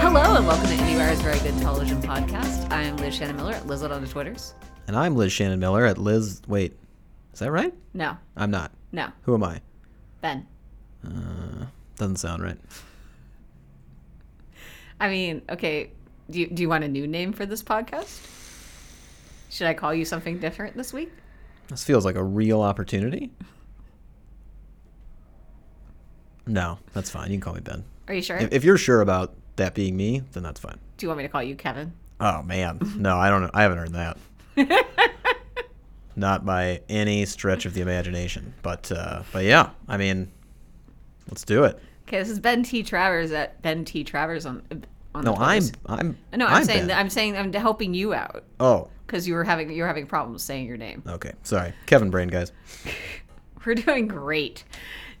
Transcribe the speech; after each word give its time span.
Hello 0.00 0.36
and 0.36 0.46
welcome 0.46 0.66
to 0.66 0.74
IndieWire's 0.76 1.20
Very 1.20 1.38
Good 1.40 1.60
Television 1.60 2.00
Podcast. 2.00 2.70
I 2.72 2.84
am 2.84 2.96
Liz 2.96 3.14
Shannon 3.14 3.36
Miller 3.36 3.52
at 3.52 3.64
Lizlet 3.64 3.90
on 3.90 4.00
the 4.00 4.08
Twitters. 4.08 4.54
And 4.86 4.96
I'm 4.96 5.14
Liz 5.14 5.30
Shannon 5.30 5.60
Miller 5.60 5.84
at 5.84 5.98
Liz. 5.98 6.40
Wait, 6.48 6.74
is 7.34 7.40
that 7.40 7.50
right? 7.52 7.74
No, 7.92 8.16
I'm 8.34 8.50
not. 8.50 8.72
no, 8.92 9.08
Who 9.22 9.34
am 9.34 9.44
I? 9.44 9.60
Ben. 10.22 10.46
Uh, 11.06 11.66
doesn't 11.98 12.16
sound 12.16 12.42
right. 12.42 12.58
I 14.98 15.10
mean, 15.10 15.42
okay, 15.50 15.90
do 16.30 16.40
you, 16.40 16.46
do 16.46 16.62
you 16.62 16.68
want 16.70 16.84
a 16.84 16.88
new 16.88 17.06
name 17.06 17.34
for 17.34 17.44
this 17.44 17.62
podcast? 17.62 18.26
Should 19.50 19.66
I 19.66 19.74
call 19.74 19.92
you 19.92 20.06
something 20.06 20.38
different 20.38 20.76
this 20.78 20.94
week? 20.94 21.12
This 21.68 21.84
feels 21.84 22.04
like 22.04 22.16
a 22.16 22.22
real 22.22 22.60
opportunity. 22.60 23.30
No, 26.46 26.78
that's 26.92 27.10
fine. 27.10 27.30
You 27.30 27.38
can 27.38 27.40
call 27.40 27.54
me 27.54 27.60
Ben. 27.60 27.84
Are 28.08 28.14
you 28.14 28.22
sure? 28.22 28.36
If, 28.36 28.52
if 28.52 28.64
you're 28.64 28.76
sure 28.76 29.00
about 29.00 29.34
that 29.56 29.74
being 29.74 29.96
me, 29.96 30.22
then 30.32 30.42
that's 30.42 30.60
fine. 30.60 30.78
do 30.98 31.04
you 31.06 31.08
want 31.08 31.18
me 31.18 31.24
to 31.24 31.28
call 31.28 31.42
you 31.42 31.56
Kevin? 31.56 31.92
Oh 32.20 32.42
man, 32.42 32.80
no, 32.96 33.16
I 33.16 33.30
don't. 33.30 33.50
I 33.54 33.62
haven't 33.62 33.78
heard 33.78 33.92
that. 33.94 34.18
Not 36.16 36.44
by 36.44 36.80
any 36.88 37.24
stretch 37.24 37.66
of 37.66 37.74
the 37.74 37.80
imagination. 37.80 38.54
But 38.62 38.92
uh, 38.92 39.22
but 39.32 39.44
yeah, 39.44 39.70
I 39.88 39.96
mean, 39.96 40.30
let's 41.28 41.44
do 41.44 41.64
it. 41.64 41.78
Okay, 42.06 42.18
this 42.18 42.28
is 42.28 42.38
Ben 42.38 42.62
T. 42.62 42.82
Travers 42.82 43.32
at 43.32 43.60
Ben 43.62 43.84
T. 43.84 44.04
Travers 44.04 44.46
on. 44.46 44.62
on 45.14 45.24
the 45.24 45.32
No, 45.32 45.36
I'm 45.36 45.64
I'm. 45.86 46.18
No, 46.36 46.46
I'm, 46.46 46.64
saying 46.64 46.80
Ben. 46.80 46.88
that 46.88 46.98
I'm 46.98 47.10
saying 47.10 47.36
I'm 47.36 47.52
helping 47.52 47.94
you 47.94 48.14
out 48.14 48.44
Oh, 48.60 48.88
because 49.14 49.28
you 49.28 49.34
were 49.34 49.44
having 49.44 49.70
you're 49.70 49.86
having 49.86 50.08
problems 50.08 50.42
saying 50.42 50.66
your 50.66 50.76
name. 50.76 51.00
okay. 51.06 51.34
Sorry, 51.44 51.72
Kevin 51.86 52.10
Brain, 52.10 52.26
guys. 52.26 52.50
We're 53.64 53.76
doing 53.76 54.08
great. 54.08 54.64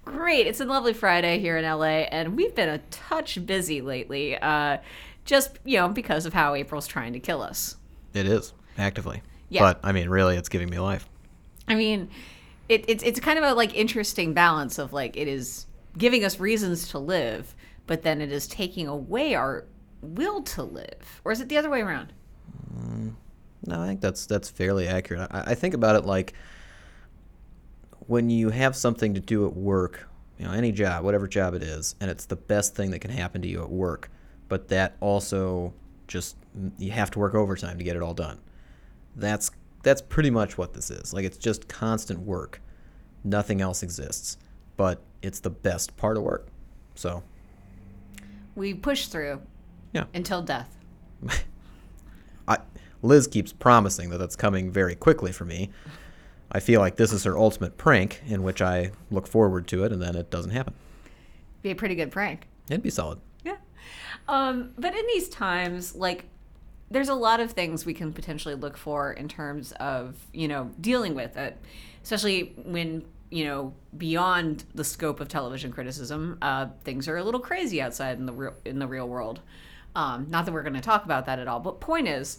Great. 0.04 0.48
It's 0.48 0.58
a 0.58 0.64
lovely 0.64 0.92
Friday 0.92 1.38
here 1.38 1.56
in 1.56 1.64
LA, 1.64 2.08
and 2.10 2.36
we've 2.36 2.56
been 2.56 2.68
a 2.68 2.78
touch 2.90 3.46
busy 3.46 3.80
lately, 3.80 4.36
uh, 4.36 4.78
just, 5.24 5.60
you 5.64 5.78
know, 5.78 5.88
because 5.88 6.26
of 6.26 6.34
how 6.34 6.54
April's 6.54 6.88
trying 6.88 7.12
to 7.12 7.20
kill 7.20 7.40
us. 7.40 7.76
It 8.12 8.26
is 8.26 8.52
actively. 8.76 9.22
Yeah. 9.48 9.62
But 9.62 9.80
I 9.84 9.92
mean, 9.92 10.08
really, 10.10 10.36
it's 10.36 10.48
giving 10.48 10.68
me 10.68 10.78
life. 10.80 11.08
I 11.68 11.76
mean, 11.76 12.10
it, 12.68 12.84
it's, 12.88 13.02
it's 13.02 13.20
kind 13.20 13.38
of 13.38 13.44
a, 13.44 13.54
like, 13.54 13.74
interesting 13.74 14.34
balance 14.34 14.78
of, 14.78 14.92
like, 14.92 15.16
it 15.16 15.28
is 15.28 15.66
giving 15.96 16.24
us 16.24 16.38
reasons 16.38 16.88
to 16.88 16.98
live, 16.98 17.54
but 17.86 18.02
then 18.02 18.20
it 18.20 18.30
is 18.30 18.46
taking 18.46 18.88
away 18.88 19.34
our 19.36 19.64
will 20.02 20.42
to 20.42 20.64
live. 20.64 21.22
Or 21.24 21.32
is 21.32 21.40
it 21.40 21.48
the 21.48 21.56
other 21.56 21.70
way 21.70 21.80
around? 21.80 22.12
No, 23.66 23.80
I 23.80 23.86
think 23.86 24.00
that's 24.00 24.26
that's 24.26 24.48
fairly 24.48 24.86
accurate. 24.88 25.28
I, 25.30 25.52
I 25.52 25.54
think 25.54 25.74
about 25.74 25.96
it 25.96 26.04
like 26.04 26.34
when 28.06 28.30
you 28.30 28.50
have 28.50 28.76
something 28.76 29.14
to 29.14 29.20
do 29.20 29.46
at 29.46 29.54
work, 29.54 30.08
you 30.38 30.46
know, 30.46 30.52
any 30.52 30.72
job, 30.72 31.04
whatever 31.04 31.26
job 31.26 31.54
it 31.54 31.62
is, 31.62 31.94
and 32.00 32.10
it's 32.10 32.26
the 32.26 32.36
best 32.36 32.74
thing 32.74 32.90
that 32.90 32.98
can 32.98 33.10
happen 33.10 33.40
to 33.42 33.48
you 33.48 33.62
at 33.62 33.70
work, 33.70 34.10
but 34.48 34.68
that 34.68 34.96
also 35.00 35.72
just 36.06 36.36
mm, 36.58 36.70
you 36.78 36.90
have 36.90 37.10
to 37.12 37.18
work 37.18 37.34
overtime 37.34 37.78
to 37.78 37.84
get 37.84 37.96
it 37.96 38.02
all 38.02 38.14
done. 38.14 38.40
That's 39.16 39.50
that's 39.82 40.02
pretty 40.02 40.30
much 40.30 40.58
what 40.58 40.74
this 40.74 40.90
is. 40.90 41.12
Like 41.12 41.24
it's 41.24 41.38
just 41.38 41.68
constant 41.68 42.20
work. 42.20 42.60
Nothing 43.22 43.62
else 43.62 43.82
exists, 43.82 44.36
but 44.76 45.00
it's 45.22 45.40
the 45.40 45.50
best 45.50 45.96
part 45.96 46.16
of 46.16 46.22
work. 46.22 46.48
So, 46.94 47.22
We 48.54 48.74
push 48.74 49.06
through 49.06 49.40
yeah. 49.92 50.04
until 50.12 50.42
death. 50.42 50.76
I, 52.48 52.58
Liz 53.04 53.26
keeps 53.26 53.52
promising 53.52 54.10
that 54.10 54.18
that's 54.18 54.34
coming 54.34 54.70
very 54.70 54.94
quickly 54.94 55.30
for 55.30 55.44
me. 55.44 55.70
I 56.50 56.60
feel 56.60 56.80
like 56.80 56.96
this 56.96 57.12
is 57.12 57.24
her 57.24 57.36
ultimate 57.36 57.76
prank, 57.76 58.22
in 58.26 58.42
which 58.42 58.62
I 58.62 58.92
look 59.10 59.26
forward 59.26 59.66
to 59.68 59.84
it, 59.84 59.92
and 59.92 60.00
then 60.00 60.16
it 60.16 60.30
doesn't 60.30 60.52
happen. 60.52 60.74
Be 61.62 61.70
a 61.70 61.74
pretty 61.74 61.94
good 61.94 62.10
prank. 62.10 62.46
It'd 62.68 62.82
be 62.82 62.90
solid. 62.90 63.18
Yeah. 63.44 63.56
Um, 64.28 64.70
but 64.78 64.94
in 64.94 65.06
these 65.08 65.28
times, 65.28 65.94
like, 65.94 66.26
there's 66.90 67.08
a 67.08 67.14
lot 67.14 67.40
of 67.40 67.52
things 67.52 67.84
we 67.84 67.92
can 67.92 68.12
potentially 68.12 68.54
look 68.54 68.76
for 68.76 69.12
in 69.12 69.28
terms 69.28 69.72
of, 69.72 70.14
you 70.32 70.48
know, 70.48 70.70
dealing 70.80 71.14
with 71.14 71.36
it, 71.36 71.58
especially 72.02 72.54
when, 72.64 73.04
you 73.30 73.44
know, 73.44 73.74
beyond 73.98 74.64
the 74.74 74.84
scope 74.84 75.20
of 75.20 75.28
television 75.28 75.72
criticism, 75.72 76.38
uh, 76.40 76.66
things 76.84 77.08
are 77.08 77.16
a 77.16 77.24
little 77.24 77.40
crazy 77.40 77.82
outside 77.82 78.18
in 78.18 78.26
the 78.26 78.32
real, 78.32 78.54
in 78.64 78.78
the 78.78 78.86
real 78.86 79.08
world. 79.08 79.40
Um, 79.96 80.26
not 80.28 80.44
that 80.44 80.52
we're 80.52 80.62
going 80.62 80.74
to 80.74 80.80
talk 80.80 81.04
about 81.04 81.26
that 81.26 81.38
at 81.38 81.48
all, 81.48 81.60
but 81.60 81.80
point 81.80 82.06
is, 82.06 82.38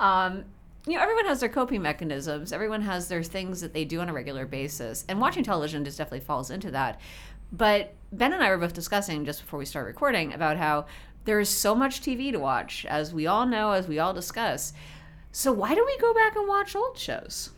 um, 0.00 0.44
you 0.86 0.94
know, 0.94 1.02
everyone 1.02 1.26
has 1.26 1.40
their 1.40 1.48
coping 1.48 1.82
mechanisms. 1.82 2.52
Everyone 2.52 2.82
has 2.82 3.08
their 3.08 3.22
things 3.22 3.60
that 3.60 3.74
they 3.74 3.84
do 3.84 4.00
on 4.00 4.08
a 4.08 4.12
regular 4.12 4.46
basis, 4.46 5.04
and 5.08 5.20
watching 5.20 5.44
television 5.44 5.84
just 5.84 5.98
definitely 5.98 6.20
falls 6.20 6.50
into 6.50 6.70
that. 6.70 7.00
But 7.52 7.94
Ben 8.12 8.32
and 8.32 8.42
I 8.42 8.50
were 8.50 8.58
both 8.58 8.74
discussing 8.74 9.24
just 9.24 9.42
before 9.42 9.58
we 9.58 9.64
start 9.64 9.86
recording 9.86 10.32
about 10.32 10.56
how 10.56 10.86
there 11.24 11.40
is 11.40 11.48
so 11.48 11.74
much 11.74 12.00
TV 12.00 12.32
to 12.32 12.38
watch, 12.38 12.86
as 12.86 13.12
we 13.12 13.26
all 13.26 13.46
know, 13.46 13.72
as 13.72 13.88
we 13.88 13.98
all 13.98 14.14
discuss. 14.14 14.72
So 15.32 15.52
why 15.52 15.74
don't 15.74 15.86
we 15.86 15.98
go 15.98 16.14
back 16.14 16.36
and 16.36 16.48
watch 16.48 16.74
old 16.74 16.98
shows? 16.98 17.50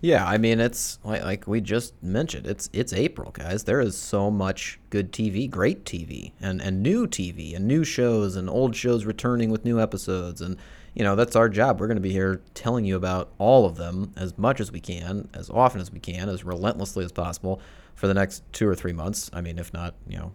Yeah, 0.00 0.26
I 0.26 0.36
mean 0.38 0.60
it's 0.60 0.98
like, 1.04 1.22
like 1.24 1.46
we 1.46 1.60
just 1.60 2.00
mentioned. 2.02 2.46
It's 2.46 2.68
it's 2.72 2.92
April, 2.92 3.30
guys. 3.30 3.64
There 3.64 3.80
is 3.80 3.96
so 3.96 4.30
much 4.30 4.78
good 4.90 5.12
TV, 5.12 5.48
great 5.48 5.84
TV, 5.84 6.32
and 6.40 6.60
and 6.60 6.82
new 6.82 7.06
TV, 7.06 7.56
and 7.56 7.66
new 7.66 7.82
shows, 7.82 8.36
and 8.36 8.48
old 8.50 8.76
shows 8.76 9.04
returning 9.04 9.50
with 9.50 9.64
new 9.64 9.80
episodes, 9.80 10.40
and 10.40 10.56
you 10.96 11.04
know 11.04 11.14
that's 11.14 11.36
our 11.36 11.48
job. 11.48 11.78
We're 11.78 11.86
going 11.86 11.96
to 11.98 12.02
be 12.02 12.10
here 12.12 12.40
telling 12.54 12.84
you 12.84 12.96
about 12.96 13.30
all 13.38 13.66
of 13.66 13.76
them 13.76 14.12
as 14.16 14.36
much 14.36 14.60
as 14.60 14.72
we 14.72 14.80
can, 14.80 15.28
as 15.34 15.48
often 15.50 15.80
as 15.80 15.92
we 15.92 16.00
can, 16.00 16.28
as 16.28 16.42
relentlessly 16.42 17.04
as 17.04 17.12
possible 17.12 17.60
for 17.94 18.08
the 18.08 18.14
next 18.14 18.42
two 18.52 18.66
or 18.66 18.74
three 18.74 18.92
months. 18.92 19.30
I 19.32 19.40
mean, 19.42 19.58
if 19.58 19.72
not, 19.72 19.94
you 20.08 20.16
know, 20.18 20.32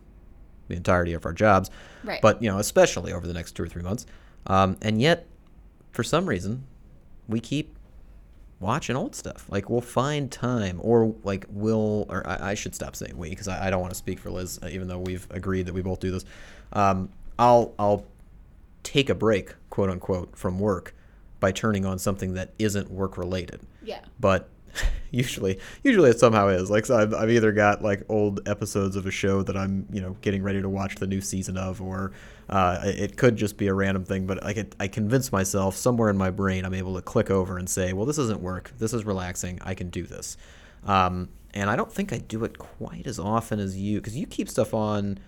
the 0.70 0.76
entirety 0.76 1.14
of 1.14 1.26
our 1.26 1.34
jobs, 1.34 1.70
Right. 2.04 2.22
but 2.22 2.42
you 2.42 2.50
know, 2.50 2.60
especially 2.60 3.12
over 3.12 3.28
the 3.28 3.34
next 3.34 3.54
two 3.54 3.64
or 3.64 3.68
three 3.68 3.82
months. 3.84 4.06
Um, 4.48 4.78
and 4.82 5.02
yet, 5.02 5.28
for 5.92 6.04
some 6.04 6.26
reason, 6.28 6.64
we 7.28 7.40
keep 7.40 7.76
watching 8.60 8.96
old 8.96 9.16
stuff. 9.16 9.48
Like 9.50 9.70
we'll 9.70 9.82
find 9.82 10.32
time, 10.32 10.80
or 10.84 11.16
like 11.24 11.46
we'll, 11.50 12.06
or 12.10 12.26
I, 12.28 12.52
I 12.52 12.54
should 12.54 12.76
stop 12.76 12.96
saying 12.96 13.18
we 13.18 13.30
because 13.32 13.48
I, 13.48 13.68
I 13.68 13.70
don't 13.72 13.82
want 13.82 13.92
to 13.92 13.98
speak 13.98 14.20
for 14.20 14.30
Liz, 14.32 14.60
even 14.70 14.88
though 14.88 15.00
we've 15.00 15.28
agreed 15.32 15.66
that 15.66 15.74
we 15.74 15.82
both 15.82 16.00
do 16.00 16.12
this. 16.12 16.24
Um, 16.74 17.10
I'll 17.40 17.74
I'll 17.80 18.06
take 18.84 19.10
a 19.10 19.16
break, 19.16 19.56
quote 19.70 19.90
unquote, 19.90 20.38
from 20.38 20.60
work 20.60 20.96
by 21.40 21.52
turning 21.52 21.86
on 21.86 22.00
something 22.00 22.34
that 22.36 22.54
isn't 22.60 22.90
work 22.90 23.18
related. 23.18 23.62
Yeah. 23.84 24.00
But 24.20 24.50
usually, 25.12 25.60
usually 25.84 26.10
it 26.10 26.20
somehow 26.20 26.48
is. 26.48 26.70
Like 26.70 26.86
so 26.86 26.98
I've, 26.98 27.14
I've 27.14 27.30
either 27.30 27.52
got 27.52 27.82
like 27.82 28.04
old 28.10 28.48
episodes 28.48 28.96
of 28.96 29.06
a 29.06 29.12
show 29.12 29.44
that 29.44 29.58
I'm 29.58 29.88
you 29.92 30.02
know 30.02 30.16
getting 30.22 30.44
ready 30.44 30.62
to 30.62 30.70
watch 30.70 30.96
the 30.96 31.08
new 31.08 31.22
season 31.22 31.58
of, 31.58 31.82
or 31.82 32.14
uh, 32.50 32.80
it 32.84 33.18
could 33.18 33.36
just 33.36 33.58
be 33.58 33.68
a 33.68 33.74
random 33.74 34.06
thing. 34.06 34.26
But 34.26 34.44
I 34.46 34.54
could, 34.54 34.76
I 34.80 34.88
convince 34.88 35.32
myself 35.32 35.76
somewhere 35.76 36.10
in 36.10 36.18
my 36.18 36.30
brain 36.30 36.66
I'm 36.66 36.74
able 36.74 36.96
to 36.96 37.02
click 37.02 37.30
over 37.30 37.58
and 37.58 37.70
say, 37.70 37.94
well, 37.94 38.06
this 38.06 38.18
isn't 38.18 38.42
work. 38.42 38.72
This 38.78 38.94
is 38.94 39.06
relaxing. 39.06 39.60
I 39.64 39.74
can 39.74 39.90
do 39.90 40.04
this. 40.04 40.38
Um, 40.86 41.30
and 41.54 41.70
I 41.70 41.76
don't 41.76 41.92
think 41.92 42.14
I 42.14 42.18
do 42.18 42.44
it 42.44 42.58
quite 42.58 43.06
as 43.08 43.20
often 43.20 43.60
as 43.60 43.78
you, 43.78 44.00
because 44.00 44.16
you 44.16 44.26
keep 44.26 44.50
stuff 44.50 44.74
on 44.74 45.20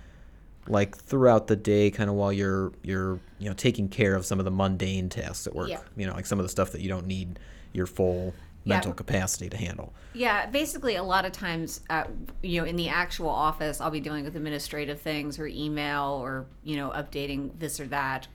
like 0.67 0.95
throughout 0.97 1.47
the 1.47 1.55
day 1.55 1.91
kind 1.91 2.09
of 2.09 2.15
while 2.15 2.31
you're 2.31 2.71
you're 2.83 3.19
you 3.39 3.49
know 3.49 3.53
taking 3.53 3.89
care 3.89 4.15
of 4.15 4.25
some 4.25 4.39
of 4.39 4.45
the 4.45 4.51
mundane 4.51 5.09
tasks 5.09 5.45
at 5.47 5.53
work 5.55 5.69
Yeah. 5.69 5.79
you 5.97 6.05
know 6.07 6.13
like 6.13 6.25
some 6.25 6.39
of 6.39 6.43
the 6.45 6.49
stuff 6.49 6.71
that 6.71 6.81
you 6.81 6.89
don't 6.89 7.05
need 7.07 7.37
your 7.73 7.85
full 7.85 8.33
Yeah. 8.63 8.75
mental 8.75 8.93
capacity 8.93 9.49
to 9.49 9.57
handle 9.57 9.93
Yeah, 10.13 10.45
basically, 10.45 10.95
a 10.95 11.03
lot 11.03 11.25
of 11.25 11.31
times, 11.33 11.81
uh, 11.89 12.03
you 12.43 12.61
know, 12.61 12.67
in 12.67 12.75
the 12.77 12.87
actual 12.87 13.27
office, 13.29 13.81
I'll 13.81 13.89
be 13.91 13.99
dealing 13.99 14.23
with 14.25 14.35
administrative 14.35 15.01
things 15.01 15.37
or 15.39 15.47
email 15.47 16.19
or 16.21 16.45
you 16.63 16.75
know, 16.77 16.91
updating 16.91 17.49
this 17.59 17.79
or 17.79 17.87
that. 17.87 18.27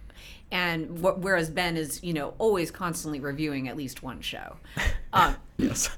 And 0.51 0.99
wh- 0.99 1.19
whereas 1.19 1.51
Ben 1.51 1.77
is, 1.77 2.03
you 2.03 2.15
know, 2.15 2.35
always 2.39 2.71
constantly 2.71 3.21
reviewing 3.21 3.69
at 3.69 3.77
least 3.77 4.03
one 4.03 4.21
show. 4.21 4.57
Um, 5.11 5.37
yes 5.57 5.89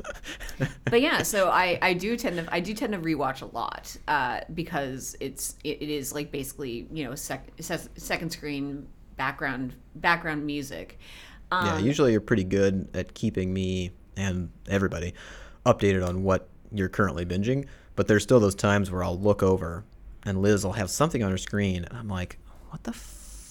but 0.84 1.00
yeah, 1.00 1.23
so 1.23 1.49
I, 1.49 1.79
I 1.82 1.94
do 1.94 2.17
tend 2.17 2.37
to 2.37 2.55
I 2.55 2.61
do 2.61 2.75
tend 2.75 2.93
to 2.93 2.99
rewatch 2.99 3.43
a 3.43 3.47
lot 3.47 3.97
uh, 4.08 4.41
because 4.55 5.17
it's 5.20 5.56
it, 5.64 5.82
it 5.82 5.88
is 5.88 6.12
like 6.12 6.31
basically 6.31 6.87
you 6.93 7.05
know 7.05 7.14
sec, 7.14 7.49
se- 7.61 7.88
second 7.97 8.31
screen 8.31 8.87
background 9.17 9.75
background 9.97 10.44
music. 10.47 10.99
Um, 11.50 11.67
yeah 11.67 11.79
usually 11.79 12.12
you're 12.12 12.20
pretty 12.20 12.44
good 12.44 12.88
at 12.94 13.14
keeping 13.14 13.52
me 13.52 13.91
and 14.17 14.50
everybody 14.69 15.14
updated 15.67 16.06
on 16.06 16.23
what 16.23 16.49
you're 16.73 16.88
currently 16.88 17.26
binging 17.26 17.67
but 17.97 18.06
there's 18.06 18.23
still 18.23 18.38
those 18.38 18.55
times 18.55 18.88
where 18.88 19.02
i'll 19.02 19.19
look 19.19 19.43
over 19.43 19.85
and 20.25 20.41
liz 20.41 20.64
will 20.64 20.75
have 20.75 20.88
something 20.91 21.25
on 21.25 21.31
her 21.32 21.38
screen 21.38 21.85
and 21.85 21.99
i'm 21.99 22.08
like 22.08 22.38
what 22.69 22.85
the 22.85 22.93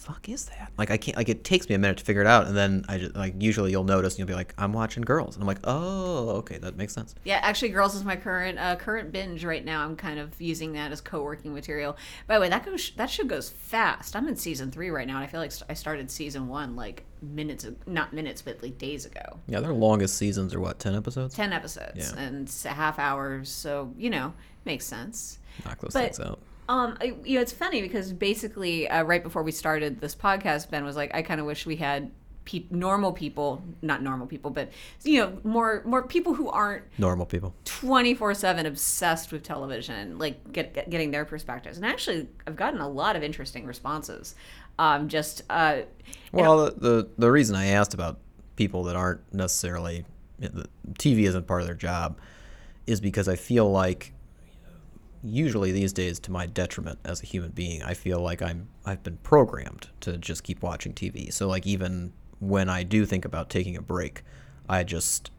fuck 0.10 0.28
is 0.28 0.46
that? 0.46 0.72
Like 0.78 0.90
I 0.92 0.98
can't 0.98 1.16
like 1.18 1.30
it 1.30 1.44
takes 1.44 1.70
me 1.70 1.76
a 1.76 1.78
minute 1.80 1.98
to 1.98 2.04
figure 2.04 2.22
it 2.22 2.28
out, 2.28 2.48
and 2.48 2.58
then 2.58 2.84
I 2.90 2.98
just 2.98 3.16
like 3.16 3.36
usually 3.40 3.72
you'll 3.72 3.84
notice 3.84 4.14
and 4.14 4.20
you'll 4.20 4.28
be 4.28 4.34
like, 4.34 4.54
I'm 4.58 4.74
watching 4.74 5.04
Girls, 5.04 5.36
and 5.36 5.44
I'm 5.44 5.48
like, 5.48 5.60
oh, 5.66 6.30
okay, 6.40 6.58
that 6.58 6.76
makes 6.78 6.94
sense. 6.94 7.14
Yeah, 7.24 7.40
actually, 7.44 7.70
Girls 7.70 7.94
is 7.96 8.04
my 8.04 8.16
current 8.16 8.58
uh, 8.58 8.76
current 8.76 9.12
binge 9.12 9.44
right 9.46 9.64
now. 9.64 9.84
I'm 9.84 9.96
kind 9.96 10.20
of 10.20 10.40
using 10.42 10.74
that 10.74 10.92
as 10.92 11.00
co-working 11.02 11.54
material. 11.54 11.96
By 12.28 12.36
the 12.36 12.42
way, 12.42 12.50
that 12.50 12.66
goes 12.66 12.92
that 12.98 13.10
show 13.10 13.24
goes 13.24 13.50
fast. 13.50 14.16
I'm 14.16 14.28
in 14.28 14.36
season 14.36 14.72
three 14.72 14.90
right 14.90 15.06
now, 15.08 15.16
and 15.18 15.24
I 15.24 15.28
feel 15.28 15.40
like 15.42 15.52
I 15.70 15.74
started 15.74 16.10
season 16.10 16.48
one 16.48 16.76
like 16.76 17.04
minutes, 17.22 17.68
not 17.86 18.14
minutes, 18.14 18.42
but 18.42 18.64
like 18.64 18.78
days 18.78 19.06
ago. 19.06 19.40
Yeah, 19.48 19.60
their 19.60 19.74
longest 19.74 20.16
seasons 20.18 20.56
are 20.56 20.60
what 20.60 20.80
ten 20.80 20.96
episodes. 20.96 21.36
Ten 21.36 21.54
episodes 21.54 22.14
Yeah. 22.16 22.20
and 22.20 22.50
half 22.66 22.98
hours, 22.98 23.50
so 23.50 23.94
you 23.98 24.10
know 24.10 24.34
makes 24.66 24.86
sense. 24.86 25.40
Knock 25.66 25.80
those 25.82 25.94
But- 25.94 26.16
things 26.16 26.20
out. 26.20 26.40
Um, 26.70 26.98
I, 27.02 27.16
you 27.26 27.36
know, 27.36 27.42
it's 27.42 27.52
funny 27.52 27.82
because 27.82 28.14
basically, 28.14 28.88
uh, 28.88 29.04
right 29.04 29.24
before 29.24 29.44
we 29.44 29.52
started 29.52 30.00
this 30.00 30.16
podcast, 30.16 30.70
Ben 30.70 30.86
was 30.86 30.96
like, 30.96 31.14
"I 31.16 31.22
kind 31.24 31.40
of 31.42 31.48
wish 31.48 31.66
we 31.66 31.78
had 31.78 32.12
pe- 32.46 32.66
normal 32.70 33.12
people, 33.12 33.64
not 33.82 34.04
normal 34.04 34.28
people, 34.28 34.52
but 34.52 34.70
you 35.04 35.20
know, 35.20 35.40
more 35.44 35.82
more 35.86 36.04
people 36.04 36.34
who 36.36 36.48
aren't 36.50 36.84
Normal 36.98 37.26
people. 37.26 37.54
24 37.66 38.34
7 38.34 38.66
obsessed 38.66 39.32
with 39.32 39.44
television 39.44 40.18
like 40.20 40.52
get, 40.52 40.74
get- 40.74 40.90
getting 40.90 41.12
their 41.12 41.26
perspectives 41.26 41.78
and 41.78 41.86
actually 41.86 42.28
i've 42.48 42.56
gotten 42.56 42.80
a 42.82 42.88
lot 42.90 43.16
of 43.16 43.24
interesting 43.24 43.66
responses 43.66 44.36
um 44.78 45.08
just 45.08 45.42
uh 45.50 45.82
Well, 46.32 46.66
the, 46.66 46.72
the 46.72 47.10
the 47.18 47.32
reason 47.32 47.56
I 47.56 47.68
asked 47.68 47.94
about 47.94 48.20
people 48.56 48.84
that 48.86 48.96
aren't 48.96 49.22
necessarily 49.34 50.06
the 50.40 50.68
TV 51.00 51.24
isn't 51.24 51.48
part 51.48 51.62
of 51.62 51.68
their 51.68 51.76
job 51.76 52.18
is 52.88 53.02
because 53.02 53.28
I 53.28 53.36
feel 53.36 53.70
like 53.72 54.14
usually 55.24 55.72
these 55.72 55.94
days 55.94 56.20
to 56.22 56.32
my 56.32 56.46
detriment 56.46 57.00
as 57.04 57.22
a 57.22 57.26
human 57.26 57.52
being, 57.52 57.84
I 57.84 57.94
feel 57.94 58.20
like 58.20 58.42
I'm 58.42 58.70
I've 58.86 59.04
been 59.04 59.18
programmed 59.18 59.90
to 60.02 60.18
just 60.18 60.44
keep 60.44 60.62
watching 60.62 60.94
TV. 60.94 61.32
So 61.32 61.48
like 61.48 61.68
even 61.68 62.14
when 62.40 62.70
I 62.70 62.84
do 62.84 63.06
think 63.06 63.26
about 63.26 63.50
taking 63.50 63.76
a 63.76 63.82
break, 63.82 64.24
I 64.68 64.84
just 64.84 65.32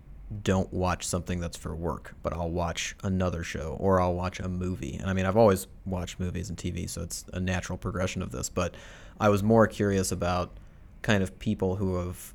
don't 0.43 0.73
watch 0.73 1.05
something 1.07 1.41
that's 1.41 1.57
for 1.57 1.75
work, 1.75 2.15
but 2.23 2.33
I'll 2.33 2.51
watch 2.51 2.95
another 3.03 3.43
show 3.43 3.77
or 3.81 4.01
I'll 4.01 4.15
watch 4.15 4.39
a 4.39 4.49
movie. 4.49 4.97
And 4.97 5.11
I 5.11 5.13
mean, 5.13 5.27
I've 5.27 5.37
always 5.37 5.67
watched 5.87 6.21
movies 6.21 6.49
and 6.49 6.59
TV, 6.59 6.89
so 6.89 7.03
it's 7.03 7.25
a 7.33 7.41
natural 7.41 7.77
progression 7.77 8.23
of 8.23 8.31
this, 8.31 8.49
but 8.49 8.77
I 9.19 9.29
was 9.29 9.43
more 9.43 9.67
curious 9.67 10.13
about 10.13 10.57
kind 11.03 11.23
of 11.23 11.39
people 11.39 11.77
who 11.77 11.97
have 11.97 12.35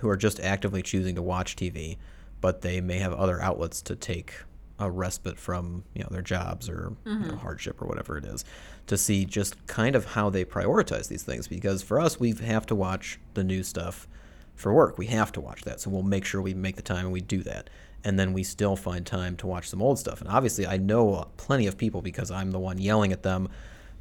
who 0.00 0.08
are 0.08 0.16
just 0.16 0.38
actively 0.40 0.82
choosing 0.82 1.14
to 1.16 1.22
watch 1.22 1.56
TV, 1.56 1.96
but 2.40 2.60
they 2.60 2.80
may 2.80 2.98
have 2.98 3.12
other 3.12 3.40
outlets 3.42 3.82
to 3.82 3.96
take 3.96 4.34
a 4.78 4.90
respite 4.90 5.38
from 5.38 5.84
you 5.94 6.02
know 6.02 6.08
their 6.10 6.22
jobs 6.22 6.68
or 6.68 6.96
you 7.04 7.12
know, 7.12 7.18
mm-hmm. 7.20 7.36
hardship 7.36 7.80
or 7.82 7.86
whatever 7.86 8.16
it 8.16 8.24
is, 8.24 8.44
to 8.86 8.96
see 8.96 9.24
just 9.24 9.66
kind 9.66 9.96
of 9.96 10.04
how 10.04 10.30
they 10.30 10.44
prioritize 10.44 11.08
these 11.08 11.22
things. 11.22 11.48
Because 11.48 11.82
for 11.82 12.00
us, 12.00 12.20
we 12.20 12.32
have 12.32 12.66
to 12.66 12.74
watch 12.74 13.18
the 13.34 13.44
new 13.44 13.62
stuff 13.62 14.08
for 14.54 14.72
work. 14.72 14.98
We 14.98 15.06
have 15.06 15.32
to 15.32 15.40
watch 15.40 15.62
that, 15.62 15.80
so 15.80 15.90
we'll 15.90 16.02
make 16.02 16.24
sure 16.24 16.42
we 16.42 16.54
make 16.54 16.76
the 16.76 16.82
time 16.82 17.04
and 17.04 17.12
we 17.12 17.20
do 17.20 17.42
that. 17.44 17.70
And 18.04 18.18
then 18.18 18.32
we 18.32 18.44
still 18.44 18.76
find 18.76 19.04
time 19.04 19.36
to 19.38 19.46
watch 19.46 19.68
some 19.68 19.82
old 19.82 19.98
stuff. 19.98 20.20
And 20.20 20.30
obviously, 20.30 20.66
I 20.66 20.76
know 20.76 21.28
plenty 21.36 21.66
of 21.66 21.76
people 21.76 22.00
because 22.00 22.30
I'm 22.30 22.52
the 22.52 22.58
one 22.58 22.78
yelling 22.78 23.12
at 23.12 23.24
them 23.24 23.48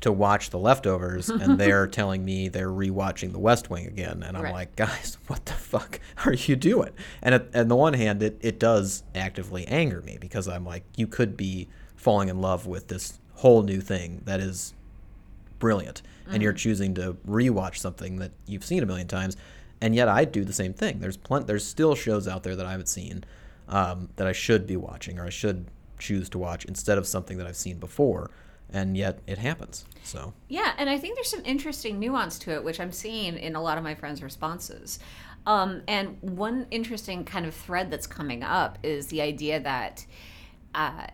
to 0.02 0.12
watch 0.12 0.50
The 0.52 0.60
Leftovers, 0.60 1.30
and 1.30 1.58
they're 1.60 1.88
telling 1.88 2.24
me 2.24 2.50
they're 2.50 2.70
rewatching 2.70 3.32
The 3.32 3.40
West 3.40 3.70
Wing 3.70 3.88
again, 3.88 4.22
and 4.24 4.38
I'm 4.38 4.44
Right. 4.44 4.54
like, 4.54 4.76
guys, 4.76 5.18
what 5.28 5.46
the 5.46 5.54
fuck 5.54 6.00
are 6.26 6.34
you 6.34 6.56
doing? 6.56 6.92
And 7.22 7.36
at, 7.36 7.56
on 7.56 7.68
the 7.68 7.76
one 7.76 7.94
hand, 7.94 8.22
it, 8.22 8.38
it 8.42 8.60
does 8.60 9.04
actively 9.16 9.66
anger 9.68 10.02
me 10.02 10.18
because 10.20 10.48
I'm 10.48 10.66
like, 10.66 10.84
you 10.96 11.08
could 11.08 11.36
be 11.36 11.68
falling 11.96 12.30
in 12.30 12.40
love 12.42 12.68
with 12.68 12.88
this 12.90 13.20
whole 13.36 13.64
new 13.64 13.82
thing 13.82 14.22
that 14.26 14.40
is 14.40 14.74
brilliant, 15.60 16.02
and 16.30 16.44
you're 16.44 16.54
choosing 16.54 16.94
to 16.96 17.14
rewatch 17.28 17.78
something 17.78 18.18
that 18.18 18.32
you've 18.46 18.64
seen 18.66 18.84
a 18.84 18.86
million 18.86 19.08
times, 19.08 19.38
and 19.82 19.96
yet 19.96 20.08
I 20.08 20.26
do 20.26 20.44
the 20.44 20.54
same 20.54 20.74
thing. 20.74 21.00
There's 21.00 21.18
plenty, 21.18 21.46
there's 21.46 21.66
still 21.66 21.96
shows 21.96 22.28
out 22.28 22.44
there 22.44 22.56
that 22.56 22.66
I 22.66 22.72
haven't 22.72 22.90
seen 22.90 23.24
um, 23.70 24.10
that 24.18 24.28
I 24.28 24.32
should 24.32 24.68
be 24.68 24.76
watching 24.78 25.18
or 25.20 25.26
I 25.26 25.30
should 25.30 25.66
choose 26.00 26.30
to 26.30 26.38
watch 26.38 26.66
instead 26.66 26.98
of 26.98 27.08
something 27.08 27.38
that 27.38 27.48
I've 27.48 27.56
seen 27.56 27.80
before, 27.80 28.30
and 28.70 28.98
yet 28.98 29.20
it 29.28 29.38
happens. 29.38 29.86
So 30.04 30.34
Yeah, 30.48 30.74
and 30.78 30.90
I 30.90 30.98
think 30.98 31.16
there's 31.16 31.30
some 31.30 31.44
interesting 31.46 32.00
nuance 32.00 32.40
to 32.40 32.52
it, 32.52 32.64
which 32.64 32.80
I'm 32.80 32.92
seeing 32.92 33.38
in 33.38 33.56
a 33.56 33.62
lot 33.62 33.78
of 33.78 33.84
my 33.84 33.96
friends' 33.96 34.24
responses. 34.24 35.00
Um, 35.46 35.84
and 35.88 36.18
one 36.22 36.68
interesting 36.72 37.24
kind 37.24 37.46
of 37.46 37.54
thread 37.54 37.90
that's 37.90 38.08
coming 38.08 38.44
up 38.44 38.78
is 38.84 39.08
the 39.08 39.22
idea 39.22 39.62
that, 39.62 40.06
uh, 40.76 41.08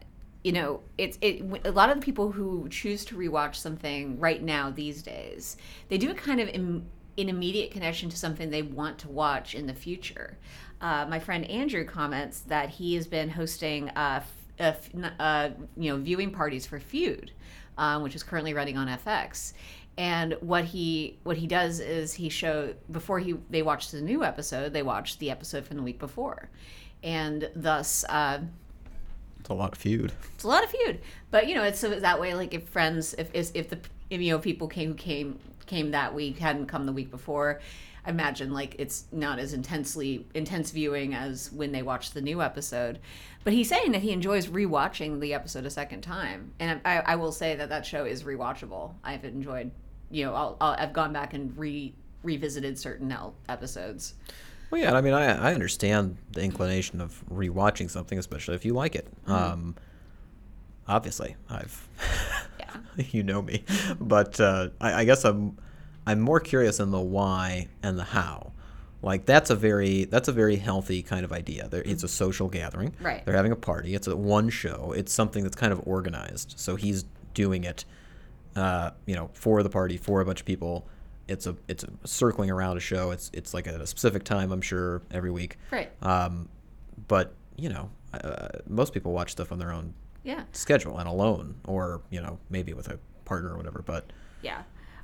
you 0.43 0.51
know, 0.51 0.81
it's 0.97 1.19
it. 1.21 1.43
A 1.65 1.71
lot 1.71 1.89
of 1.89 1.99
the 1.99 2.01
people 2.01 2.31
who 2.31 2.67
choose 2.69 3.05
to 3.05 3.15
rewatch 3.15 3.55
something 3.55 4.19
right 4.19 4.41
now 4.41 4.71
these 4.71 5.03
days, 5.03 5.55
they 5.89 5.99
do 5.99 6.09
it 6.09 6.17
kind 6.17 6.39
of 6.39 6.49
in, 6.49 6.83
in 7.15 7.29
immediate 7.29 7.69
connection 7.69 8.09
to 8.09 8.17
something 8.17 8.49
they 8.49 8.63
want 8.63 8.97
to 8.99 9.07
watch 9.07 9.53
in 9.53 9.67
the 9.67 9.73
future. 9.73 10.37
Uh, 10.81 11.05
my 11.07 11.19
friend 11.19 11.45
Andrew 11.45 11.85
comments 11.85 12.41
that 12.41 12.69
he 12.69 12.95
has 12.95 13.05
been 13.07 13.29
hosting 13.29 13.89
uh, 13.89 14.23
uh, 14.59 14.63
f- 14.63 14.89
uh, 15.19 15.49
you 15.77 15.91
know 15.91 15.97
viewing 15.97 16.31
parties 16.31 16.65
for 16.65 16.79
Feud, 16.79 17.31
um, 17.77 18.03
which 18.03 18.15
is 18.15 18.23
currently 18.23 18.53
running 18.53 18.77
on 18.77 18.87
FX. 18.87 19.53
And 19.97 20.33
what 20.39 20.65
he 20.65 21.17
what 21.23 21.37
he 21.37 21.45
does 21.45 21.79
is 21.79 22.13
he 22.13 22.29
show 22.29 22.73
before 22.91 23.19
he 23.19 23.35
they 23.49 23.61
watch 23.61 23.91
the 23.91 24.01
new 24.01 24.23
episode, 24.23 24.73
they 24.73 24.83
watch 24.83 25.19
the 25.19 25.29
episode 25.29 25.65
from 25.65 25.77
the 25.77 25.83
week 25.83 25.99
before, 25.99 26.49
and 27.03 27.49
thus 27.55 28.03
uh, 28.09 28.39
it's 29.39 29.49
a 29.49 29.53
lot 29.53 29.73
of 29.73 29.77
feud. 29.77 30.13
it's 30.33 30.43
a 30.43 30.47
lot 30.47 30.63
of 30.63 30.71
feud. 30.71 30.99
But 31.29 31.47
you 31.47 31.53
know, 31.53 31.63
it's 31.63 31.79
so 31.79 31.99
that 31.99 32.19
way. 32.19 32.33
Like 32.33 32.53
if 32.53 32.67
friends, 32.69 33.13
if 33.17 33.29
if, 33.33 33.51
if 33.53 33.69
the 33.69 33.79
if, 34.09 34.21
you 34.21 34.31
know 34.31 34.39
people 34.39 34.67
came 34.67 34.89
who 34.89 34.95
came 34.95 35.37
came 35.65 35.91
that 35.91 36.15
week 36.15 36.39
hadn't 36.39 36.67
come 36.67 36.85
the 36.85 36.93
week 36.93 37.11
before, 37.11 37.59
imagine 38.05 38.51
like 38.53 38.75
it's 38.79 39.05
not 39.11 39.39
as 39.39 39.53
intensely 39.53 40.25
intense 40.33 40.71
viewing 40.71 41.13
as 41.13 41.51
when 41.51 41.71
they 41.71 41.81
watch 41.81 42.11
the 42.11 42.21
new 42.21 42.41
episode. 42.41 42.99
But 43.43 43.53
he's 43.53 43.69
saying 43.69 43.91
that 43.91 44.01
he 44.01 44.11
enjoys 44.11 44.47
rewatching 44.47 45.19
the 45.19 45.33
episode 45.33 45.65
a 45.65 45.69
second 45.69 46.01
time, 46.01 46.53
and 46.59 46.79
I, 46.85 46.99
I 46.99 47.15
will 47.15 47.31
say 47.31 47.55
that 47.55 47.69
that 47.69 47.85
show 47.85 48.05
is 48.05 48.23
rewatchable. 48.23 48.93
I've 49.03 49.25
enjoyed, 49.25 49.71
you 50.09 50.25
know, 50.25 50.33
I'll, 50.33 50.57
I'll, 50.61 50.75
I've 50.79 50.93
gone 50.93 51.11
back 51.11 51.33
and 51.33 51.55
re 51.57 51.93
revisited 52.23 52.79
certain 52.79 53.13
episodes. 53.49 54.13
Well, 54.71 54.81
yeah, 54.81 54.95
I 54.95 55.01
mean, 55.01 55.13
I, 55.13 55.49
I 55.49 55.53
understand 55.53 56.17
the 56.31 56.41
inclination 56.41 56.99
of 56.99 57.23
rewatching 57.31 57.91
something, 57.91 58.17
especially 58.17 58.55
if 58.55 58.65
you 58.65 58.73
like 58.73 58.95
it. 58.95 59.07
Um, 59.27 59.75
obviously, 60.87 61.35
I've, 61.49 61.87
Yeah. 62.59 62.77
you 63.11 63.21
know 63.21 63.41
me, 63.41 63.63
but 63.99 64.39
uh, 64.39 64.69
I, 64.81 65.01
I 65.01 65.03
guess 65.05 65.25
I'm, 65.25 65.57
I'm 66.05 66.19
more 66.19 66.39
curious 66.39 66.79
in 66.79 66.91
the 66.91 66.99
why 66.99 67.67
and 67.81 67.97
the 67.97 68.03
how. 68.03 68.51
Like 69.01 69.25
that's 69.25 69.49
a 69.49 69.55
very 69.55 70.05
that's 70.05 70.27
a 70.29 70.31
very 70.31 70.55
healthy 70.55 71.03
kind 71.03 71.25
of 71.25 71.31
idea. 71.33 71.67
There, 71.67 71.81
it's 71.81 72.03
a 72.03 72.07
social 72.07 72.47
gathering. 72.47 72.93
Right. 73.01 73.25
They're 73.25 73.35
having 73.35 73.51
a 73.51 73.55
party. 73.57 73.95
It's 73.95 74.07
a 74.07 74.15
one 74.15 74.49
show. 74.49 74.93
It's 74.95 75.11
something 75.11 75.43
that's 75.43 75.55
kind 75.57 75.73
of 75.73 75.81
organized. 75.85 76.53
So 76.57 76.75
he's 76.77 77.03
doing 77.33 77.65
it, 77.65 77.83
uh, 78.55 78.91
you 79.05 79.15
know, 79.15 79.29
for 79.33 79.61
the 79.61 79.69
party 79.69 79.97
for 79.97 80.21
a 80.21 80.25
bunch 80.25 80.39
of 80.39 80.45
people. 80.45 80.87
It's 81.27 81.47
a 81.47 81.55
it's 81.67 81.83
a 81.83 81.89
circling 82.05 82.49
around 82.49 82.77
a 82.77 82.79
show. 82.81 83.11
It's 83.11 83.29
it's 83.33 83.53
like 83.53 83.67
at 83.67 83.79
a 83.81 83.87
specific 83.87 84.23
time. 84.23 84.51
I'm 84.53 84.61
sure 84.61 85.01
every 85.11 85.31
week. 85.31 85.57
Right. 85.71 85.91
Um, 86.01 86.47
but 87.09 87.33
you 87.57 87.69
know, 87.69 87.89
uh, 88.13 88.47
most 88.67 88.93
people 88.93 89.11
watch 89.11 89.31
stuff 89.31 89.51
on 89.51 89.59
their 89.59 89.71
own 89.71 89.93
Yeah. 90.23 90.43
schedule 90.53 90.97
and 90.99 91.07
alone, 91.09 91.55
or 91.67 92.01
you 92.09 92.21
know, 92.21 92.39
maybe 92.49 92.73
with 92.73 92.87
a 92.89 92.99
partner 93.25 93.53
or 93.53 93.57
whatever. 93.57 93.81
But 93.85 94.11
Yeah. 94.41 94.63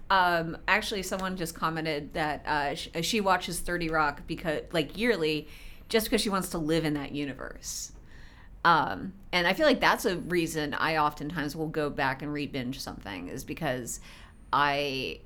Um, 0.10 0.58
actually, 0.68 1.04
someone 1.04 1.38
just 1.38 1.54
commented 1.54 2.14
that 2.14 2.46
uh, 2.48 2.76
sh- 2.76 2.90
she 3.02 3.22
watches 3.22 3.60
30 3.60 3.90
Rock 3.90 4.22
because, 4.26 4.62
like, 4.72 4.98
yearly, 4.98 5.48
just 5.88 6.08
because 6.08 6.22
she 6.22 6.30
wants 6.30 6.50
to 6.50 6.58
live 6.58 6.86
in 6.86 6.96
that 6.96 7.12
universe. 7.12 7.92
Um, 8.66 9.14
and 9.32 9.48
I 9.48 9.54
feel 9.54 9.66
like 9.66 9.80
that's 9.80 10.06
a 10.06 10.18
reason 10.18 10.74
I 10.74 10.98
oftentimes 10.98 11.56
will 11.56 11.68
go 11.68 11.90
back 11.90 12.22
and 12.22 12.32
re-binge 12.34 12.80
something 12.80 13.30
is 13.30 13.44
because 13.44 14.00
I 14.52 15.22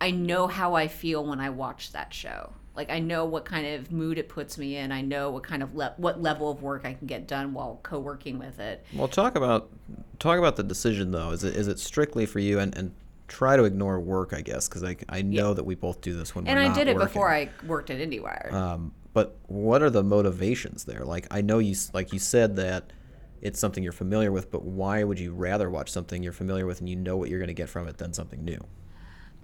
I 0.00 0.10
know 0.10 0.46
how 0.46 0.74
I 0.74 0.88
feel 0.88 1.24
when 1.24 1.40
I 1.40 1.50
watch 1.50 1.92
that 1.92 2.12
show. 2.14 2.52
Like 2.74 2.90
I 2.90 2.98
know 2.98 3.24
what 3.26 3.44
kind 3.44 3.66
of 3.66 3.92
mood 3.92 4.18
it 4.18 4.28
puts 4.28 4.58
me 4.58 4.76
in. 4.76 4.92
I 4.92 5.02
know 5.02 5.30
what 5.30 5.44
kind 5.44 5.62
of 5.62 5.74
le- 5.74 5.94
what 5.98 6.20
level 6.20 6.50
of 6.50 6.62
work 6.62 6.84
I 6.84 6.94
can 6.94 7.06
get 7.06 7.28
done 7.28 7.52
while 7.52 7.80
co-working 7.82 8.38
with 8.38 8.58
it. 8.58 8.84
Well, 8.94 9.08
talk 9.08 9.36
about 9.36 9.70
talk 10.18 10.38
about 10.38 10.56
the 10.56 10.64
decision 10.64 11.10
though. 11.10 11.30
Is 11.30 11.44
it 11.44 11.54
is 11.54 11.68
it 11.68 11.78
strictly 11.78 12.26
for 12.26 12.38
you 12.38 12.58
and 12.58 12.74
and 12.76 12.92
try 13.28 13.56
to 13.56 13.64
ignore 13.64 13.98
work, 14.00 14.32
I 14.32 14.40
guess, 14.40 14.68
because 14.68 14.84
I 14.84 14.96
I 15.08 15.22
know 15.22 15.54
that 15.54 15.64
we 15.64 15.74
both 15.74 16.00
do 16.00 16.14
this 16.14 16.34
when 16.34 16.46
And 16.46 16.58
I 16.58 16.72
did 16.74 16.88
it 16.88 16.94
working. 16.94 17.06
before 17.08 17.30
I 17.30 17.50
worked 17.66 17.90
at 17.90 17.98
IndieWire. 17.98 18.52
Um, 18.52 18.92
but 19.12 19.36
what 19.46 19.82
are 19.82 19.90
the 19.90 20.02
motivations 20.02 20.84
there? 20.84 21.04
Like 21.04 21.26
I 21.30 21.40
know 21.40 21.58
you 21.58 21.74
like 21.92 22.12
you 22.12 22.18
said 22.18 22.56
that 22.56 22.92
it's 23.40 23.58
something 23.60 23.82
you're 23.82 23.92
familiar 23.92 24.32
with, 24.32 24.50
but 24.50 24.64
why 24.64 25.04
would 25.04 25.18
you 25.20 25.32
rather 25.32 25.68
watch 25.70 25.90
something 25.90 26.22
you're 26.22 26.32
familiar 26.32 26.66
with 26.66 26.80
and 26.80 26.88
you 26.88 26.96
know 26.96 27.16
what 27.16 27.28
you're 27.28 27.38
going 27.38 27.48
to 27.48 27.54
get 27.54 27.68
from 27.68 27.86
it 27.88 27.98
than 27.98 28.12
something 28.12 28.42
new? 28.44 28.58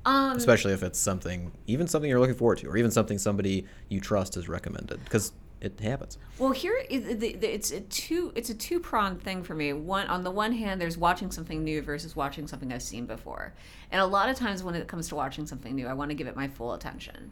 um, 0.06 0.36
Especially 0.36 0.72
if 0.72 0.82
it's 0.82 0.98
something, 0.98 1.52
even 1.66 1.86
something 1.86 2.08
you're 2.08 2.20
looking 2.20 2.34
forward 2.36 2.58
to, 2.58 2.68
or 2.68 2.76
even 2.76 2.90
something 2.90 3.18
somebody 3.18 3.66
you 3.88 4.00
trust 4.00 4.34
has 4.34 4.48
recommended. 4.48 5.04
Because 5.04 5.32
it 5.60 5.78
happens. 5.80 6.16
Well, 6.38 6.52
here 6.52 6.74
it's 6.88 7.70
a 7.70 7.80
two 7.82 8.32
it's 8.34 8.48
a 8.48 8.54
two 8.54 8.80
pronged 8.80 9.22
thing 9.22 9.42
for 9.42 9.54
me. 9.54 9.72
One 9.72 10.06
on 10.06 10.24
the 10.24 10.30
one 10.30 10.52
hand, 10.52 10.80
there's 10.80 10.96
watching 10.96 11.30
something 11.30 11.62
new 11.62 11.82
versus 11.82 12.16
watching 12.16 12.46
something 12.46 12.72
I've 12.72 12.82
seen 12.82 13.06
before, 13.06 13.52
and 13.90 14.00
a 14.00 14.06
lot 14.06 14.28
of 14.28 14.36
times 14.36 14.62
when 14.62 14.74
it 14.74 14.88
comes 14.88 15.08
to 15.08 15.16
watching 15.16 15.46
something 15.46 15.74
new, 15.74 15.86
I 15.86 15.92
want 15.92 16.10
to 16.10 16.14
give 16.14 16.26
it 16.26 16.34
my 16.36 16.48
full 16.48 16.72
attention, 16.72 17.30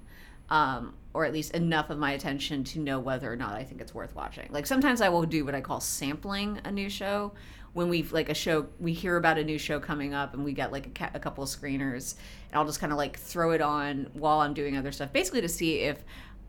um, 0.50 0.94
or 1.14 1.24
at 1.24 1.32
least 1.32 1.54
enough 1.54 1.88
of 1.88 1.98
my 1.98 2.12
attention 2.12 2.64
to 2.64 2.80
know 2.80 3.00
whether 3.00 3.32
or 3.32 3.36
not 3.36 3.54
I 3.54 3.64
think 3.64 3.80
it's 3.80 3.94
worth 3.94 4.14
watching. 4.14 4.48
Like 4.50 4.66
sometimes 4.66 5.00
I 5.00 5.08
will 5.08 5.24
do 5.24 5.44
what 5.46 5.54
I 5.54 5.62
call 5.62 5.80
sampling 5.80 6.60
a 6.64 6.70
new 6.70 6.90
show. 6.90 7.32
When 7.74 7.90
we 7.90 8.02
like 8.02 8.28
a 8.28 8.34
show, 8.34 8.66
we 8.80 8.92
hear 8.92 9.16
about 9.16 9.38
a 9.38 9.44
new 9.44 9.58
show 9.58 9.78
coming 9.78 10.12
up, 10.12 10.34
and 10.34 10.44
we 10.44 10.52
get 10.52 10.72
like 10.72 10.86
a, 10.86 10.90
ca- 10.90 11.10
a 11.14 11.20
couple 11.20 11.44
of 11.44 11.50
screeners, 11.50 12.14
and 12.50 12.58
I'll 12.58 12.64
just 12.64 12.80
kind 12.80 12.92
of 12.92 12.98
like 12.98 13.18
throw 13.18 13.52
it 13.52 13.60
on 13.60 14.08
while 14.14 14.40
I'm 14.40 14.52
doing 14.54 14.76
other 14.76 14.90
stuff, 14.90 15.12
basically 15.12 15.42
to 15.42 15.48
see 15.48 15.80
if 15.80 16.02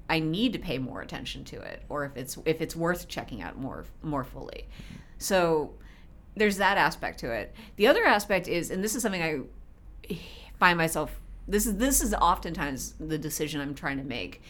I 0.10 0.20
need 0.20 0.54
to 0.54 0.60
pay 0.60 0.80
more 0.80 1.02
attention 1.02 1.44
to 1.46 1.62
it, 1.62 1.84
or 1.88 2.04
if 2.06 2.18
it's 2.18 2.38
if 2.46 2.62
it's 2.62 2.76
worth 2.76 3.08
checking 3.08 3.42
out 3.42 3.58
more 3.58 3.86
more 4.02 4.24
fully. 4.24 4.68
So 5.20 5.74
there's 6.36 6.58
that 6.58 6.78
aspect 6.78 7.20
to 7.20 7.32
it. 7.32 7.54
The 7.76 7.88
other 7.88 8.06
aspect 8.06 8.48
is, 8.48 8.72
and 8.72 8.84
this 8.84 8.96
is 8.96 9.02
something 9.02 9.22
I 9.22 10.16
find 10.60 10.78
myself 10.78 11.20
this 11.48 11.66
is 11.66 11.78
this 11.78 12.02
is 12.02 12.14
oftentimes 12.14 12.94
the 13.00 13.18
decision 13.18 13.62
I'm 13.62 13.76
trying 13.76 13.98
to 13.98 14.04
make 14.04 14.42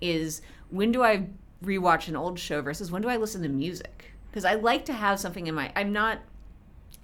is 0.00 0.42
when 0.70 0.92
do 0.92 1.02
I 1.02 1.26
rewatch 1.64 2.08
an 2.08 2.16
old 2.16 2.38
show 2.38 2.60
versus 2.60 2.90
when 2.90 3.02
do 3.02 3.08
I 3.08 3.16
listen 3.16 3.42
to 3.42 3.48
music? 3.48 4.12
Because 4.30 4.44
I 4.44 4.54
like 4.54 4.84
to 4.86 4.92
have 4.92 5.20
something 5.20 5.46
in 5.46 5.54
my 5.54 5.72
I'm 5.76 5.92
not 5.92 6.20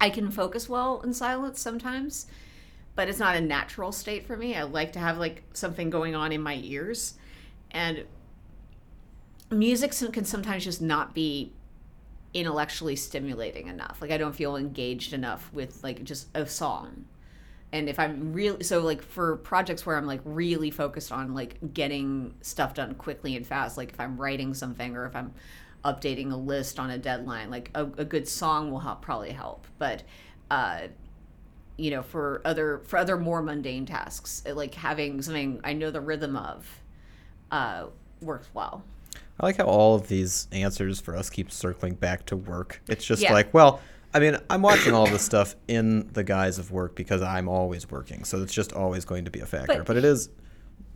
I 0.01 0.09
can 0.09 0.31
focus 0.31 0.67
well 0.67 1.01
in 1.01 1.13
silence 1.13 1.61
sometimes, 1.61 2.27
but 2.95 3.07
it's 3.07 3.19
not 3.19 3.35
a 3.35 3.41
natural 3.41 3.91
state 3.91 4.27
for 4.27 4.35
me. 4.35 4.55
I 4.55 4.63
like 4.63 4.91
to 4.93 4.99
have 4.99 5.17
like 5.17 5.43
something 5.53 5.89
going 5.89 6.15
on 6.15 6.31
in 6.31 6.41
my 6.41 6.59
ears 6.63 7.15
and 7.73 8.05
music 9.49 9.93
can 10.11 10.25
sometimes 10.25 10.63
just 10.63 10.81
not 10.81 11.13
be 11.13 11.51
intellectually 12.33 12.95
stimulating 12.95 13.67
enough. 13.67 13.97
Like 14.01 14.11
i 14.11 14.17
don't 14.17 14.35
feel 14.35 14.55
engaged 14.55 15.13
enough 15.13 15.51
with 15.53 15.83
like 15.83 16.03
just 16.03 16.27
a 16.33 16.45
song. 16.45 17.05
And 17.71 17.89
if 17.89 17.97
i'm 17.99 18.33
really 18.33 18.63
so 18.63 18.81
like 18.81 19.01
for 19.01 19.37
projects 19.37 19.85
where 19.85 19.97
i'm 19.97 20.05
like 20.05 20.21
really 20.23 20.69
focused 20.69 21.11
on 21.11 21.33
like 21.33 21.73
getting 21.73 22.35
stuff 22.41 22.75
done 22.75 22.93
quickly 22.95 23.35
and 23.35 23.45
fast 23.45 23.77
like 23.77 23.91
if 23.91 23.99
i'm 23.99 24.17
writing 24.17 24.53
something 24.53 24.95
or 24.95 25.05
if 25.05 25.15
i'm 25.15 25.33
updating 25.83 26.31
a 26.31 26.35
list 26.35 26.79
on 26.79 26.91
a 26.91 26.97
deadline 26.99 27.49
like 27.49 27.71
a, 27.73 27.81
a 27.97 28.05
good 28.05 28.27
song 28.27 28.71
will 28.71 28.79
help 28.79 29.01
probably 29.01 29.31
help. 29.31 29.65
But 29.77 30.03
uh 30.51 30.87
you 31.77 31.89
know 31.89 32.03
for 32.03 32.41
other 32.45 32.81
for 32.85 32.97
other 32.97 33.17
more 33.17 33.41
mundane 33.41 33.85
tasks 33.85 34.43
like 34.53 34.75
having 34.75 35.21
something 35.23 35.59
i 35.63 35.73
know 35.73 35.89
the 35.89 36.01
rhythm 36.01 36.35
of 36.35 36.82
uh 37.53 37.85
works 38.21 38.49
well 38.53 38.83
I 39.39 39.45
like 39.47 39.57
how 39.57 39.65
all 39.65 39.95
of 39.95 40.07
these 40.07 40.47
answers 40.51 40.99
for 40.99 41.15
us 41.15 41.29
keep 41.29 41.51
circling 41.51 41.95
back 41.95 42.25
to 42.27 42.35
work. 42.37 42.81
It's 42.87 43.03
just 43.03 43.21
Yeah. 43.21 43.33
like, 43.33 43.51
well, 43.51 43.81
I 44.13 44.19
mean, 44.19 44.37
I'm 44.47 44.61
watching 44.61 44.93
all 44.93 45.07
this 45.07 45.23
stuff 45.23 45.55
in 45.67 46.07
the 46.13 46.23
guise 46.23 46.59
of 46.59 46.69
work 46.71 46.93
because 46.95 47.23
I'm 47.23 47.49
always 47.49 47.89
working, 47.89 48.25
so 48.25 48.43
it's 48.43 48.53
just 48.53 48.73
always 48.73 49.05
going 49.05 49.25
to 49.25 49.31
be 49.31 49.39
a 49.39 49.45
factor. 49.47 49.77
But- 49.79 49.85
But, 49.87 49.97
it 49.97 50.05
is. 50.05 50.29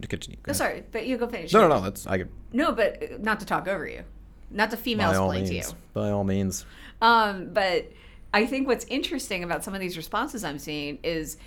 Continue. 0.07 0.37
Oh, 0.47 0.53
sorry 0.53 0.83
but 0.91 1.07
you 1.07 1.17
go 1.17 1.27
finish 1.27 1.51
No, 1.51 1.61
no, 1.61 1.67
no. 1.69 1.81
That's 1.81 2.05
I 2.05 2.19
could. 2.19 2.29
No, 2.53 2.71
but 2.71 3.01
uh, 3.01 3.05
not 3.19 3.39
to 3.39 3.45
talk 3.47 3.67
over 3.67 3.87
you, 3.87 4.03
not 4.51 4.69
to 4.69 4.77
female 4.77 5.09
By 5.11 5.17
all 5.17 5.31
explain 5.31 5.45
to 5.45 5.53
you. 5.53 5.61
means. 5.61 5.75
By 5.93 6.09
all 6.11 6.23
means. 6.23 6.65
Um, 7.01 7.49
but 7.53 7.91
I 8.35 8.45
think 8.45 8.67
what's 8.67 8.85
interesting 8.85 9.43
about 9.43 9.63
some 9.63 9.73
of 9.73 9.79
these 9.79 9.97
responses 9.97 10.43
I'm 10.43 10.59
seeing 10.59 10.99
is 11.03 11.37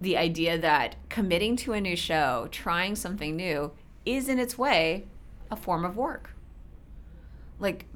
the 0.00 0.16
idea 0.16 0.56
that 0.58 0.94
committing 1.08 1.56
to 1.56 1.72
a 1.72 1.80
new 1.80 1.96
show, 1.96 2.46
trying 2.52 2.94
something 2.94 3.34
new, 3.34 3.72
is 4.16 4.28
in 4.28 4.38
its 4.38 4.56
way 4.58 5.06
a 5.50 5.56
form 5.56 5.84
of 5.84 5.96
work. 5.96 6.30
Like, 7.58 7.86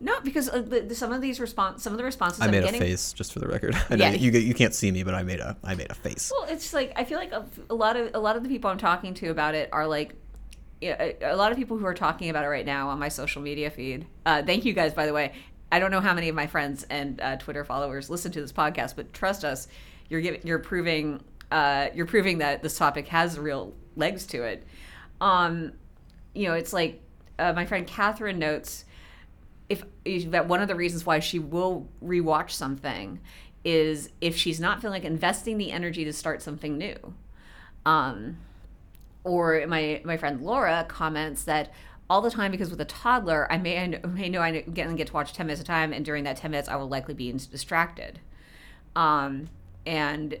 no, 0.00 0.20
because 0.20 0.48
uh, 0.48 0.60
the, 0.60 0.80
the- 0.80 0.94
some 0.94 1.12
of 1.12 1.20
these 1.20 1.40
response, 1.40 1.82
some 1.82 1.92
of 1.92 1.98
the 1.98 2.04
responses 2.04 2.40
I 2.40 2.44
am 2.46 2.50
made 2.52 2.62
getting. 2.64 2.80
a 2.80 2.84
face 2.84 3.12
just 3.12 3.32
for 3.32 3.40
the 3.40 3.48
record. 3.48 3.74
I 3.90 3.96
know 3.96 4.04
Yeah. 4.06 4.12
you 4.12 4.30
you 4.30 4.54
can't 4.54 4.74
see 4.74 4.90
me, 4.92 5.02
but 5.02 5.14
I 5.14 5.22
made 5.22 5.40
a 5.40 5.56
I 5.64 5.74
made 5.74 5.90
a 5.90 5.94
face. 5.94 6.30
Well, 6.34 6.48
it's 6.48 6.72
like 6.72 6.92
I 6.96 7.04
feel 7.04 7.18
like 7.18 7.32
a, 7.32 7.44
a 7.68 7.74
lot 7.74 7.96
of 7.96 8.10
a 8.14 8.18
lot 8.18 8.36
of 8.36 8.42
the 8.44 8.48
people 8.48 8.70
I'm 8.70 8.78
talking 8.78 9.14
to 9.14 9.28
about 9.30 9.54
it 9.54 9.68
are 9.72 9.86
like 9.88 10.14
yeah, 10.80 11.02
a, 11.02 11.32
a 11.32 11.36
lot 11.36 11.50
of 11.50 11.58
people 11.58 11.76
who 11.76 11.86
are 11.86 11.94
talking 11.94 12.30
about 12.30 12.44
it 12.44 12.48
right 12.48 12.64
now 12.66 12.88
on 12.90 13.00
my 13.00 13.08
social 13.08 13.42
media 13.42 13.68
feed. 13.70 14.06
Uh, 14.24 14.42
thank 14.44 14.64
you 14.64 14.72
guys, 14.72 14.94
by 14.94 15.06
the 15.06 15.12
way. 15.12 15.32
I 15.72 15.80
don't 15.80 15.90
know 15.90 16.00
how 16.00 16.14
many 16.14 16.28
of 16.28 16.36
my 16.36 16.46
friends 16.46 16.86
and 16.88 17.20
uh, 17.20 17.36
Twitter 17.36 17.64
followers 17.64 18.08
listen 18.08 18.30
to 18.32 18.40
this 18.40 18.52
podcast, 18.52 18.94
but 18.94 19.12
trust 19.12 19.44
us, 19.44 19.66
you're 20.08 20.20
giving, 20.20 20.40
you're 20.44 20.60
proving, 20.60 21.20
uh, 21.50 21.88
you're 21.94 22.06
proving 22.06 22.38
that 22.38 22.62
this 22.62 22.78
topic 22.78 23.08
has 23.08 23.38
real 23.38 23.74
legs 23.96 24.24
to 24.26 24.44
it. 24.44 24.64
Um, 25.20 25.72
you 26.34 26.48
know, 26.48 26.54
it's 26.54 26.72
like 26.72 27.00
uh, 27.38 27.52
my 27.52 27.66
friend 27.66 27.86
Catherine 27.86 28.38
notes 28.38 28.84
if, 29.68 29.84
that 30.30 30.48
one 30.48 30.60
of 30.62 30.68
the 30.68 30.74
reasons 30.74 31.04
why 31.04 31.18
she 31.18 31.38
will 31.38 31.88
rewatch 32.02 32.50
something 32.50 33.20
is 33.64 34.10
if 34.20 34.36
she's 34.36 34.58
not 34.58 34.80
feeling 34.80 35.02
like 35.02 35.10
investing 35.10 35.58
the 35.58 35.70
energy 35.72 36.04
to 36.04 36.12
start 36.12 36.40
something 36.42 36.78
new. 36.78 36.96
Um, 37.84 38.38
or 39.24 39.66
my 39.66 40.00
my 40.04 40.16
friend 40.16 40.40
Laura 40.40 40.86
comments 40.88 41.44
that 41.44 41.72
all 42.08 42.22
the 42.22 42.30
time 42.30 42.50
because 42.50 42.70
with 42.70 42.80
a 42.80 42.86
toddler 42.86 43.50
I 43.52 43.58
may 43.58 43.78
I 43.78 44.06
may 44.06 44.28
know 44.28 44.40
I 44.40 44.60
get 44.60 44.94
get 44.96 45.08
to 45.08 45.12
watch 45.12 45.32
ten 45.32 45.46
minutes 45.46 45.60
a 45.60 45.64
time 45.64 45.92
and 45.92 46.04
during 46.04 46.24
that 46.24 46.36
ten 46.36 46.50
minutes 46.50 46.68
I 46.68 46.76
will 46.76 46.88
likely 46.88 47.14
be 47.14 47.30
distracted, 47.32 48.20
um, 48.96 49.48
and 49.84 50.38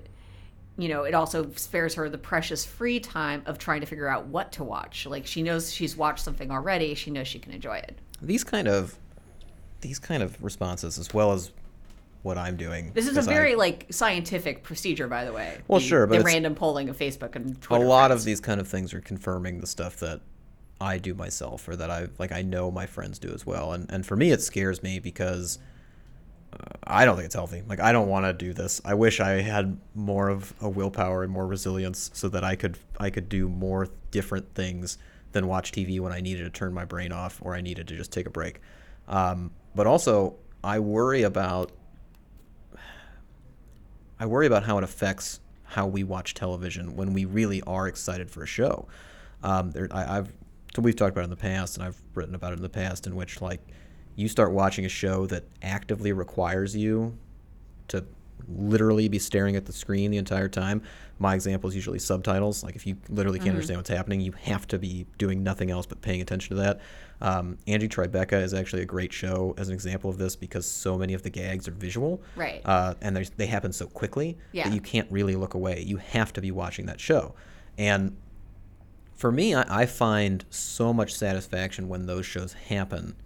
you 0.78 0.88
know 0.88 1.02
it 1.02 1.12
also 1.12 1.50
spares 1.56 1.94
her 1.94 2.08
the 2.08 2.16
precious 2.16 2.64
free 2.64 3.00
time 3.00 3.42
of 3.46 3.58
trying 3.58 3.80
to 3.80 3.86
figure 3.86 4.08
out 4.08 4.26
what 4.26 4.52
to 4.52 4.64
watch. 4.64 5.04
Like 5.06 5.26
she 5.26 5.42
knows 5.42 5.72
she's 5.72 5.96
watched 5.96 6.24
something 6.24 6.50
already, 6.50 6.94
she 6.94 7.10
knows 7.10 7.26
she 7.28 7.38
can 7.38 7.52
enjoy 7.52 7.76
it. 7.78 7.98
These 8.22 8.44
kind 8.44 8.68
of 8.68 8.96
these 9.80 9.98
kind 9.98 10.22
of 10.22 10.42
responses, 10.42 10.98
as 10.98 11.12
well 11.12 11.32
as 11.32 11.52
what 12.22 12.38
I'm 12.38 12.56
doing. 12.56 12.92
This 12.94 13.04
is 13.06 13.10
a 13.10 13.14
because 13.14 13.28
I- 13.28 13.32
very 13.32 13.54
like 13.54 13.86
scientific 13.90 14.62
procedure, 14.62 15.08
by 15.08 15.24
the 15.24 15.32
way. 15.32 15.58
Well, 15.68 15.80
the, 15.80 15.86
sure, 15.86 16.06
but 16.06 16.18
the 16.18 16.24
random 16.24 16.54
polling 16.54 16.88
of 16.88 16.96
Facebook 16.96 17.36
and 17.36 17.60
Twitter 17.60 17.84
a 17.84 17.86
lot 17.88 18.08
friends. 18.08 18.22
of 18.22 18.26
these 18.26 18.40
kind 18.40 18.60
of 18.60 18.68
things 18.68 18.94
are 18.94 19.00
confirming 19.00 19.60
the 19.60 19.66
stuff 19.66 19.96
that 19.98 20.20
I 20.80 20.98
do 20.98 21.14
myself 21.14 21.68
or 21.68 21.74
that 21.76 21.90
I 21.90 22.06
like 22.18 22.32
I 22.32 22.42
know 22.42 22.70
my 22.70 22.86
friends 22.86 23.18
do 23.18 23.30
as 23.32 23.44
well. 23.44 23.72
And 23.72 23.90
and 23.90 24.06
for 24.06 24.16
me 24.16 24.30
it 24.30 24.42
scares 24.42 24.82
me 24.82 24.98
because 25.00 25.58
I 26.84 27.04
don't 27.04 27.16
think 27.16 27.26
it's 27.26 27.34
healthy. 27.34 27.62
Like 27.66 27.80
I 27.80 27.92
don't 27.92 28.08
want 28.08 28.26
to 28.26 28.32
do 28.32 28.52
this. 28.52 28.80
I 28.84 28.94
wish 28.94 29.20
I 29.20 29.40
had 29.40 29.78
more 29.94 30.28
of 30.28 30.52
a 30.60 30.68
willpower 30.68 31.22
and 31.22 31.32
more 31.32 31.46
resilience 31.46 32.10
so 32.14 32.28
that 32.30 32.44
I 32.44 32.56
could 32.56 32.78
I 32.98 33.10
could 33.10 33.28
do 33.28 33.48
more 33.48 33.88
different 34.10 34.54
things 34.54 34.98
than 35.32 35.46
watch 35.46 35.72
TV 35.72 36.00
when 36.00 36.12
I 36.12 36.20
needed 36.20 36.44
to 36.44 36.50
turn 36.50 36.72
my 36.72 36.84
brain 36.84 37.12
off 37.12 37.40
or 37.42 37.54
I 37.54 37.60
needed 37.60 37.88
to 37.88 37.96
just 37.96 38.12
take 38.12 38.26
a 38.26 38.30
break. 38.30 38.60
Um, 39.06 39.50
but 39.74 39.86
also 39.86 40.36
I 40.64 40.80
worry 40.80 41.22
about 41.22 41.72
I 44.18 44.26
worry 44.26 44.46
about 44.46 44.64
how 44.64 44.78
it 44.78 44.84
affects 44.84 45.40
how 45.62 45.86
we 45.86 46.02
watch 46.02 46.34
television 46.34 46.96
when 46.96 47.12
we 47.12 47.24
really 47.24 47.62
are 47.62 47.86
excited 47.86 48.30
for 48.30 48.42
a 48.42 48.46
show. 48.46 48.88
Um, 49.42 49.70
there, 49.70 49.88
I, 49.90 50.18
I've 50.18 50.32
so 50.74 50.82
we've 50.82 50.96
talked 50.96 51.12
about 51.12 51.22
it 51.22 51.24
in 51.24 51.30
the 51.30 51.36
past, 51.36 51.76
and 51.76 51.86
I've 51.86 52.00
written 52.14 52.34
about 52.34 52.52
it 52.52 52.56
in 52.56 52.62
the 52.62 52.68
past, 52.68 53.06
in 53.06 53.16
which 53.16 53.40
like 53.40 53.60
you 54.18 54.26
start 54.26 54.50
watching 54.52 54.84
a 54.84 54.88
show 54.88 55.26
that 55.26 55.44
actively 55.62 56.10
requires 56.12 56.74
you 56.74 57.16
to 57.86 58.04
literally 58.48 59.08
be 59.08 59.18
staring 59.18 59.54
at 59.54 59.64
the 59.64 59.72
screen 59.72 60.10
the 60.10 60.16
entire 60.16 60.48
time. 60.48 60.82
My 61.20 61.34
example 61.36 61.68
is 61.68 61.76
usually 61.76 62.00
subtitles. 62.00 62.64
Like 62.64 62.74
if 62.74 62.84
you 62.84 62.96
literally 63.08 63.38
can't 63.38 63.50
understand 63.50 63.78
what's 63.78 63.90
happening, 63.90 64.20
you 64.20 64.32
have 64.42 64.66
to 64.68 64.78
be 64.78 65.06
doing 65.18 65.44
nothing 65.44 65.70
else 65.70 65.86
but 65.86 66.02
paying 66.02 66.20
attention 66.20 66.56
to 66.56 66.62
that. 66.62 66.80
Um, 67.20 67.58
Angie 67.68 67.88
Tribeca 67.88 68.42
is 68.42 68.54
actually 68.54 68.82
a 68.82 68.86
great 68.86 69.12
show 69.12 69.54
as 69.56 69.68
an 69.68 69.74
example 69.74 70.10
of 70.10 70.18
this 70.18 70.34
because 70.34 70.66
so 70.66 70.98
many 70.98 71.14
of 71.14 71.22
the 71.22 71.30
gags 71.30 71.68
are 71.68 71.72
visual, 71.72 72.20
Right. 72.34 72.60
Uh, 72.64 72.94
and 73.00 73.16
they 73.36 73.46
happen 73.46 73.72
so 73.72 73.86
quickly 73.86 74.36
Yeah. 74.50 74.64
that 74.68 74.74
you 74.74 74.80
can't 74.80 75.10
really 75.12 75.36
look 75.36 75.54
away. 75.54 75.82
You 75.86 75.98
have 75.98 76.32
to 76.32 76.40
be 76.40 76.50
watching 76.50 76.86
that 76.86 76.98
show, 77.00 77.34
and 77.76 78.16
for 79.14 79.30
me, 79.32 79.54
I, 79.54 79.82
I 79.82 79.86
find 79.86 80.44
so 80.50 80.92
much 80.92 81.12
satisfaction 81.14 81.88
when 81.88 82.06
those 82.06 82.24
shows 82.24 82.52
happen, 82.52 83.16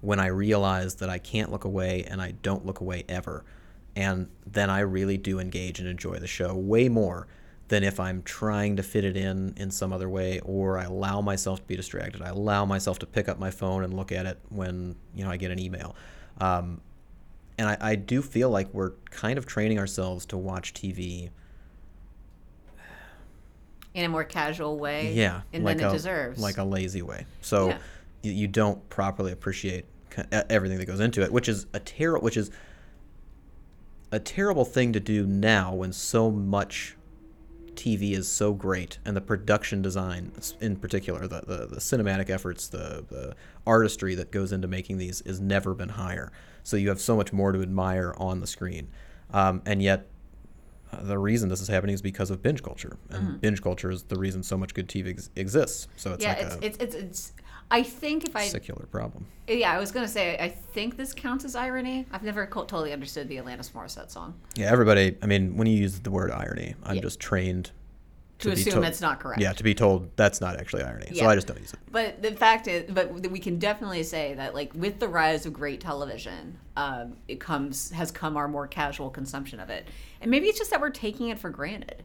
when 0.00 0.18
I 0.18 0.26
realize 0.26 0.96
that 0.96 1.10
I 1.10 1.18
can't 1.18 1.50
look 1.50 1.64
away 1.64 2.04
and 2.04 2.20
I 2.22 2.32
don't 2.42 2.64
look 2.64 2.80
away 2.80 3.04
ever. 3.08 3.44
And 3.96 4.28
then 4.46 4.70
I 4.70 4.80
really 4.80 5.18
do 5.18 5.38
engage 5.38 5.78
and 5.80 5.88
enjoy 5.88 6.18
the 6.18 6.26
show 6.26 6.54
way 6.54 6.88
more 6.88 7.26
than 7.68 7.84
if 7.84 8.00
I'm 8.00 8.22
trying 8.22 8.76
to 8.76 8.82
fit 8.82 9.04
it 9.04 9.16
in 9.16 9.54
in 9.56 9.70
some 9.70 9.92
other 9.92 10.08
way 10.08 10.40
or 10.40 10.78
I 10.78 10.84
allow 10.84 11.20
myself 11.20 11.60
to 11.60 11.66
be 11.66 11.76
distracted. 11.76 12.22
I 12.22 12.30
allow 12.30 12.64
myself 12.64 12.98
to 13.00 13.06
pick 13.06 13.28
up 13.28 13.38
my 13.38 13.50
phone 13.50 13.84
and 13.84 13.94
look 13.94 14.10
at 14.10 14.26
it 14.26 14.38
when, 14.48 14.96
you 15.14 15.24
know, 15.24 15.30
I 15.30 15.36
get 15.36 15.50
an 15.50 15.58
email. 15.58 15.94
Um, 16.40 16.80
and 17.58 17.68
I, 17.68 17.76
I 17.80 17.94
do 17.94 18.22
feel 18.22 18.48
like 18.48 18.72
we're 18.72 18.92
kind 19.10 19.36
of 19.38 19.44
training 19.46 19.78
ourselves 19.78 20.24
to 20.26 20.36
watch 20.38 20.72
TV 20.72 21.30
in 23.92 24.04
a 24.04 24.08
more 24.08 24.24
casual 24.24 24.78
way. 24.78 25.12
yeah 25.14 25.42
and 25.52 25.64
like 25.64 25.78
then 25.78 25.86
it 25.86 25.90
a, 25.90 25.92
deserves. 25.92 26.40
like 26.40 26.58
a 26.58 26.64
lazy 26.64 27.02
way 27.02 27.26
so 27.40 27.68
Yeah. 27.68 27.78
You, 28.22 28.46
don't 28.46 28.88
properly 28.88 29.32
appreciate 29.32 29.84
everything 30.48 30.78
that 30.78 30.86
goes 30.86 31.00
into 31.00 31.22
it 31.22 31.32
which 31.32 31.48
is 31.48 31.66
a 31.72 31.78
terrible 31.80 32.24
which 32.24 32.36
is 32.36 32.50
a 34.12 34.18
terrible 34.18 34.64
thing 34.64 34.92
to 34.92 35.00
do 35.00 35.24
now 35.26 35.72
when 35.74 35.92
so 35.92 36.30
much 36.30 36.96
TV 37.74 38.12
is 38.12 38.30
so 38.30 38.52
great, 38.52 38.98
and 39.06 39.16
the 39.16 39.20
production 39.22 39.80
design, 39.80 40.32
in 40.60 40.76
particular, 40.76 41.26
the, 41.26 41.40
the, 41.40 41.66
the 41.66 41.80
cinematic 41.80 42.28
efforts, 42.28 42.68
the, 42.68 43.04
the 43.08 43.34
artistry 43.66 44.14
that 44.16 44.30
goes 44.30 44.52
into 44.52 44.68
making 44.68 44.98
these, 44.98 45.22
has 45.24 45.40
never 45.40 45.72
been 45.72 45.90
higher. 45.90 46.30
So 46.62 46.76
you 46.76 46.90
have 46.90 47.00
so 47.00 47.16
much 47.16 47.32
more 47.32 47.52
to 47.52 47.62
admire 47.62 48.14
on 48.18 48.40
the 48.40 48.46
screen. 48.46 48.88
Um, 49.32 49.62
and 49.64 49.80
yet, 49.80 50.08
uh, 50.92 51.04
the 51.04 51.16
reason 51.18 51.48
this 51.48 51.62
is 51.62 51.68
happening 51.68 51.94
is 51.94 52.02
because 52.02 52.30
of 52.30 52.42
binge 52.42 52.62
culture, 52.62 52.98
and 53.08 53.22
Mm-hmm. 53.22 53.36
binge 53.36 53.62
culture 53.62 53.90
is 53.90 54.02
the 54.02 54.18
reason 54.18 54.42
so 54.42 54.58
much 54.58 54.74
good 54.74 54.88
TV 54.88 55.10
ex- 55.10 55.30
exists. 55.36 55.88
So 55.96 56.12
it's 56.12 56.22
yeah, 56.24 56.30
like 56.34 56.38
it's, 56.42 56.54
a 56.56 56.64
it's 56.66 56.78
it's 56.78 56.94
it's. 56.94 57.32
I 57.70 57.82
think 57.82 58.24
if 58.24 58.34
I 58.34 58.46
secular 58.48 58.86
problem. 58.86 59.26
yeah, 59.46 59.72
I 59.72 59.78
was 59.78 59.92
gonna 59.92 60.08
say 60.08 60.36
I 60.38 60.48
think 60.48 60.96
this 60.96 61.12
counts 61.12 61.44
as 61.44 61.54
irony. 61.54 62.06
I've 62.12 62.22
never 62.24 62.46
co- 62.46 62.64
totally 62.64 62.92
understood 62.92 63.28
the 63.28 63.36
Alanis 63.36 63.70
Morissette 63.70 64.10
song 64.10 64.34
Yeah, 64.56 64.70
everybody. 64.72 65.16
I 65.22 65.26
mean, 65.26 65.56
when 65.56 65.66
you 65.66 65.76
use 65.78 66.00
the 66.00 66.10
word 66.10 66.30
irony, 66.32 66.74
I'm 66.84 66.96
Yeah. 66.96 67.02
just 67.02 67.20
trained 67.20 67.70
to, 68.40 68.48
be 68.48 68.52
assume 68.54 68.72
told- 68.74 68.84
it's 68.86 69.00
not 69.02 69.20
correct. 69.20 69.40
Yeah, 69.40 69.52
to 69.52 69.62
be 69.62 69.74
told 69.74 70.10
that's 70.16 70.40
not 70.40 70.58
actually 70.58 70.82
irony, 70.82 71.08
so 71.08 71.14
Yeah. 71.24 71.28
I 71.28 71.34
just 71.34 71.46
don't 71.46 71.60
use 71.60 71.74
it. 71.74 71.78
But 71.92 72.22
the 72.22 72.32
fact 72.32 72.66
is, 72.68 72.90
but 72.90 73.12
we 73.30 73.38
can 73.38 73.58
definitely 73.58 74.02
say 74.02 74.32
that, 74.34 74.54
like, 74.54 74.72
with 74.74 74.98
the 74.98 75.08
rise 75.08 75.44
of 75.44 75.52
great 75.52 75.78
television, 75.80 76.56
um, 76.76 77.18
it 77.28 77.38
comes 77.38 77.90
has 77.90 78.10
come 78.10 78.36
our 78.38 78.48
more 78.48 78.66
casual 78.66 79.10
consumption 79.10 79.60
of 79.60 79.68
it, 79.68 79.86
and 80.22 80.30
maybe 80.30 80.46
it's 80.46 80.58
just 80.58 80.70
that 80.70 80.80
we're 80.80 80.88
taking 80.90 81.28
it 81.28 81.38
for 81.38 81.50
granted 81.50 82.02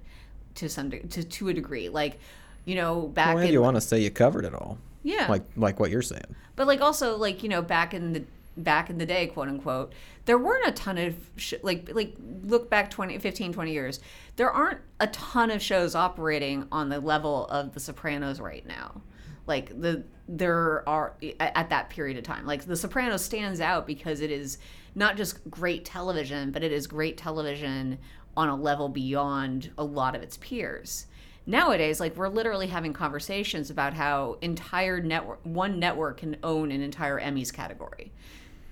to 0.55 0.67
some 0.69 0.89
de- 0.89 0.99
to 0.99 1.23
to 1.23 1.47
a 1.49 1.53
degree. 1.53 1.87
Like, 1.89 2.19
you 2.65 2.75
know, 2.75 3.03
back 3.07 3.35
Well, 3.35 3.45
in 3.45 3.53
you 3.53 3.61
want 3.61 3.77
to 3.77 3.81
say 3.81 3.99
you 4.01 4.11
covered 4.11 4.43
it 4.43 4.53
all, 4.53 4.77
yeah, 5.05 5.27
like 5.29 5.43
like 5.55 5.79
what 5.79 5.91
you're 5.91 6.01
saying. 6.01 6.35
but 6.55 6.67
like 6.67 6.81
also 6.81 7.15
like 7.15 7.43
you 7.43 7.49
know 7.49 7.61
back 7.61 7.93
in 7.93 8.13
the 8.13 8.23
back 8.57 8.89
in 8.89 8.97
the 8.97 9.05
day 9.05 9.27
quote 9.27 9.49
unquote 9.49 9.91
there 10.25 10.37
weren't 10.37 10.65
a 10.65 10.71
ton 10.71 10.97
of 10.97 11.13
sh- 11.35 11.53
like 11.61 11.89
like 11.93 12.15
look 12.43 12.69
back 12.69 12.89
20 12.89 13.19
15 13.19 13.51
20 13.51 13.71
years 13.71 13.99
there 14.37 14.49
aren't 14.49 14.79
a 14.99 15.07
ton 15.07 15.51
of 15.51 15.61
shows 15.61 15.93
operating 15.93 16.65
on 16.71 16.89
the 16.89 16.99
level 16.99 17.45
of 17.47 17.73
the 17.73 17.79
sopranos 17.79 18.39
right 18.39 18.65
now. 18.65 19.01
Like 19.45 19.79
the 19.79 20.03
there 20.27 20.87
are 20.89 21.13
at 21.39 21.55
at 21.55 21.69
that 21.69 21.89
period 21.89 22.17
of 22.17 22.23
time. 22.23 22.45
Like 22.47 22.65
the 22.65 22.75
sopranos 22.75 23.23
stands 23.23 23.61
out 23.61 23.85
because 23.85 24.21
it 24.21 24.31
is 24.31 24.57
not 24.95 25.17
just 25.17 25.47
great 25.51 25.85
television 25.85 26.51
but 26.51 26.63
it 26.63 26.71
is 26.71 26.87
great 26.87 27.17
television 27.17 27.99
on 28.37 28.49
a 28.49 28.55
level 28.55 28.89
beyond 28.89 29.69
a 29.77 29.83
lot 29.83 30.15
of 30.15 30.21
its 30.23 30.37
peers 30.37 31.05
nowadays 31.45 31.99
like 31.99 32.15
we're 32.15 32.29
literally 32.29 32.67
having 32.67 32.93
conversations 32.93 33.69
about 33.69 33.93
how 33.93 34.37
entire 34.41 34.99
network 34.99 35.39
one 35.43 35.79
network 35.79 36.17
can 36.17 36.35
own 36.43 36.71
an 36.71 36.81
entire 36.81 37.19
emmys 37.19 37.53
category 37.53 38.11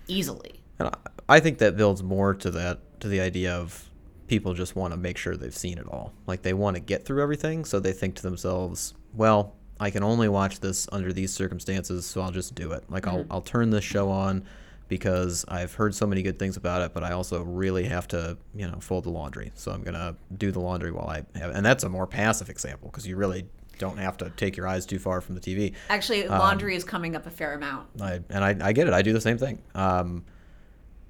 easily 0.07 0.59
And 0.79 0.89
I, 0.89 1.35
I 1.37 1.39
think 1.39 1.59
that 1.59 1.77
builds 1.77 2.03
more 2.03 2.33
to 2.35 2.51
that 2.51 2.99
to 3.01 3.07
the 3.07 3.21
idea 3.21 3.53
of 3.53 3.89
people 4.27 4.53
just 4.53 4.75
want 4.75 4.93
to 4.93 4.97
make 4.97 5.17
sure 5.17 5.35
they've 5.35 5.55
seen 5.55 5.77
it 5.77 5.87
all. 5.87 6.13
Like 6.27 6.41
they 6.41 6.53
want 6.53 6.75
to 6.75 6.79
get 6.79 7.05
through 7.05 7.21
everything, 7.21 7.65
so 7.65 7.79
they 7.79 7.93
think 7.93 8.15
to 8.15 8.23
themselves, 8.23 8.93
"Well, 9.13 9.55
I 9.79 9.89
can 9.89 10.03
only 10.03 10.29
watch 10.29 10.59
this 10.59 10.87
under 10.91 11.11
these 11.11 11.33
circumstances, 11.33 12.05
so 12.05 12.21
I'll 12.21 12.31
just 12.31 12.55
do 12.55 12.71
it. 12.71 12.83
Like 12.89 13.07
I'll 13.07 13.19
mm-hmm. 13.19 13.31
I'll 13.31 13.41
turn 13.41 13.69
this 13.69 13.83
show 13.83 14.09
on 14.09 14.45
because 14.93 15.43
I've 15.47 15.73
heard 15.73 15.95
so 15.95 16.05
many 16.05 16.21
good 16.21 16.37
things 16.37 16.55
about 16.55 16.83
it, 16.83 16.93
but 16.93 17.03
I 17.03 17.13
also 17.13 17.41
really 17.41 17.85
have 17.85 18.07
to, 18.09 18.37
you 18.53 18.67
know, 18.67 18.77
fold 18.79 19.05
the 19.05 19.09
laundry. 19.09 19.51
So 19.55 19.71
I'm 19.71 19.81
going 19.81 19.95
to 19.95 20.15
do 20.37 20.51
the 20.51 20.59
laundry 20.59 20.91
while 20.91 21.07
I 21.07 21.25
have 21.39 21.49
And 21.55 21.65
that's 21.65 21.83
a 21.83 21.89
more 21.89 22.05
passive 22.05 22.47
example 22.47 22.89
because 22.89 23.07
you 23.07 23.15
really 23.15 23.47
don't 23.79 23.97
have 23.97 24.17
to 24.17 24.29
take 24.37 24.55
your 24.55 24.67
eyes 24.67 24.85
too 24.85 24.99
far 24.99 25.19
from 25.19 25.33
the 25.33 25.41
TV. 25.41 25.73
actually 25.89 26.27
laundry 26.27 26.75
is 26.75 26.83
coming 26.83 27.15
up 27.15 27.25
a 27.25 27.31
fair 27.31 27.55
amount 27.55 27.87
I 27.99 28.19
and 28.29 28.43
I, 28.43 28.55
I 28.67 28.71
get 28.71 28.87
it. 28.87 28.93
I 28.93 29.01
do 29.01 29.13
the 29.13 29.21
same 29.21 29.39
thing. 29.39 29.63
Um, 29.73 30.25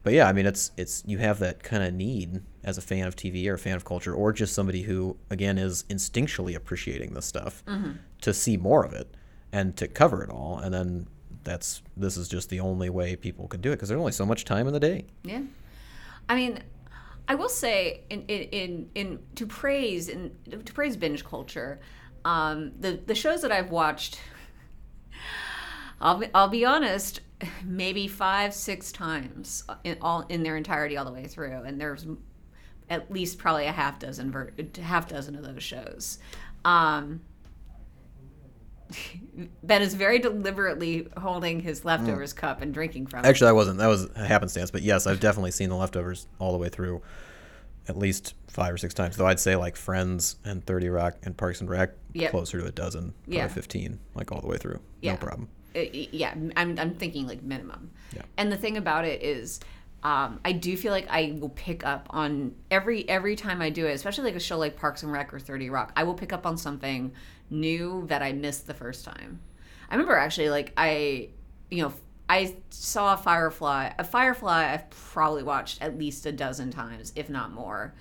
but 0.04 0.14
yeah, 0.14 0.30
I 0.30 0.32
mean, 0.32 0.46
it's 0.46 0.72
it's 0.78 1.04
you 1.06 1.18
have 1.18 1.40
that 1.40 1.62
kind 1.62 1.84
of 1.84 1.94
need 1.94 2.42
as 2.64 2.78
a 2.78 2.82
fan 2.82 3.06
of 3.06 3.18
TV 3.18 3.48
or 3.48 3.56
a 3.56 3.60
fan 3.60 3.76
of 3.76 3.84
culture, 3.84 4.14
or 4.14 4.32
just 4.32 4.54
somebody 4.54 4.84
who 4.84 5.18
again 5.30 5.58
is 5.58 5.84
instinctually 5.90 6.56
appreciating 6.56 7.14
this 7.14 7.26
stuff 7.26 7.64
to 8.22 8.34
see 8.34 8.56
more 8.56 8.86
of 8.86 8.94
it 8.94 9.14
and 9.52 9.76
to 9.76 9.90
cover 9.90 10.24
it 10.24 10.30
all. 10.30 10.58
And 10.58 10.74
then 10.74 11.08
that's 11.44 11.82
this 11.98 12.18
is 12.18 12.28
just 12.28 12.50
the 12.50 12.60
only 12.60 12.90
way 12.90 13.16
people 13.16 13.48
can 13.48 13.62
do 13.62 13.72
it 13.72 13.76
because 13.76 13.90
there's 13.90 14.00
only 14.00 14.12
so 14.12 14.26
much 14.26 14.46
time 14.46 14.68
in 14.68 14.74
the 14.74 14.80
day. 14.80 15.06
Yeah, 15.24 15.42
I 16.30 16.36
mean, 16.36 16.60
I 17.28 17.36
will 17.36 17.50
say 17.50 18.02
in 18.10 18.24
in 18.28 18.42
in, 18.50 18.90
in 18.96 19.20
to 19.36 19.46
praise 19.46 20.10
in 20.10 20.36
to 20.50 20.74
praise 20.74 20.98
binge 20.98 21.24
culture, 21.26 21.80
um, 22.26 22.72
the 22.80 23.00
the 23.06 23.16
shows 23.16 23.42
that 23.42 23.52
I've 23.52 23.72
watched, 23.72 24.20
I'll 26.02 26.20
be, 26.20 26.28
I'll 26.34 26.50
be 26.50 26.66
honest, 26.66 27.22
maybe 27.64 28.08
five 28.08 28.54
six 28.54 28.92
times 28.92 29.64
in 29.84 29.98
all 30.02 30.26
in 30.30 30.44
their 30.44 30.58
entirety 30.58 30.98
all 30.98 31.06
the 31.06 31.12
way 31.12 31.28
through, 31.28 31.64
and 31.64 31.80
there's 31.80 32.06
at 32.90 33.12
least 33.12 33.38
probably 33.38 33.66
a 33.66 33.72
half 33.72 34.00
dozen 34.00 34.32
ver- 34.32 34.52
half 34.82 35.08
dozen 35.08 35.36
of 35.36 35.44
those 35.44 35.64
shows. 35.64 36.20
Um, 36.66 37.22
Ben 39.64 39.82
is 39.82 39.94
very 39.94 40.20
deliberately 40.20 41.08
holding 41.18 41.60
his 41.60 41.84
leftovers 41.86 42.34
cup 42.34 42.62
and 42.62 42.74
drinking 42.74 43.08
from 43.08 43.24
it. 43.26 43.28
Actually, 43.28 43.50
I 43.50 43.54
wasn't. 43.54 43.80
That 43.80 43.88
was 43.88 44.10
a 44.16 44.26
happenstance. 44.26 44.72
But 44.72 44.82
yes, 44.82 45.08
I've 45.08 45.20
definitely 45.20 45.52
seen 45.52 45.70
the 45.70 45.76
leftovers 45.76 46.28
all 46.40 46.52
the 46.52 46.58
way 46.58 46.70
through, 46.70 47.02
at 47.88 47.98
least 47.98 48.36
five 48.48 48.74
or 48.74 48.78
six 48.78 48.94
times. 48.94 49.18
Though 49.18 49.28
I'd 49.28 49.40
say 49.40 49.56
like 49.56 49.76
Friends 49.76 50.36
and 50.46 50.66
Thirty 50.66 50.90
Rock 50.90 51.16
and 51.24 51.36
Parks 51.36 51.62
and 51.62 51.70
Rec 51.70 51.92
Yep. 52.14 52.32
closer 52.32 52.60
to 52.62 52.68
a 52.68 52.72
dozen, 52.72 53.14
Yeah. 53.28 53.48
fifteen, 53.48 54.00
like 54.14 54.32
all 54.32 54.40
the 54.42 54.48
way 54.48 54.58
through. 54.58 54.80
Yeah. 55.02 55.14
No 55.14 55.18
problem. 55.18 55.50
Uh, 55.76 55.80
yeah 55.92 56.36
i'm, 56.56 56.78
I'm 56.78 56.94
thinking 56.94 57.26
like 57.26 57.42
minimum 57.42 57.90
Yeah. 58.16 58.22
and 58.38 58.52
the 58.52 58.58
thing 58.58 58.78
about 58.78 59.06
it 59.06 59.24
is 59.24 59.60
um, 60.04 60.40
i 60.46 60.52
do 60.52 60.78
feel 60.78 60.92
like 60.92 61.08
i 61.10 61.36
will 61.40 61.50
pick 61.50 61.86
up 61.86 62.08
on 62.12 62.54
every 62.70 63.08
every 63.10 63.36
time 63.36 63.62
i 63.62 63.70
do 63.70 63.86
it 63.88 63.94
especially 63.94 64.26
like 64.26 64.36
a 64.36 64.40
show 64.40 64.58
like 64.58 64.76
parks 64.76 65.04
and 65.04 65.12
rec 65.12 65.34
or 65.34 65.40
30 65.40 65.70
rock 65.70 65.92
i 65.96 66.04
will 66.04 66.14
pick 66.14 66.32
up 66.32 66.46
on 66.46 66.58
something 66.58 67.12
new 67.50 68.06
that 68.08 68.22
i 68.22 68.32
missed 68.32 68.68
the 68.68 68.74
first 68.74 69.06
time. 69.06 69.40
I 69.90 69.96
remember 69.96 70.16
actually 70.16 70.50
like 70.50 70.74
i 70.76 71.30
you 71.70 71.84
know 71.84 71.94
i 72.28 72.56
saw 72.70 73.14
a 73.14 73.18
firefly 73.18 73.92
a 74.00 74.04
firefly 74.04 74.74
i've 74.74 74.90
probably 74.90 75.44
watched 75.44 75.82
at 75.82 75.98
least 75.98 76.26
a 76.26 76.32
dozen 76.32 76.72
times 76.72 77.14
if 77.16 77.30
not 77.30 77.52
more. 77.52 77.94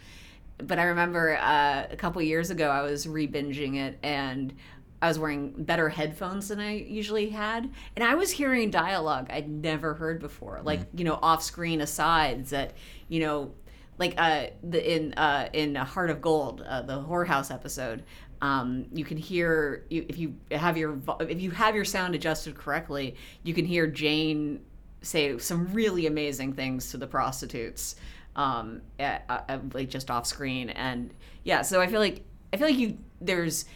But 0.58 0.78
I 0.78 0.84
remember 0.84 1.36
uh, 1.38 1.86
a 1.90 1.96
couple 1.96 2.22
years 2.22 2.50
ago 2.50 2.68
I 2.70 2.82
was 2.82 3.08
re-binging 3.08 3.76
it 3.76 3.98
and 4.02 4.54
I 5.02 5.08
was 5.08 5.18
wearing 5.18 5.50
better 5.64 5.88
headphones 5.88 6.46
than 6.46 6.60
I 6.60 6.76
usually 6.76 7.30
had, 7.30 7.68
and 7.96 8.04
I 8.04 8.14
was 8.14 8.30
hearing 8.30 8.70
dialogue 8.70 9.26
I'd 9.30 9.48
never 9.48 9.94
heard 9.94 10.20
before, 10.20 10.60
like 10.62 10.80
you 10.94 11.04
know 11.04 11.18
off-screen 11.20 11.80
asides 11.80 12.50
that 12.50 12.74
you 13.08 13.18
know, 13.18 13.52
like 13.98 14.14
uh, 14.16 14.46
the 14.62 14.94
in 14.94 15.12
uh, 15.14 15.48
in 15.52 15.74
Heart 15.74 16.10
of 16.10 16.22
Gold, 16.22 16.62
uh, 16.66 16.82
the 16.82 17.02
whorehouse 17.02 17.52
episode. 17.52 18.04
Um, 18.40 18.86
you 18.92 19.04
can 19.04 19.16
hear 19.16 19.84
you, 19.90 20.06
if 20.08 20.18
you 20.18 20.36
have 20.52 20.76
your 20.76 20.98
if 21.20 21.42
you 21.42 21.50
have 21.50 21.74
your 21.74 21.84
sound 21.84 22.14
adjusted 22.14 22.54
correctly, 22.54 23.16
you 23.42 23.54
can 23.54 23.64
hear 23.64 23.88
Jane 23.88 24.60
say 25.02 25.36
some 25.38 25.72
really 25.72 26.06
amazing 26.06 26.52
things 26.52 26.92
to 26.92 26.96
the 26.96 27.08
prostitutes 27.08 27.96
um 28.36 28.80
at, 28.98 29.24
uh, 29.28 29.58
like 29.74 29.90
just 29.90 30.10
off 30.10 30.26
screen 30.26 30.70
and 30.70 31.12
yeah 31.44 31.60
so 31.60 31.82
i 31.82 31.86
feel 31.86 32.00
like 32.00 32.22
i 32.52 32.56
feel 32.56 32.66
like 32.66 32.78
you 32.78 32.96
there's 33.20 33.66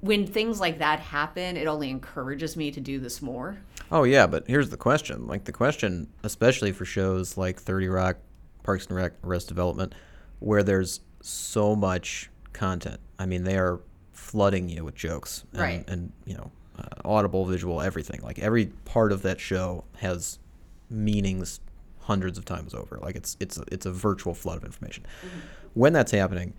when 0.00 0.26
things 0.26 0.60
like 0.60 0.78
that 0.78 1.00
happen 1.00 1.56
it 1.56 1.66
only 1.66 1.90
encourages 1.90 2.56
me 2.56 2.70
to 2.70 2.80
do 2.80 2.98
this 2.98 3.20
more 3.20 3.58
Oh 3.92 4.04
yeah, 4.04 4.28
but 4.28 4.44
here's 4.46 4.70
the 4.70 4.76
question. 4.76 5.26
Like 5.26 5.46
the 5.46 5.52
question, 5.52 6.06
especially 6.22 6.70
for 6.70 6.84
shows 6.84 7.36
like 7.36 7.58
Thirty 7.58 7.88
Rock, 7.88 8.18
Parks 8.62 8.86
and 8.86 8.94
Rec, 8.94 9.14
Arrested 9.24 9.48
Development, 9.48 9.92
where 10.38 10.62
there's 10.62 11.00
so 11.22 11.74
much 11.74 12.30
content. 12.52 13.00
I 13.18 13.26
mean, 13.26 13.42
they 13.42 13.58
are 13.58 13.80
flooding 14.12 14.68
you 14.68 14.84
with 14.84 14.94
jokes 14.94 15.42
and, 15.54 15.60
Right. 15.60 15.84
and 15.90 16.12
you 16.24 16.34
know, 16.34 16.52
uh, 16.78 16.84
audible, 17.04 17.44
visual, 17.46 17.80
everything. 17.80 18.20
Like 18.22 18.38
every 18.38 18.66
part 18.84 19.10
of 19.10 19.22
that 19.22 19.40
show 19.40 19.82
has 19.96 20.38
meanings 20.88 21.58
hundreds 22.02 22.38
of 22.38 22.44
times 22.44 22.74
over. 22.74 22.96
Like 23.02 23.16
it's 23.16 23.36
it's 23.40 23.58
it's 23.72 23.86
a 23.86 23.92
virtual 23.92 24.34
flood 24.34 24.58
of 24.58 24.64
information. 24.64 25.04
When 25.74 25.92
that's 25.92 26.12
happening, 26.12 26.54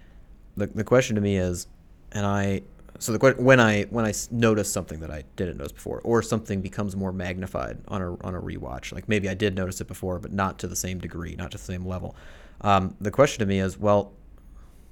the 0.58 0.67
the 0.67 0.84
question 0.84 1.15
to 1.15 1.22
me 1.22 1.38
is, 1.38 1.67
and 2.12 2.26
I 2.26 2.63
so 3.02 3.12
the 3.12 3.34
when 3.40 3.60
I 3.60 3.84
when 3.86 4.06
I 4.06 4.14
notice 4.30 4.72
something 4.72 5.00
that 5.00 5.10
I 5.10 5.24
didn't 5.36 5.58
notice 5.58 5.72
before, 5.72 6.02
or 6.04 6.22
something 6.22 6.62
becomes 6.62 6.96
more 6.96 7.12
magnified 7.12 7.80
on 7.88 8.00
a 8.00 8.12
on 8.24 8.36
a 8.36 8.40
rewatch, 8.40 8.94
like 8.94 9.10
maybe 9.10 9.28
I 9.28 9.34
did 9.34 9.56
notice 9.56 9.82
it 9.82 9.88
before, 9.88 10.20
but 10.20 10.32
not 10.32 10.60
to 10.60 10.68
the 10.68 10.76
same 10.76 11.00
degree, 11.00 11.36
not 11.36 11.50
to 11.52 11.58
the 11.58 11.64
same 11.64 11.84
level. 11.84 12.16
Um, 12.62 12.96
the 13.02 13.10
question 13.10 13.40
to 13.40 13.48
me 13.48 13.60
is, 13.60 13.76
well, 13.76 14.14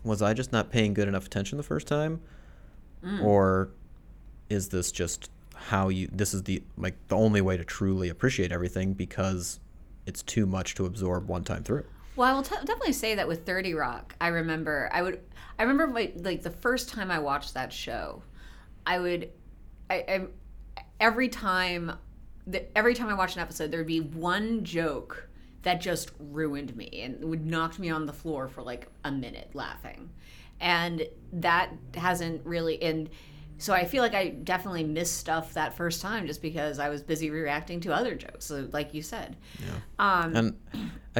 was 0.03 0.23
I 0.23 0.33
just 0.33 0.51
not 0.51 0.71
paying 0.71 0.95
good 0.95 1.07
enough 1.07 1.27
attention 1.27 1.57
the 1.57 1.63
first 1.63 1.85
time, 1.85 2.19
or 3.21 3.69
is 4.49 4.69
this 4.69 4.91
just 4.91 5.29
how 5.53 5.89
you? 5.89 6.09
This 6.11 6.33
is 6.33 6.41
the 6.43 6.63
like 6.77 6.95
the 7.09 7.15
only 7.15 7.41
way 7.41 7.57
to 7.57 7.63
truly 7.63 8.09
appreciate 8.09 8.51
everything 8.51 8.93
because 8.93 9.59
it's 10.07 10.23
too 10.23 10.47
much 10.47 10.73
to 10.75 10.87
absorb 10.87 11.27
one 11.27 11.43
time 11.43 11.63
through. 11.63 11.85
Well, 12.19 12.29
I 12.29 12.33
will 12.33 12.43
t- 12.43 12.53
definitely 12.65 12.91
say 12.91 13.15
that 13.15 13.29
with 13.29 13.45
Thirty 13.45 13.73
Rock, 13.73 14.13
I 14.19 14.27
remember 14.27 14.89
I 14.91 15.01
would 15.01 15.21
I 15.57 15.63
remember 15.63 15.87
my, 15.87 16.11
like 16.17 16.43
the 16.43 16.49
first 16.49 16.89
time 16.89 17.11
I 17.11 17.19
watched 17.19 17.53
that 17.53 17.71
show, 17.71 18.23
I 18.85 18.99
would 18.99 19.29
I, 19.89 19.95
I 19.95 20.27
every 20.99 21.29
time 21.29 21.93
the, 22.45 22.77
every 22.77 22.93
time 22.93 23.07
I 23.07 23.13
watched 23.13 23.37
an 23.37 23.41
episode, 23.41 23.71
there'd 23.71 23.87
be 23.87 24.01
one 24.01 24.65
joke 24.65 25.29
that 25.61 25.79
just 25.79 26.11
ruined 26.19 26.75
me 26.75 26.89
and 27.03 27.23
would 27.23 27.45
knock 27.45 27.79
me 27.79 27.89
on 27.89 28.05
the 28.05 28.11
floor 28.11 28.49
for 28.49 28.63
like 28.63 28.87
a 29.05 29.11
minute 29.13 29.51
laughing. 29.53 30.09
and 30.59 31.07
that 31.31 31.69
hasn't 31.95 32.45
really 32.45 32.83
and 32.83 33.09
so 33.59 33.73
I 33.73 33.83
feel 33.85 34.01
like 34.01 34.15
I 34.15 34.29
definitely 34.29 34.85
missed 34.85 35.17
stuff 35.17 35.53
that 35.53 35.75
first 35.75 36.01
time 36.01 36.27
just 36.27 36.41
because 36.41 36.79
I 36.79 36.87
was 36.87 37.01
busy 37.01 37.29
reacting 37.29 37.81
to 37.81 37.93
other 37.93 38.15
jokes, 38.15 38.45
so 38.45 38.67
like 38.71 38.93
you 38.93 39.01
said. 39.01 39.35
Yeah. 39.59 39.79
Um, 39.99 40.35
And 40.35 40.57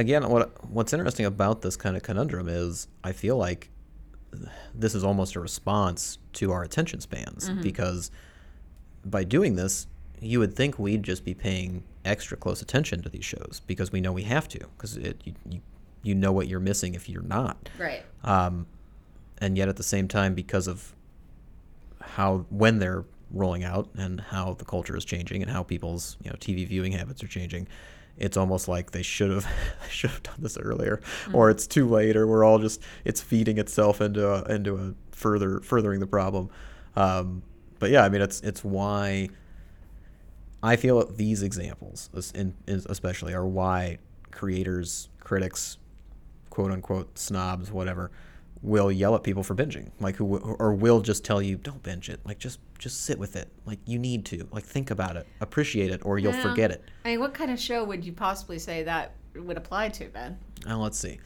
again, 0.00 0.28
what 0.28 0.64
what's 0.70 0.92
interesting 0.92 1.26
about 1.26 1.62
this 1.62 1.76
kind 1.76 1.96
of 1.96 2.02
conundrum 2.02 2.48
is 2.48 2.88
I 3.04 3.12
feel 3.12 3.36
like 3.36 3.70
this 4.74 4.94
is 4.94 5.04
almost 5.04 5.34
a 5.36 5.40
response 5.40 6.18
to 6.34 6.52
our 6.52 6.62
attention 6.62 7.00
spans 7.00 7.50
because 7.62 8.10
by 9.04 9.24
doing 9.24 9.56
this, 9.56 9.86
you 10.20 10.38
would 10.38 10.54
think 10.54 10.78
we'd 10.78 11.02
just 11.02 11.24
be 11.24 11.34
paying 11.34 11.82
extra 12.04 12.36
close 12.36 12.62
attention 12.62 13.02
to 13.02 13.08
these 13.08 13.24
shows 13.24 13.60
because 13.66 13.92
we 13.92 14.00
know 14.00 14.12
we 14.12 14.22
have 14.22 14.48
to 14.48 14.58
because 14.58 14.96
it 14.96 15.20
you, 15.24 15.34
you 15.48 15.60
you 16.02 16.14
know 16.14 16.32
what 16.32 16.48
you're 16.48 16.60
missing 16.60 16.94
if 16.94 17.08
you're 17.08 17.22
not. 17.22 17.68
right. 17.78 18.02
Um, 18.24 18.66
and 19.38 19.56
yet 19.56 19.68
at 19.68 19.76
the 19.76 19.82
same 19.82 20.08
time, 20.08 20.34
because 20.34 20.66
of 20.66 20.94
how 22.00 22.46
when 22.50 22.78
they're 22.78 23.04
rolling 23.30 23.64
out 23.64 23.88
and 23.96 24.20
how 24.20 24.54
the 24.54 24.64
culture 24.64 24.96
is 24.96 25.04
changing 25.04 25.42
and 25.42 25.50
how 25.50 25.62
people's 25.62 26.16
you 26.22 26.30
know 26.30 26.36
TV 26.36 26.66
viewing 26.66 26.92
habits 26.92 27.22
are 27.22 27.28
changing, 27.28 27.68
it's 28.16 28.36
almost 28.36 28.68
like 28.68 28.90
they 28.90 29.02
should 29.02 29.30
have 29.30 29.46
should 29.90 30.10
have 30.10 30.22
done 30.22 30.36
this 30.38 30.56
earlier, 30.58 31.00
or 31.32 31.50
it's 31.50 31.66
too 31.66 31.88
late, 31.88 32.16
or 32.16 32.26
we're 32.26 32.44
all 32.44 32.58
just 32.58 32.82
it's 33.04 33.20
feeding 33.20 33.58
itself 33.58 34.00
into 34.00 34.28
a, 34.28 34.42
into 34.54 34.76
a 34.76 34.94
further 35.14 35.60
furthering 35.60 36.00
the 36.00 36.06
problem. 36.06 36.50
Um, 36.96 37.42
but 37.78 37.90
yeah, 37.90 38.04
I 38.04 38.08
mean 38.08 38.20
it's 38.22 38.40
it's 38.42 38.62
why 38.64 39.28
I 40.62 40.76
feel 40.76 41.06
these 41.06 41.42
examples, 41.42 42.10
es- 42.16 42.32
in, 42.32 42.54
is- 42.66 42.86
especially, 42.86 43.32
are 43.34 43.46
why 43.46 43.98
creators, 44.30 45.08
critics, 45.20 45.78
quote 46.50 46.70
unquote 46.70 47.18
snobs, 47.18 47.72
whatever, 47.72 48.10
will 48.62 48.92
yell 48.92 49.14
at 49.14 49.22
people 49.22 49.42
for 49.42 49.54
binging, 49.54 49.90
like 50.00 50.16
who 50.16 50.36
or 50.36 50.74
will 50.74 51.00
just 51.00 51.24
tell 51.24 51.40
you 51.40 51.56
don't 51.56 51.82
binge 51.82 52.08
it, 52.10 52.20
like 52.24 52.38
just 52.38 52.58
just 52.78 53.02
sit 53.04 53.18
with 53.18 53.36
it, 53.36 53.48
like 53.64 53.78
you 53.86 53.98
need 53.98 54.24
to, 54.26 54.46
like 54.52 54.64
think 54.64 54.90
about 54.90 55.16
it, 55.16 55.26
appreciate 55.40 55.90
it, 55.90 56.00
or 56.04 56.18
you'll 56.18 56.34
Yeah. 56.34 56.42
forget 56.42 56.70
it. 56.70 56.84
I 57.04 57.08
mean, 57.10 57.20
what 57.20 57.32
kind 57.34 57.50
of 57.50 57.58
show 57.58 57.84
would 57.84 58.04
you 58.04 58.12
possibly 58.12 58.58
say 58.58 58.82
that 58.82 59.14
would 59.34 59.56
apply 59.56 59.88
to, 59.90 60.06
Ben? 60.08 60.38
Now 60.66 60.82
let's 60.82 60.98
see. 60.98 61.18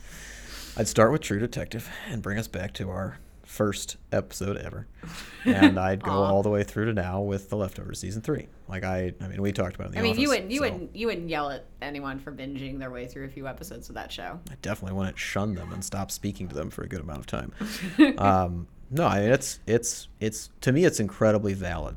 I'd 0.77 0.89
start 0.89 1.13
with 1.13 1.21
True 1.23 1.39
Detective 1.39 1.89
and 2.09 2.23
bring 2.23 2.39
us 2.39 2.49
back 2.49 2.73
to 2.75 2.91
our 2.91 3.19
first 3.55 3.97
episode 4.11 4.57
ever, 4.57 4.89
and 5.45 5.79
I'd 5.79 6.03
go 6.03 6.11
all 6.11 6.43
the 6.43 6.51
way 6.51 6.65
through 6.65 6.87
to 6.87 6.93
now 6.93 7.21
with 7.21 7.51
the 7.51 7.57
leftovers 7.57 8.01
season 8.01 8.21
three. 8.21 8.49
Like 8.69 8.83
I, 8.83 9.15
I 9.21 9.29
mean, 9.29 9.41
we 9.41 9.53
talked 9.53 9.77
about 9.77 9.87
it 9.87 9.89
in 9.89 9.93
the 9.93 9.99
I 10.01 10.03
mean, 10.03 10.21
you 10.21 10.29
wouldn't 10.29 10.51
you 10.51 10.59
so 10.59 10.65
wouldn't 10.65 10.97
you 10.97 11.07
wouldn't 11.07 11.29
yell 11.29 11.51
at 11.51 11.67
anyone 11.81 12.19
for 12.19 12.33
binging 12.33 12.79
their 12.81 12.91
way 12.91 13.07
through 13.07 13.27
a 13.27 13.29
few 13.29 13.47
episodes 13.47 13.89
of 13.89 13.95
that 13.95 14.11
show. 14.11 14.41
I 14.51 14.55
definitely 14.61 14.99
wouldn't 14.99 15.19
shun 15.19 15.55
them 15.55 15.73
and 15.73 15.85
stop 15.85 16.11
speaking 16.11 16.49
to 16.49 16.55
them 16.55 16.71
for 16.71 16.83
a 16.83 16.89
good 16.89 17.01
amount 17.01 17.21
of 17.21 17.27
time. 17.27 17.53
um, 18.19 18.67
no, 18.91 19.07
I 19.07 19.21
mean 19.21 19.31
it's 19.31 19.61
it's 19.67 20.09
it's 20.19 20.51
to 20.63 20.73
me 20.73 20.85
it's 20.85 20.99
incredibly 20.99 21.55
valid 21.55 21.97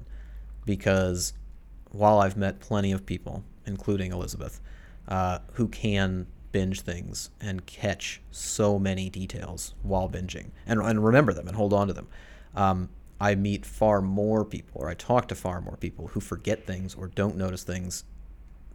because 0.65 1.33
while 1.91 2.19
I've 2.19 2.37
met 2.37 2.59
plenty 2.59 2.91
of 2.91 3.05
people, 3.05 3.43
including 3.65 4.11
Elizabeth, 4.11 4.61
uh, 5.07 5.39
who 5.53 5.67
can 5.67 6.27
binge 6.51 6.81
things 6.81 7.29
and 7.39 7.65
catch 7.65 8.21
so 8.31 8.79
many 8.79 9.09
details 9.09 9.75
while 9.83 10.09
binging 10.09 10.51
and, 10.65 10.81
and 10.81 11.03
remember 11.03 11.33
them 11.33 11.47
and 11.47 11.55
hold 11.55 11.73
on 11.73 11.87
to 11.87 11.93
them. 11.93 12.07
Um, 12.55 12.89
I 13.19 13.35
meet 13.35 13.65
far 13.65 14.01
more 14.01 14.45
people, 14.45 14.81
or 14.81 14.89
I 14.89 14.93
talk 14.93 15.27
to 15.29 15.35
far 15.35 15.59
more 15.61 15.77
people 15.77 16.07
who 16.07 16.19
forget 16.19 16.65
things 16.67 16.93
or 16.93 17.07
don't 17.07 17.35
notice 17.35 17.63
things 17.63 18.03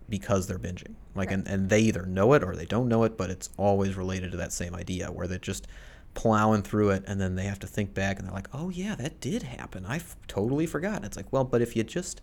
because 0.08 0.46
they're 0.46 0.58
binging. 0.58 0.94
Like, 1.14 1.30
and, 1.30 1.46
and 1.46 1.68
they 1.68 1.80
either 1.80 2.04
know 2.04 2.32
it 2.32 2.42
or 2.42 2.56
they 2.56 2.66
don't 2.66 2.88
know 2.88 3.04
it, 3.04 3.16
but 3.16 3.30
it's 3.30 3.50
always 3.56 3.96
related 3.96 4.32
to 4.32 4.37
that 4.38 4.52
same 4.52 4.74
idea 4.74 5.12
where 5.12 5.26
they're 5.26 5.38
just 5.38 5.68
plowing 6.14 6.62
through 6.62 6.90
it 6.90 7.04
and 7.06 7.20
then 7.20 7.37
they 7.37 7.44
have 7.44 7.61
to 7.61 7.66
think 7.66 7.94
back 7.94 8.18
and 8.18 8.26
they're 8.26 8.35
like, 8.35 8.48
oh, 8.52 8.68
yeah, 8.68 8.94
that 8.96 9.20
did 9.20 9.44
happen. 9.44 9.87
I 9.87 9.96
f- 9.96 10.16
totally 10.26 10.66
forgot. 10.66 11.04
It's 11.04 11.16
like, 11.16 11.32
well, 11.32 11.44
but 11.44 11.62
if 11.62 11.76
you 11.76 11.85
just. 11.85 12.20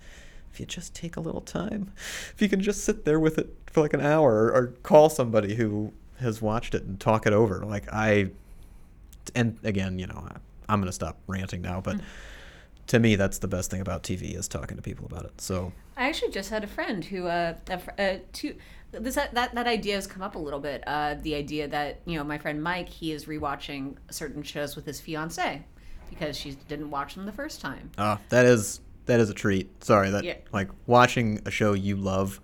If 0.52 0.60
you 0.60 0.66
just 0.66 0.94
take 0.96 1.16
a 1.16 1.20
little 1.20 1.42
time, 1.42 1.92
if 2.34 2.42
you 2.42 2.50
can 2.50 2.62
just 2.62 2.84
sit 2.84 3.06
there 3.06 3.20
with 3.20 3.38
it 3.38 3.56
for 3.68 3.82
like 3.82 3.94
an 3.94 4.02
hour 4.02 4.52
or, 4.52 4.74
call 4.84 5.10
somebody 5.10 5.56
who 5.56 5.94
has 6.20 6.42
watched 6.42 6.76
it 6.76 6.84
and 6.84 7.00
talk 7.00 7.26
it 7.26 7.34
over, 7.34 7.64
like 7.66 7.92
I, 7.94 8.32
and 9.36 9.58
again, 9.64 10.00
you 10.00 10.08
know, 10.08 10.28
I, 10.28 10.38
I'm 10.68 10.80
going 10.80 10.90
to 10.90 10.94
stop 10.94 11.18
ranting 11.28 11.62
now, 11.62 11.82
but 11.82 12.00
to 12.88 13.00
me, 13.00 13.16
that's 13.16 13.38
the 13.38 13.48
best 13.48 13.70
thing 13.70 13.82
about 13.82 14.04
TV 14.04 14.36
is 14.36 14.48
talking 14.48 14.76
to 14.76 14.84
people 14.84 15.06
about 15.06 15.26
it. 15.26 15.40
So, 15.40 15.72
I 15.96 16.10
actually 16.10 16.32
just 16.32 16.50
had 16.50 16.64
a 16.64 16.68
friend 16.68 17.06
who, 17.06 17.28
uh, 17.28 17.56
uh 17.98 18.16
two, 18.34 18.56
this 18.92 19.16
that, 19.16 19.34
that 19.34 19.68
idea 19.68 19.96
has 19.96 20.08
come 20.08 20.24
up 20.24 20.36
a 20.36 20.40
little 20.40 20.60
bit. 20.60 20.84
Uh, 20.88 21.16
the 21.22 21.36
idea 21.36 21.68
that 21.68 22.02
you 22.06 22.18
know 22.18 22.24
my 22.24 22.38
friend 22.38 22.62
Mike, 22.64 22.90
he 22.90 23.12
is 23.12 23.26
rewatching 23.26 23.96
certain 24.10 24.42
shows 24.42 24.76
with 24.76 24.86
his 24.86 25.00
fiance 25.00 25.64
because 26.10 26.36
she 26.36 26.52
didn't 26.68 26.90
watch 26.90 27.16
them 27.16 27.26
the 27.26 27.32
first 27.32 27.62
time. 27.62 27.92
uh, 27.98 28.18
that 28.30 28.46
is 28.46 28.82
that 29.06 29.20
is 29.20 29.30
a 29.30 29.34
treat. 29.34 29.84
Sorry 29.84 30.10
that 30.12 30.24
Yeah. 30.24 30.36
like 30.52 30.70
watching 30.86 31.42
a 31.46 31.52
show 31.52 31.74
you 31.74 31.96
love 31.96 32.40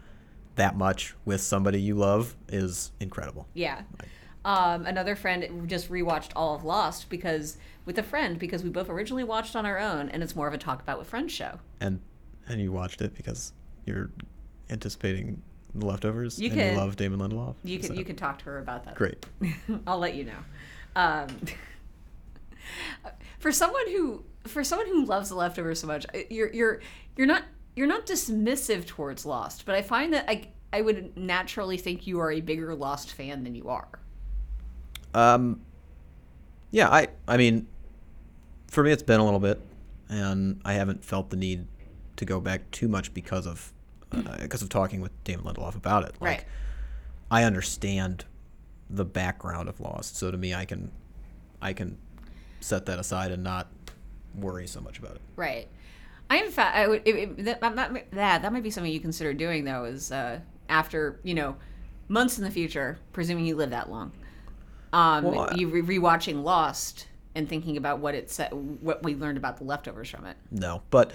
that 0.56 0.78
much 0.78 1.14
with 1.26 1.42
somebody 1.42 1.82
you 1.82 1.96
love 1.96 2.36
is 2.48 2.92
incredible. 3.00 3.48
Yeah. 3.54 3.82
Um, 4.46 4.86
another 4.86 5.16
friend 5.16 5.68
just 5.70 5.90
rewatched 5.90 6.32
all 6.36 6.56
of 6.56 6.64
Lost 6.64 7.10
because 7.10 7.58
with 7.86 7.98
a 7.98 8.04
friend 8.04 8.40
because 8.40 8.64
we 8.64 8.70
both 8.70 8.90
originally 8.90 9.24
watched 9.24 9.56
on 9.56 9.66
our 9.66 9.80
own, 9.80 10.10
and 10.10 10.24
it's 10.24 10.36
more 10.36 10.48
of 10.48 10.54
a 10.54 10.58
talk 10.58 10.82
about 10.82 10.98
with 11.00 11.08
friends 11.08 11.34
show. 11.34 11.60
And 11.82 12.00
and 12.48 12.62
you 12.62 12.72
watched 12.72 13.02
it 13.02 13.16
because 13.16 13.54
you're 13.86 14.12
anticipating 14.70 15.42
the 15.74 15.86
leftovers 15.86 16.40
You 16.40 16.50
and 16.52 16.60
can- 16.60 16.74
you 16.74 16.80
love 16.80 16.96
Damon 16.96 17.20
Lindelof. 17.20 17.56
You 17.64 17.80
can 17.80 17.90
that- 17.90 17.98
you 17.98 18.06
can 18.06 18.16
talk 18.16 18.40
to 18.40 18.46
her 18.46 18.60
about 18.60 18.86
that. 18.86 18.96
great. 18.96 19.26
I'll 19.88 20.00
let 20.00 20.16
you 20.16 20.26
know. 20.26 20.40
Um, 20.96 21.28
for 23.40 23.52
someone 23.52 23.88
who 23.92 24.24
for 24.48 24.64
someone 24.64 24.88
who 24.88 25.06
loves 25.06 25.30
the 25.30 25.36
leftovers 25.36 25.80
so 25.80 25.88
much, 25.88 26.06
you're 26.30 26.52
you're 26.54 26.82
you're 27.16 27.28
not 27.28 27.44
you're 27.76 27.88
not 27.88 28.06
dismissive 28.06 28.86
towards 28.86 29.26
Lost, 29.26 29.66
but 29.66 29.76
I 29.76 29.82
find 29.82 30.14
that 30.14 30.30
I 30.30 30.50
I 30.72 30.82
would 30.82 31.18
naturally 31.18 31.78
think 31.78 32.08
you 32.08 32.20
are 32.20 32.32
a 32.32 32.42
bigger 32.42 32.74
Lost 32.76 33.14
fan 33.14 33.44
than 33.44 33.56
you 33.56 33.70
are. 33.70 33.88
Um, 35.14 35.62
yeah, 36.72 36.90
I 36.90 37.08
I 37.28 37.38
mean, 37.38 37.68
for 38.68 38.84
me, 38.84 38.92
it's 38.92 39.04
been 39.04 39.20
a 39.20 39.26
little 39.26 39.40
bit, 39.40 39.62
and 40.10 40.62
I 40.66 40.74
haven't 40.74 41.04
felt 41.04 41.30
the 41.30 41.38
need 41.38 41.68
to 42.18 42.26
go 42.26 42.40
back 42.40 42.70
too 42.72 42.88
much 42.88 43.14
because 43.14 43.46
of 43.46 43.74
uh, 44.12 44.38
because 44.42 44.62
of 44.62 44.70
talking 44.70 45.02
with 45.02 45.12
Damon 45.24 45.46
Lindelof 45.46 45.76
about 45.76 46.04
it. 46.04 46.16
Like, 46.20 46.22
Right. 46.22 46.46
I 47.32 47.44
understand 47.44 48.26
the 48.90 49.06
background 49.06 49.68
of 49.68 49.80
Lost, 49.80 50.16
so 50.18 50.30
to 50.32 50.38
me, 50.38 50.54
I 50.54 50.66
can 50.66 50.92
I 51.62 51.74
can 51.74 51.98
set 52.60 52.86
that 52.88 53.00
aside 53.00 53.32
and 53.32 53.44
not 53.44 53.68
worry 54.38 54.68
so 54.68 54.82
much 54.82 55.00
about 55.00 55.16
it. 55.16 55.22
Right. 55.36 55.68
I'm 56.30 56.50
fact 56.50 56.76
I 56.76 56.88
would 56.88 57.02
it, 57.06 57.16
it, 57.16 57.46
that, 57.46 57.62
that 57.62 58.42
that 58.42 58.54
might 58.54 58.64
be 58.64 58.72
something 58.72 58.92
you 58.92 59.00
consider 59.00 59.34
doing 59.34 59.64
though 59.64 59.86
is 59.86 60.12
uh, 60.12 60.40
after 60.70 61.20
you 61.24 61.36
know 61.36 61.56
months 62.08 62.38
in 62.38 62.44
the 62.44 62.52
future, 62.52 62.98
presuming 63.14 63.46
you 63.46 63.56
live 63.56 63.72
that 63.72 63.90
long, 63.90 64.12
um, 64.94 65.24
Well, 65.24 65.40
I- 65.52 65.56
you 65.56 65.68
re- 65.70 65.98
rewatching 66.00 66.44
Lost 66.44 67.08
and 67.36 67.50
thinking 67.50 67.76
about 67.76 68.00
what 68.00 68.16
it 68.16 68.32
said, 68.32 68.54
what 68.54 69.04
we 69.04 69.14
learned 69.14 69.38
about 69.38 69.58
the 69.58 69.66
leftovers 69.66 70.10
from 70.10 70.26
it. 70.26 70.38
No, 70.52 70.84
but 70.90 71.12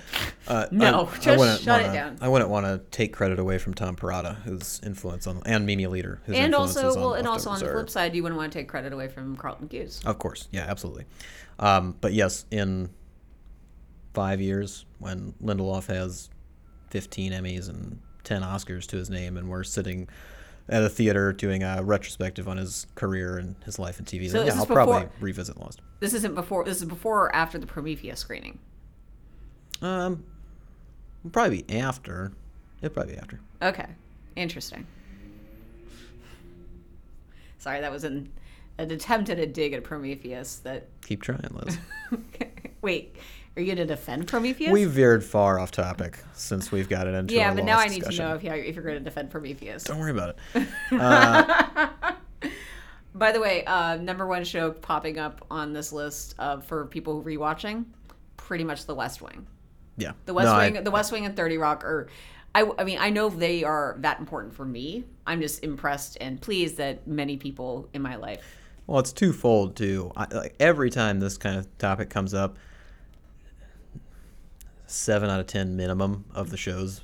uh, 0.46 0.66
No, 0.70 1.09
I, 1.11 1.18
just 1.18 1.38
wouldn't 1.38 1.61
shut 1.62 1.80
it 1.80 1.85
wanna, 1.87 1.94
down. 1.94 2.18
I 2.20 2.28
wouldn't 2.28 2.50
want 2.50 2.66
to 2.66 2.83
take 2.90 3.14
credit 3.14 3.38
away 3.38 3.56
from 3.56 3.72
Tom 3.72 3.96
Perrotta, 3.96 4.37
whose 4.42 4.80
influence 4.85 5.26
on 5.26 5.40
and 5.46 5.64
Mimi 5.64 5.85
Leder, 5.85 6.18
whose 6.26 6.37
and 6.37 6.54
also, 6.54 6.90
on 6.90 6.96
well, 7.00 7.14
and 7.14 7.26
also 7.26 7.48
on 7.50 7.59
the 7.59 7.70
are- 7.70 7.72
flip 7.72 7.88
side, 7.88 8.14
you 8.14 8.22
wouldn't 8.22 8.38
want 8.38 8.52
to 8.52 8.59
take 8.59 8.68
credit 8.68 8.92
away 8.92 9.09
from 9.09 9.35
Carlton 9.37 9.68
Cuse. 9.68 10.02
Of 10.04 10.18
course, 10.18 10.48
yeah, 10.52 10.66
absolutely. 10.68 11.06
Um, 11.59 11.96
but 12.00 12.12
yes, 12.12 12.44
in 12.50 12.90
five 14.14 14.40
years, 14.40 14.85
when 14.99 15.35
Lindelof 15.42 15.87
has 15.87 16.31
15 16.90 17.33
Emmys 17.33 17.68
and 17.68 17.99
10 18.25 18.42
Oscars 18.42 18.87
to 18.87 18.96
his 18.96 19.11
name, 19.11 19.37
and 19.37 19.49
we're 19.49 19.64
sitting 19.64 20.09
at 20.68 20.83
a 20.83 20.88
theater 20.88 21.33
doing 21.33 21.62
a 21.62 21.83
retrospective 21.83 22.49
on 22.49 22.57
his 22.57 22.87
career 22.94 23.38
and 23.38 23.57
his 23.64 23.79
life 23.79 23.99
in 23.99 24.05
TV, 24.05 24.31
So 24.31 24.44
yeah, 24.44 24.55
I'll 24.55 24.66
probably 24.66 25.09
revisit 25.20 25.59
Lost. 25.59 25.81
This 25.99 26.14
isn't 26.14 26.35
before. 26.35 26.64
This 26.64 26.79
is 26.79 26.85
before 26.85 27.25
or 27.27 27.35
after 27.35 27.59
the 27.59 27.66
Prometheus 27.66 28.20
screening. 28.20 28.59
Um, 29.83 30.25
probably 31.33 31.62
be 31.62 31.79
after. 31.79 32.33
It'll 32.83 32.94
probably 32.94 33.14
be 33.14 33.18
after. 33.18 33.40
Okay, 33.62 33.87
interesting. 34.37 34.87
Sorry, 37.59 37.81
that 37.81 37.92
was 37.92 38.05
an 38.05 38.31
an 38.79 38.90
attempt 38.90 39.29
at 39.29 39.38
a 39.38 39.46
dig 39.46 39.73
at 39.73 39.85
Prometheus. 39.85 40.57
That 40.59 40.88
Keep 41.03 41.23
trying, 41.23 41.40
Liz. 41.51 41.79
okay. 42.12 42.51
wait, 42.81 43.16
are 43.61 43.62
you 43.62 43.75
going 43.75 43.87
to 43.87 43.94
defend 43.94 44.27
Prometheus? 44.27 44.73
we 44.73 44.87
veered 44.87 45.23
far 45.23 45.59
off 45.59 45.70
topic 45.70 46.18
since 46.33 46.73
we've 46.73 46.88
got 46.88 47.07
it 47.07 47.14
into 47.14 47.35
yeah, 47.35 47.53
but 47.53 47.64
now 47.64 47.79
I 47.79 47.87
need 47.88 47.96
discussion. 47.99 48.25
to 48.25 48.29
know 48.31 48.35
if, 48.37 48.42
you, 48.42 48.53
if 48.53 48.75
you're 48.75 48.85
going 48.85 48.96
to 48.99 49.05
defend 49.05 49.31
Prometheus. 49.31 49.85
Don't 49.85 49.99
worry 49.99 50.11
about 50.12 50.37
it. 50.55 50.68
Uh, 50.92 51.90
By 53.14 53.33
the 53.33 53.40
way, 53.40 53.64
uh, 53.64 53.96
number 53.96 54.27
one 54.27 54.44
show 54.44 54.70
popping 54.70 55.18
up 55.18 55.44
on 55.51 55.73
this 55.73 55.92
list 55.92 56.35
of 56.38 56.64
for 56.64 56.87
people 56.87 57.20
who 57.20 57.29
rewatching, 57.29 57.85
pretty 58.37 58.64
much 58.64 58.87
The 58.87 58.94
West 58.94 59.20
Wing. 59.20 59.46
yeah, 59.96 60.12
The 60.27 60.33
West 60.35 60.46
No, 60.46 60.53
I- 60.53 60.70
Wing, 60.70 60.85
The 60.85 60.90
West 60.90 61.12
Wing, 61.12 61.27
and 61.27 61.37
Thirty 61.37 61.59
Rock 61.59 61.85
are. 61.85 62.09
I, 62.55 62.68
I 62.79 62.85
mean, 62.85 62.99
I 62.99 63.11
know 63.11 63.29
they 63.29 63.62
are 63.62 63.96
that 64.01 64.18
important 64.20 64.55
for 64.55 64.64
me. 64.64 65.05
I'm 65.27 65.40
just 65.40 65.62
impressed 65.62 66.16
and 66.20 66.40
pleased 66.40 66.79
that 66.79 67.07
many 67.07 67.37
people 67.37 67.88
in 67.94 68.03
my 68.03 68.16
life 68.16 68.42
Well, 68.88 68.99
it's 68.99 69.12
twofold 69.12 69.77
too. 69.77 70.11
I, 70.16 70.27
like 70.35 70.57
every 70.59 70.90
time 70.90 71.20
this 71.20 71.37
kind 71.38 71.57
of 71.59 71.79
topic 71.79 72.11
comes 72.11 72.35
up, 72.35 72.57
seven 74.90 75.31
out 75.31 75.40
of 75.40 75.46
ten 75.46 75.76
minimum 75.76 76.24
of 76.35 76.50
the 76.50 76.57
shows 76.57 77.03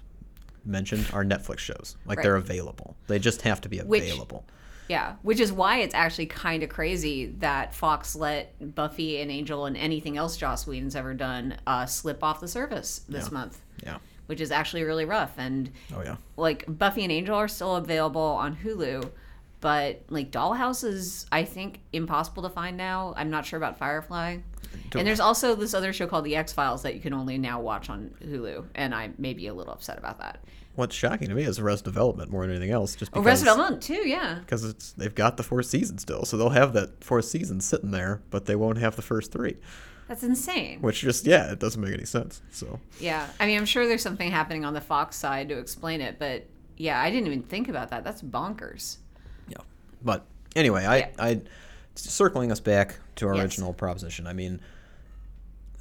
mentioned 0.64 1.06
are 1.12 1.24
Netflix 1.24 1.58
shows. 1.58 1.96
Like 2.06 2.18
Right. 2.18 2.24
they're 2.24 2.36
available. 2.36 2.96
They 3.06 3.18
just 3.18 3.42
have 3.42 3.60
to 3.62 3.68
be 3.68 3.78
Which- 3.78 4.02
available. 4.02 4.44
Yeah, 4.88 5.14
which 5.22 5.40
is 5.40 5.52
why 5.52 5.78
it's 5.78 5.94
actually 5.94 6.26
kind 6.26 6.62
of 6.62 6.68
crazy 6.68 7.26
that 7.40 7.74
Fox 7.74 8.14
let 8.14 8.74
Buffy 8.76 9.20
and 9.20 9.32
Angel 9.32 9.66
and 9.66 9.76
anything 9.76 10.16
else 10.16 10.36
Joss 10.36 10.64
Whedon's 10.64 10.94
ever 10.94 11.12
done 11.12 11.56
uh, 11.66 11.86
slip 11.86 12.22
off 12.22 12.38
the 12.40 12.46
service 12.46 13.00
this 13.08 13.24
Yeah. 13.26 13.30
month, 13.32 13.60
yeah. 13.82 13.98
which 14.26 14.40
is 14.40 14.52
actually 14.52 14.84
really 14.84 15.04
rough. 15.04 15.32
And 15.38 15.72
Oh 15.92 16.02
yeah. 16.04 16.16
like 16.36 16.64
Buffy 16.68 17.02
and 17.02 17.10
Angel 17.10 17.34
are 17.34 17.48
still 17.48 17.74
available 17.74 18.20
on 18.20 18.56
Hulu, 18.58 19.10
but 19.60 20.02
like 20.10 20.30
Dollhouse 20.30 20.84
is 20.84 21.26
I 21.32 21.44
think 21.44 21.80
impossible 21.92 22.42
to 22.44 22.50
find 22.50 22.76
now. 22.76 23.14
I'm 23.16 23.30
not 23.30 23.46
sure 23.46 23.56
about 23.56 23.78
Firefly. 23.78 24.38
Don't- 24.90 25.00
And 25.00 25.06
there's 25.08 25.20
also 25.20 25.54
this 25.54 25.74
other 25.74 25.92
show 25.92 26.06
called 26.06 26.24
The 26.24 26.36
X 26.36 26.52
Files 26.52 26.82
that 26.82 26.94
you 26.94 27.00
can 27.00 27.12
only 27.14 27.38
now 27.38 27.60
watch 27.60 27.88
on 27.90 28.10
Hulu, 28.22 28.66
and 28.74 28.94
I 28.94 29.10
may 29.18 29.32
be 29.34 29.46
a 29.46 29.54
little 29.54 29.72
upset 29.72 29.98
about 29.98 30.18
that. 30.18 30.44
What's 30.74 30.94
shocking 30.94 31.28
to 31.30 31.34
me 31.34 31.44
is 31.44 31.58
Arrested 31.58 31.84
Development 31.86 32.30
more 32.30 32.42
than 32.42 32.50
anything 32.54 32.70
else. 32.70 32.94
Just 32.94 33.10
Oh, 33.14 33.20
because, 33.22 33.42
Rest 33.42 33.44
Development 33.44 33.82
too, 33.82 34.06
yeah. 34.06 34.38
because 34.40 34.62
it's 34.64 34.92
they've 34.92 35.14
got 35.14 35.38
the 35.38 35.42
fourth 35.42 35.66
season 35.66 35.96
still, 35.98 36.24
so 36.26 36.36
they'll 36.36 36.50
have 36.50 36.74
that 36.74 37.02
fourth 37.02 37.24
season 37.24 37.60
sitting 37.60 37.90
there, 37.92 38.20
but 38.30 38.44
they 38.44 38.56
won't 38.56 38.76
have 38.78 38.94
the 38.96 39.02
first 39.02 39.32
three. 39.32 39.56
That's 40.06 40.22
insane. 40.22 40.80
Which 40.82 41.00
just 41.00 41.26
yeah, 41.26 41.50
it 41.50 41.58
doesn't 41.58 41.80
make 41.82 41.94
any 41.94 42.04
sense. 42.04 42.42
So 42.50 42.78
Yeah, 43.00 43.26
I 43.40 43.46
mean, 43.46 43.56
I'm 43.58 43.64
sure 43.66 43.88
there's 43.88 44.02
something 44.02 44.30
happening 44.30 44.64
on 44.66 44.74
the 44.74 44.80
Fox 44.82 45.16
side 45.16 45.48
to 45.48 45.58
explain 45.58 46.00
it, 46.02 46.18
but 46.18 46.46
yeah, 46.76 47.00
I 47.00 47.10
didn't 47.10 47.26
even 47.28 47.42
think 47.42 47.68
about 47.70 47.88
that. 47.90 48.04
That's 48.04 48.20
bonkers. 48.22 48.98
Yeah. 50.06 50.12
But 50.14 50.26
anyway, 50.54 50.84
I, 50.84 50.96
Yeah. 50.98 51.08
I 51.18 51.40
circling 51.94 52.52
us 52.52 52.60
back 52.60 52.98
to 53.16 53.26
our 53.28 53.34
Yes. 53.34 53.44
original 53.44 53.72
proposition. 53.72 54.26
I 54.26 54.32
mean, 54.32 54.60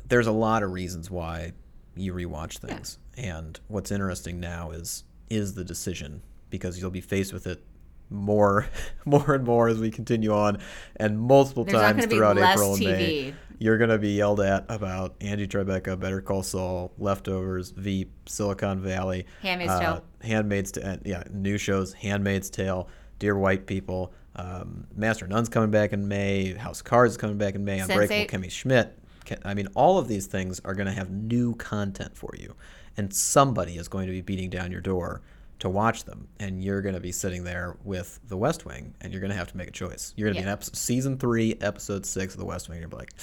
there's 0.08 0.28
a 0.28 0.32
lot 0.32 0.64
of 0.64 0.72
reasons 0.72 1.10
why 1.10 1.54
you 1.96 2.14
rewatch 2.14 2.58
things, 2.60 2.98
and 3.18 3.60
what's 3.68 3.92
interesting 3.92 4.40
now 4.40 4.72
is 4.72 5.04
is 5.30 5.56
the 5.56 5.64
decision 5.64 6.22
because 6.52 6.80
you'll 6.80 6.92
be 6.92 7.02
faced 7.02 7.34
with 7.34 7.48
it 7.48 7.64
more, 8.12 8.68
more 9.06 9.34
and 9.34 9.44
more 9.44 9.68
as 9.68 9.80
we 9.80 9.90
continue 9.90 10.32
on, 10.32 10.60
and 10.98 11.20
multiple 11.20 11.64
There's 11.64 11.82
times 11.82 12.06
throughout 12.06 12.38
April 12.38 12.76
and 12.76 12.84
May. 12.84 13.34
You're 13.58 13.78
gonna 13.80 13.98
be 13.98 14.10
yelled 14.12 14.42
at 14.42 14.66
about 14.70 15.16
Angie 15.22 15.48
Tribeca, 15.48 16.00
Better 16.00 16.22
Call 16.22 16.44
Saul, 16.44 16.92
Leftovers, 17.00 17.72
Veep, 17.72 18.12
Silicon 18.30 18.82
Valley, 18.82 19.26
Handmaid's 19.42 19.72
uh, 19.72 19.80
Tale. 19.80 20.04
Handmaid's 20.22 20.72
Tale, 20.74 20.98
yeah, 21.06 21.24
new 21.32 21.58
shows, 21.58 21.94
Handmaid's 21.94 22.50
Tale, 22.50 22.88
Dear 23.19 23.38
White 23.38 23.65
People, 23.65 24.13
um, 24.36 24.88
Master 24.95 25.25
of 25.25 25.32
None's 25.32 25.49
coming 25.49 25.71
back 25.71 25.93
in 25.93 26.08
May, 26.08 26.54
House 26.54 26.80
of 26.82 26.86
Cards 26.86 27.13
is 27.13 27.17
coming 27.17 27.38
back 27.38 27.56
in 27.56 27.63
May, 27.63 27.80
Unbreakable 27.80 28.15
Sense8. 28.15 28.30
Kimmy 28.30 28.51
Schmidt. 28.51 28.97
I 29.43 29.54
mean, 29.54 29.67
all 29.73 29.97
of 29.97 30.08
these 30.08 30.28
things 30.28 30.60
are 30.65 30.75
going 30.75 30.86
to 30.86 30.93
have 30.93 31.10
new 31.10 31.56
content 31.56 32.15
for 32.15 32.32
you, 32.38 32.54
and 32.97 33.12
somebody 33.13 33.78
is 33.78 33.88
going 33.88 34.06
to 34.06 34.12
be 34.12 34.21
beating 34.21 34.49
down 34.49 34.71
your 34.71 34.82
door 34.82 35.21
to 35.60 35.69
watch 35.69 36.04
them, 36.04 36.28
and 36.39 36.63
you're 36.63 36.82
going 36.82 36.95
to 36.95 37.01
be 37.01 37.12
sitting 37.12 37.43
there 37.43 37.78
with 37.84 38.19
The 38.28 38.38
West 38.38 38.65
Wing, 38.65 38.93
and 39.01 39.12
you're 39.12 39.21
going 39.21 39.32
to 39.32 39.38
have 39.38 39.47
to 39.47 39.58
make 39.58 39.67
a 39.67 39.71
choice. 39.71 40.13
You're 40.15 40.28
going 40.28 40.36
to 40.36 40.41
be 40.41 40.43
in 40.43 40.51
episode, 40.51 40.75
season 40.75 41.17
three, 41.17 41.58
episode 41.62 42.06
six 42.06 42.34
of 42.34 42.39
The 42.39 42.45
West 42.45 42.69
Wing, 42.69 42.84
and 42.84 42.91
you're 42.91 42.99
like, 42.99 43.13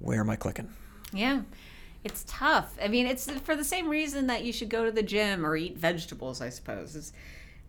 where 0.00 0.20
am 0.20 0.30
I 0.30 0.36
clicking? 0.36 0.70
Yeah. 1.12 1.42
It's 2.04 2.24
tough. 2.26 2.76
I 2.82 2.88
mean, 2.88 3.06
it's 3.06 3.30
for 3.30 3.54
the 3.54 3.64
same 3.64 3.88
reason 3.88 4.26
that 4.26 4.44
you 4.44 4.52
should 4.52 4.70
go 4.70 4.84
to 4.84 4.90
the 4.90 5.04
gym 5.04 5.46
or 5.46 5.56
eat 5.56 5.78
vegetables, 5.78 6.40
I 6.40 6.48
suppose. 6.48 6.96
It's 6.96 7.12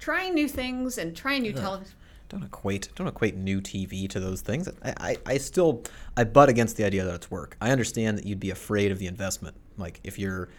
trying 0.04 0.34
new 0.34 0.50
things 0.50 0.98
and 0.98 1.16
trying 1.16 1.44
new 1.44 1.54
television. 1.54 1.96
Don't 2.28 2.44
equate 2.44 2.90
don't 2.96 3.08
equate 3.08 3.38
new 3.38 3.62
TV 3.62 4.10
to 4.10 4.20
those 4.20 4.42
things. 4.42 4.68
I, 4.84 4.94
I, 4.98 5.18
I 5.26 5.38
still 5.38 5.84
I 6.18 6.26
butt 6.26 6.50
against 6.50 6.76
the 6.76 6.84
idea 6.84 7.06
that 7.06 7.16
it's 7.16 7.32
work. 7.32 7.56
I 7.62 7.72
understand 7.72 8.18
that 8.18 8.26
you'd 8.26 8.40
be 8.40 8.50
afraid 8.50 8.92
of 8.92 9.00
the 9.00 9.08
investment. 9.08 9.56
Like 9.78 10.02
if 10.04 10.20
you're 10.20 10.50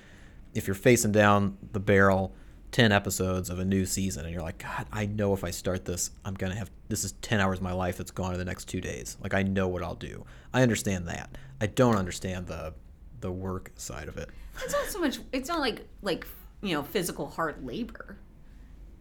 if 0.54 0.66
you're 0.66 0.74
facing 0.74 1.12
down 1.12 1.58
the 1.72 1.80
barrel 1.80 2.34
ten 2.70 2.90
episodes 2.90 3.50
of 3.50 3.58
a 3.58 3.64
new 3.66 3.84
season 3.84 4.24
and 4.24 4.32
you're 4.32 4.42
like, 4.42 4.58
God, 4.58 4.86
I 4.90 5.04
know 5.04 5.34
if 5.34 5.44
I 5.44 5.50
start 5.50 5.84
this, 5.84 6.10
I'm 6.24 6.34
gonna 6.34 6.54
have 6.54 6.70
this 6.88 7.04
is 7.04 7.12
ten 7.20 7.38
hours 7.38 7.58
of 7.58 7.64
my 7.64 7.72
life 7.74 7.98
that's 7.98 8.12
gone 8.12 8.32
in 8.32 8.38
the 8.38 8.46
next 8.46 8.64
two 8.64 8.80
days. 8.80 9.18
Like 9.22 9.34
I 9.34 9.42
know 9.42 9.68
what 9.68 9.82
I'll 9.82 9.94
do. 9.94 10.24
I 10.54 10.62
understand 10.62 11.06
that. 11.08 11.36
I 11.60 11.66
don't 11.66 11.96
understand 11.96 12.46
the 12.46 12.72
the 13.20 13.30
work 13.30 13.72
side 13.76 14.08
of 14.08 14.16
it. 14.16 14.30
It's 14.62 14.72
not 14.72 14.86
so 14.86 15.00
much. 15.00 15.18
It's 15.32 15.48
not 15.50 15.60
like 15.60 15.86
like 16.00 16.26
you 16.62 16.72
know 16.72 16.82
physical 16.82 17.26
hard 17.28 17.62
labor, 17.66 18.16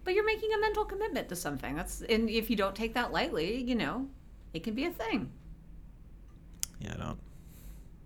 but 0.03 0.13
you're 0.13 0.25
making 0.25 0.53
a 0.53 0.59
mental 0.59 0.85
commitment 0.85 1.29
to 1.29 1.35
something. 1.35 1.75
That's 1.75 2.01
and 2.01 2.29
if 2.29 2.49
you 2.49 2.55
don't 2.55 2.75
take 2.75 2.93
that 2.93 3.11
lightly, 3.11 3.61
you 3.61 3.75
know, 3.75 4.07
it 4.53 4.63
can 4.63 4.73
be 4.73 4.85
a 4.85 4.91
thing. 4.91 5.31
Yeah, 6.79 6.93
I 6.93 6.97
don't 6.97 7.19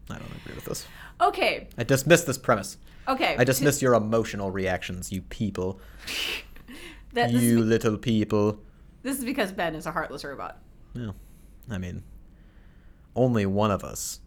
I 0.10 0.20
don't 0.20 0.36
agree 0.42 0.56
with 0.56 0.66
this. 0.66 0.86
Okay. 1.20 1.68
I 1.78 1.84
dismiss 1.84 2.24
this 2.24 2.38
premise. 2.38 2.78
Okay. 3.08 3.36
I 3.38 3.44
dismiss 3.44 3.82
your 3.82 3.94
emotional 3.94 4.52
reactions, 4.52 5.12
you 5.12 5.22
people. 5.24 5.80
that. 7.14 7.32
You 7.32 7.60
is, 7.60 7.66
little 7.66 7.98
people. 7.98 8.60
this 9.04 9.18
is 9.18 9.26
because 9.26 9.52
Ben 9.52 9.76
is 9.76 9.86
a 9.86 9.92
heartless 9.92 10.24
robot. 10.24 10.62
Yeah. 10.94 11.12
I 11.70 11.78
mean, 11.78 12.04
only 13.16 13.46
one 13.46 13.72
of 13.72 13.84
us 13.84 14.20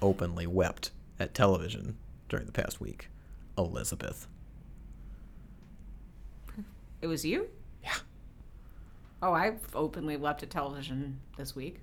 openly 0.00 0.46
wept 0.46 0.90
at 1.20 1.34
television 1.34 1.96
during 2.28 2.46
the 2.46 2.52
past 2.52 2.80
week 2.80 3.08
Elizabeth. 3.56 4.28
It 7.00 7.06
was 7.06 7.24
you. 7.24 7.48
Yeah. 7.82 7.94
Oh, 9.22 9.32
I've 9.32 9.60
openly 9.74 10.16
wept 10.16 10.42
at 10.42 10.50
television 10.50 11.18
this 11.36 11.54
week. 11.56 11.80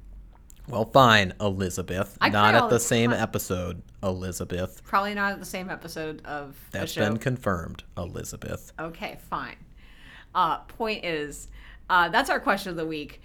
Well, 0.68 0.86
fine, 0.86 1.34
Elizabeth. 1.40 2.18
I 2.20 2.30
Not 2.30 2.56
at 2.56 2.62
the 2.64 2.76
the 2.76 2.80
same 2.80 3.12
time. 3.12 3.20
episode, 3.22 3.82
Elizabeth. 4.02 4.84
Probably 4.84 5.14
not 5.14 5.34
at 5.34 5.40
the 5.40 5.46
same 5.46 5.70
episode 5.70 6.26
of 6.26 6.56
a 6.70 6.72
That's 6.72 6.92
show. 6.94 7.06
been 7.08 7.18
confirmed, 7.18 7.84
Elizabeth. 7.98 8.74
Okay, 8.80 9.20
fine. 9.30 9.58
Uh, 10.34 10.58
point 10.60 11.06
is, 11.06 11.50
uh, 11.90 12.10
that's 12.10 12.32
our 12.32 12.40
question 12.40 12.72
of 12.72 12.78
the 12.78 12.86
week. 12.86 13.22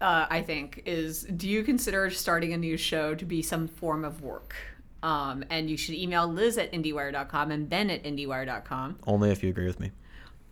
Uh, 0.00 0.26
I 0.30 0.40
think 0.40 0.82
is, 0.86 1.24
do 1.24 1.46
you 1.46 1.62
consider 1.62 2.08
starting 2.08 2.54
a 2.54 2.56
new 2.56 2.78
show 2.78 3.14
to 3.14 3.24
be 3.26 3.42
some 3.42 3.68
form 3.68 4.02
of 4.02 4.22
work? 4.22 4.54
Um, 5.02 5.44
and 5.50 5.68
you 5.68 5.76
should 5.76 5.94
email 5.94 6.26
Liz 6.26 6.56
at 6.56 6.72
IndieWire.com 6.72 7.50
and 7.50 7.68
Ben 7.68 7.90
at 7.90 8.02
IndieWire.com. 8.04 8.98
Only 9.06 9.30
if 9.30 9.42
you 9.42 9.50
agree 9.50 9.66
with 9.66 9.78
me. 9.78 9.90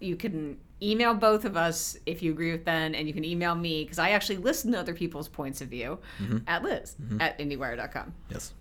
You 0.00 0.16
can 0.16 0.58
email 0.80 1.14
both 1.14 1.44
of 1.44 1.56
us 1.56 1.96
if 2.06 2.22
you 2.22 2.30
agree 2.32 2.52
with 2.52 2.64
Ben, 2.64 2.94
and 2.94 3.06
you 3.08 3.14
can 3.14 3.24
email 3.24 3.54
me 3.54 3.82
because 3.84 3.98
I 3.98 4.10
actually 4.10 4.38
listen 4.38 4.72
to 4.72 4.78
other 4.78 4.94
people's 4.94 5.28
points 5.28 5.60
of 5.60 5.68
view 5.68 5.98
at 6.46 6.62
Liz 6.62 6.96
at 7.20 7.38
IndieWire.com. 7.38 8.14
Yes. 8.30 8.54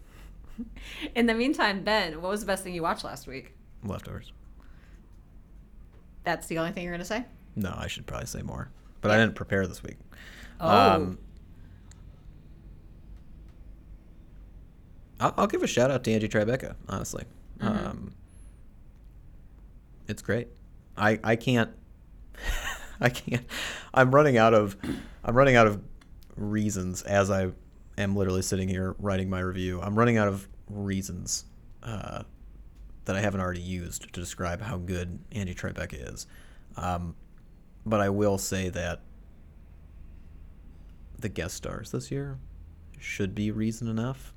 In 1.16 1.28
the 1.28 1.34
meantime, 1.34 1.84
Ben, 1.84 2.22
what 2.22 2.30
was 2.30 2.42
the 2.42 2.48
best 2.48 2.64
thing 2.64 2.74
you 2.74 2.82
watched 2.82 3.04
last 3.04 3.28
week? 3.28 3.54
Leftovers. 3.84 4.32
That's 6.24 6.48
the 6.48 6.58
only 6.58 6.72
thing 6.72 6.84
you're 6.84 6.94
going 6.94 7.00
to 7.00 7.06
say? 7.06 7.26
No, 7.56 7.74
I 7.78 7.88
should 7.88 8.06
probably 8.06 8.28
say 8.28 8.42
more. 8.42 8.70
But 9.02 9.12
I 9.12 9.18
didn't 9.18 9.36
prepare 9.36 9.66
this 9.68 9.84
week. 9.84 9.98
Oh. 10.60 10.70
Um, 10.70 11.20
I'll, 15.20 15.34
I'll 15.38 15.48
give 15.48 15.64
a 15.64 15.68
shout 15.68 15.92
out 15.92 16.04
to 16.04 16.12
Angie 16.12 16.28
Tribeca, 16.28 16.76
honestly. 16.90 17.24
Mm-hmm. 17.60 17.88
Um, 17.88 18.14
it's 20.08 20.22
great. 20.22 20.48
I 20.98 21.20
I 21.24 21.36
can't. 21.36 21.72
I 23.00 23.10
can't. 23.10 23.46
I'm 23.94 24.14
running 24.14 24.38
out 24.38 24.54
of. 24.54 24.76
I'm 25.24 25.36
running 25.36 25.56
out 25.56 25.68
of 25.68 25.82
reasons 26.36 27.02
as 27.04 27.30
I 27.30 27.52
am 27.98 28.16
literally 28.16 28.42
sitting 28.42 28.70
here 28.70 28.96
writing 29.00 29.30
my 29.30 29.40
review. 29.40 29.82
I'm 29.82 29.98
running 29.98 30.18
out 30.18 30.28
of 30.28 30.48
reasons 30.70 31.46
uh, 31.84 32.24
that 33.06 33.16
I 33.16 33.22
haven't 33.22 33.42
already 33.42 33.62
used 33.62 34.14
to 34.14 34.20
describe 34.20 34.62
how 34.62 34.78
good 34.78 35.20
Angie 35.32 35.56
Tribeca 35.56 36.14
is. 36.14 36.28
Um, 36.76 37.16
but 37.86 38.02
I 38.02 38.10
will 38.10 38.38
say 38.38 38.70
that 38.70 39.02
the 41.20 41.30
guest 41.30 41.56
stars 41.56 41.92
this 41.92 42.12
year 42.12 42.38
should 43.00 43.34
be 43.34 43.52
reason 43.52 43.88
enough. 43.88 44.34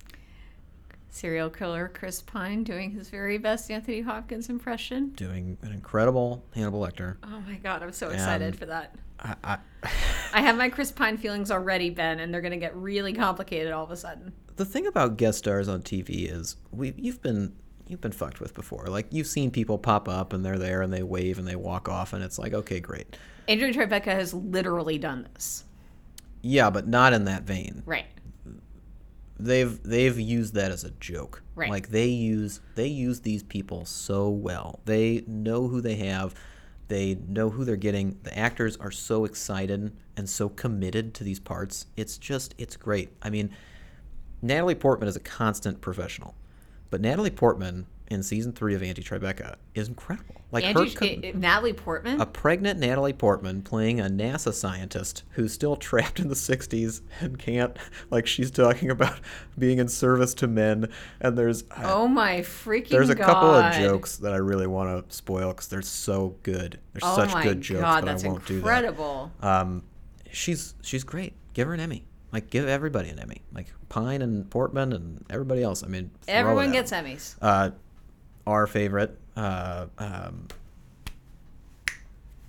Serial 1.11 1.51
killer 1.51 1.91
Chris 1.93 2.23
Pine 2.23 2.63
doing 2.65 2.93
his 2.93 3.09
very 3.09 3.37
best 3.37 3.71
Anthony 3.71 4.01
Hopkins 4.01 4.49
impression. 4.49 5.11
Doing 5.11 5.59
an 5.63 5.73
incredible 5.73 6.45
Hannibal 6.55 6.81
Lecter. 6.81 7.17
Oh 7.25 7.41
my 7.41 7.57
god, 7.57 7.83
I'm 7.83 7.93
so 7.93 8.11
excited 8.11 8.55
Um, 8.55 8.59
for 8.59 8.67
that. 8.67 8.95
I, 9.19 9.35
I, 9.45 9.59
I 10.35 10.41
have 10.43 10.57
my 10.57 10.69
Chris 10.69 10.93
Pine 10.93 11.19
feelings 11.19 11.51
already, 11.51 11.91
Ben, 11.91 12.21
and 12.21 12.33
they're 12.33 12.41
going 12.41 12.53
to 12.53 12.57
get 12.59 12.75
really 12.77 13.13
complicated 13.13 13.73
all 13.73 13.85
of 13.85 13.91
a 13.91 13.97
sudden. 13.97 14.33
the 14.57 14.65
thing 14.65 14.87
about 14.87 15.17
guest 15.17 15.39
stars 15.39 15.69
on 15.69 15.83
TV 15.83 16.31
is 16.31 16.57
we 16.71 16.95
you've 16.97 17.21
been 17.23 17.55
you've 17.89 18.01
been 18.01 18.13
fucked 18.13 18.39
with 18.41 18.55
before. 18.55 18.87
Like 18.87 19.09
you've 19.11 19.27
seen 19.27 19.51
people 19.51 19.79
pop 19.79 20.09
up 20.09 20.33
and 20.33 20.45
they're 20.45 20.59
there 20.59 20.81
and 20.81 20.93
they 20.93 21.03
wave 21.03 21.39
and 21.41 21.49
they 21.49 21.57
walk 21.57 21.89
off 21.89 22.13
and 22.13 22.23
it's 22.23 22.39
like 22.39 22.55
okay 22.55 22.79
great. 22.79 23.17
Angie 23.49 23.73
Tribeca 23.73 24.05
has 24.05 24.33
literally 24.33 24.97
done 24.97 25.27
this. 25.35 25.65
Yeah, 26.43 26.71
but 26.71 26.87
not 26.87 27.13
in 27.13 27.25
that 27.25 27.43
vein. 27.43 27.83
Right. 27.85 28.07
They've 29.45 29.83
they've 29.83 30.19
used 30.19 30.55
that 30.55 30.71
as 30.71 30.85
a 30.85 30.91
joke. 30.93 31.43
Right. 31.55 31.71
Like 31.71 31.89
they 31.89 32.07
use 32.07 32.61
they 32.75 32.87
use 32.87 33.21
these 33.21 33.43
people 33.43 33.85
so 33.85 34.29
well. 34.29 34.81
They 34.85 35.25
know 35.27 35.69
who 35.69 35.81
they 35.81 35.97
have. 35.97 36.35
They 36.91 37.15
know 37.29 37.51
who 37.51 37.65
they're 37.65 37.77
getting. 37.77 38.19
The 38.25 38.37
actors 38.37 38.77
are 38.79 38.91
so 38.91 39.25
excited 39.25 39.97
and 40.17 40.29
so 40.29 40.49
committed 40.49 41.15
to 41.15 41.25
these 41.25 41.39
parts. 41.39 41.87
It's 41.97 42.19
just, 42.19 42.53
it's 42.59 42.77
great. 42.77 43.11
I 43.23 43.31
mean, 43.31 43.51
Natalie 44.43 44.75
Portman 44.75 45.09
is 45.09 45.15
a 45.15 45.21
constant 45.21 45.81
professional, 45.81 46.35
but 46.91 47.01
Natalie 47.01 47.31
Portman 47.31 47.87
in 48.11 48.23
season 48.25 48.53
three 48.53 48.75
of 48.75 48.83
Angie 48.83 49.03
Tribeca 49.05 49.55
is 49.75 49.87
incredible. 49.89 50.35
Like 50.53 50.65
Angie, 50.65 50.95
her, 50.95 51.05
eh, 51.07 51.29
eh, 51.29 51.33
Natalie 51.35 51.73
Portman. 51.73 52.21
a 52.21 52.27
pregnant 52.27 52.81
Natalie 52.81 53.13
Portman 53.13 53.63
playing 53.63 54.01
a 54.01 54.05
NASA 54.07 54.53
scientist 54.53 55.23
who's 55.31 55.53
still 55.53 55.77
trapped 55.89 56.19
in 56.19 56.27
the 56.29 56.35
60s 56.35 57.03
and 57.21 57.39
can't, 57.39 57.77
like, 58.11 58.27
she's 58.27 58.51
talking 58.51 58.91
about 58.91 59.21
being 59.59 59.79
in 59.79 59.87
service 59.89 60.35
to 60.35 60.49
men. 60.49 60.89
And 61.21 61.39
there's, 61.39 61.63
oh 61.85 62.09
my 62.09 62.41
freaking 62.41 62.89
there's 62.89 63.11
a 63.11 63.15
god! 63.15 63.25
couple 63.27 63.49
of 63.51 63.73
jokes 63.75 64.17
that 64.17 64.33
I 64.33 64.39
really 64.39 64.67
want 64.67 65.09
to 65.09 65.15
spoil 65.17 65.53
because 65.53 65.69
they're 65.69 65.81
so 65.83 66.35
good. 66.43 66.81
They're 66.93 67.01
Oh 67.05 67.15
such 67.15 67.43
good 67.45 67.61
jokes, 67.61 67.81
god, 67.83 68.01
but 68.05 68.11
that's 68.11 68.25
I 68.25 68.29
won't 68.29 68.45
do 68.45 68.55
that. 68.55 68.59
incredible. 68.59 69.31
Um, 69.41 69.85
she's 70.33 70.75
she's 70.83 71.05
great. 71.05 71.35
Give 71.55 71.69
her 71.69 71.75
an 71.75 71.81
Emmy. 71.81 72.05
Like, 72.33 72.51
give 72.51 72.67
everybody 72.69 73.09
an 73.11 73.19
Emmy. 73.21 73.43
Like 73.53 73.67
Pine 73.89 74.23
and 74.23 74.49
Portman 74.51 74.93
and 74.93 75.25
everybody 75.31 75.63
else. 75.63 75.83
I 75.85 75.87
mean, 75.89 76.11
Everyone 76.29 76.73
gets 76.73 76.91
gets 76.91 76.93
'em. 76.93 77.05
Emmys. 77.05 77.35
Uh, 77.43 77.71
our 78.47 78.67
favorite. 78.67 79.17
Uh, 79.37 79.87
um, 79.99 80.49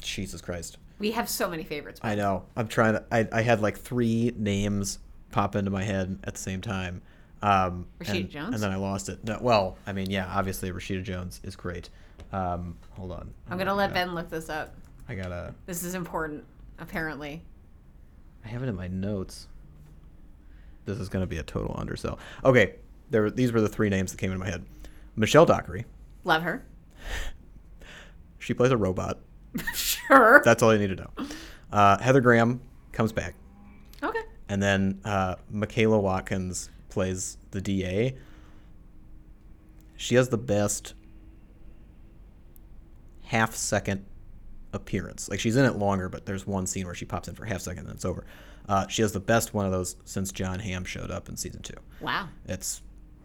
Jesus 0.02 0.42
Christ. 0.42 0.78
We 1.00 1.12
have 1.12 1.30
so 1.30 1.50
many 1.50 1.64
favorites. 1.64 2.00
I 2.04 2.16
know. 2.16 2.44
I'm 2.56 2.68
trying 2.68 2.94
to. 2.94 3.04
I, 3.12 3.28
I 3.32 3.42
had 3.42 3.62
like 3.62 3.78
three 3.78 4.34
names 4.36 5.00
pop 5.32 5.56
into 5.56 5.72
my 5.72 5.84
head 5.84 6.20
at 6.24 6.34
the 6.36 6.40
same 6.40 6.62
time. 6.62 7.02
Um, 7.42 7.88
Rashida 8.00 8.20
and, 8.22 8.30
Jones? 8.30 8.54
And 8.54 8.64
then 8.64 8.72
I 8.72 8.76
lost 8.76 9.10
it. 9.10 9.24
No, 9.24 9.40
well, 9.42 9.78
I 9.88 9.94
mean, 9.94 10.10
yeah, 10.12 10.28
obviously 10.32 10.72
Rashida 10.72 11.04
Jones 11.04 11.40
is 11.44 11.56
great. 11.56 11.90
Um, 12.32 12.78
hold 12.92 13.12
on. 13.12 13.34
I'm 13.50 13.58
gonna 13.58 13.74
let 13.74 13.94
Ben 13.94 14.14
look 14.14 14.30
this 14.30 14.50
up. 14.50 14.76
I 15.10 15.16
gotta. 15.16 15.54
This 15.66 15.84
is 15.84 15.96
important, 15.96 16.44
apparently. 16.80 17.42
I 18.46 18.48
have 18.48 18.64
it 18.64 18.70
in 18.70 18.76
my 18.76 18.88
notes. 18.88 19.48
This 20.86 21.00
is 21.00 21.10
gonna 21.10 21.28
be 21.28 21.38
a 21.38 21.44
total 21.44 21.76
undersell. 21.78 22.20
Okay, 22.46 22.76
there. 23.10 23.24
were- 23.24 23.32
These 23.32 23.52
were 23.52 23.62
the 23.62 23.70
three 23.70 23.90
names 23.90 24.12
that 24.12 24.18
came 24.18 24.32
into 24.32 24.44
my 24.44 24.50
head. 24.50 24.64
Michelle 25.16 25.46
Dockery. 25.46 25.86
Love 26.24 26.44
her. 26.44 26.66
She 28.40 28.54
plays 28.54 28.72
a 28.72 28.78
robot. 28.78 29.20
sure. 29.76 30.42
That's 30.44 30.64
all 30.64 30.74
you 30.74 30.80
need 30.80 30.96
to 30.98 31.04
know. 31.04 31.28
Uh, 31.72 31.98
Heather 32.00 32.22
Graham 32.22 32.62
comes 32.92 33.12
back. 33.12 33.36
okay. 34.04 34.20
And 34.50 34.62
then 34.62 35.00
uh, 35.06 35.36
Michaela 35.50 36.00
Watkins 36.00 36.70
plays 36.90 37.38
the 37.52 37.62
DA. 37.62 38.16
She 39.96 40.16
has 40.16 40.30
the 40.30 40.38
best 40.38 40.94
half 43.24 43.56
second 43.56 44.06
appearance. 44.74 45.30
Like 45.30 45.40
she's 45.40 45.56
in 45.56 45.66
it 45.66 45.76
longer, 45.78 46.10
but 46.10 46.26
there's 46.26 46.46
one 46.46 46.66
scene 46.66 46.86
where 46.86 46.96
she 46.96 47.06
pops 47.06 47.28
in 47.28 47.36
for 47.36 47.46
a 47.46 47.50
half 47.50 47.62
second 47.62 47.80
and 47.80 47.88
then 47.90 47.96
it's 47.96 48.06
over. 48.06 48.26
Uh, 48.68 48.88
she 48.88 49.02
has 49.02 49.12
the 49.12 49.20
best 49.20 49.54
one 49.54 49.66
of 49.66 49.72
those 49.72 49.96
since 50.06 50.32
Jon 50.32 50.60
Hamm 50.60 50.84
showed 50.84 51.12
up 51.12 51.30
in 51.30 51.38
season 51.38 51.62
two. 51.62 51.76
Wow. 52.00 52.30
It's 52.46 52.82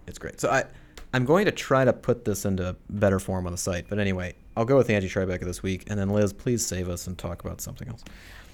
it's 0.07 0.19
great. 0.19 0.41
So 0.41 0.49
I 0.51 0.65
I'm 1.17 1.25
going 1.25 1.47
to 1.47 1.51
try 1.51 1.87
to 1.87 1.95
put 1.95 2.27
this 2.27 2.45
into 2.45 2.77
better 2.91 3.19
form 3.19 3.47
on 3.47 3.53
the 3.53 3.57
site. 3.57 3.87
But 3.89 3.99
anyway, 3.99 4.35
I'll 4.55 4.67
go 4.67 4.77
with 4.77 4.91
Angie 4.91 5.09
Tribeca 5.09 5.47
this 5.47 5.63
week, 5.63 5.85
and 5.89 5.99
then 5.99 6.11
Liz, 6.11 6.35
please 6.35 6.63
save 6.63 6.91
us 6.91 7.07
and 7.07 7.17
talk 7.17 7.43
about 7.43 7.63
something 7.63 7.89
else. 7.89 8.05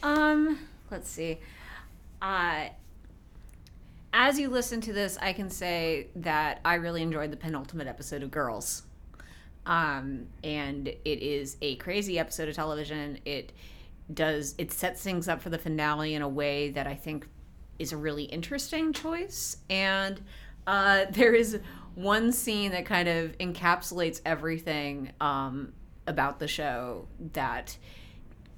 Um, 0.05 0.61
let's 0.88 1.11
see. 1.11 1.40
Uh, 2.22 2.66
as 4.12 4.38
you 4.38 4.48
listen 4.48 4.81
to 4.83 4.92
this, 4.92 5.18
I 5.20 5.33
can 5.33 5.51
say 5.51 6.07
that 6.14 6.61
I 6.64 6.75
really 6.75 7.03
enjoyed 7.03 7.33
the 7.33 7.37
penultimate 7.37 7.88
episode 7.88 8.22
of 8.22 8.31
Girls. 8.31 8.85
Um, 9.66 10.29
and 10.44 10.87
it 10.87 11.01
is 11.05 11.57
a 11.62 11.75
crazy 11.77 12.16
episode 12.16 12.48
of 12.48 12.55
television. 12.55 13.18
It 13.25 13.51
does 14.14 14.55
it 14.57 14.70
sets 14.70 15.03
things 15.03 15.27
up 15.27 15.42
for 15.42 15.51
the 15.51 15.59
finale 15.59 16.14
in 16.14 16.22
a 16.22 16.29
way 16.29 16.70
that 16.70 16.87
I 16.87 16.94
think 16.94 17.27
is 17.81 17.90
a 17.90 17.96
really 17.96 18.22
interesting 18.22 18.92
choice. 18.92 19.57
And 19.68 20.20
uh, 20.64 21.07
there 21.11 21.35
is 21.35 21.59
one 21.94 22.33
scene 22.33 22.72
that 22.72 22.87
kind 22.87 23.09
of 23.09 23.37
encapsulates 23.38 24.20
everything 24.24 25.12
um, 25.20 25.72
about 26.07 26.38
the 26.38 26.48
show 26.48 27.07
that 27.33 27.76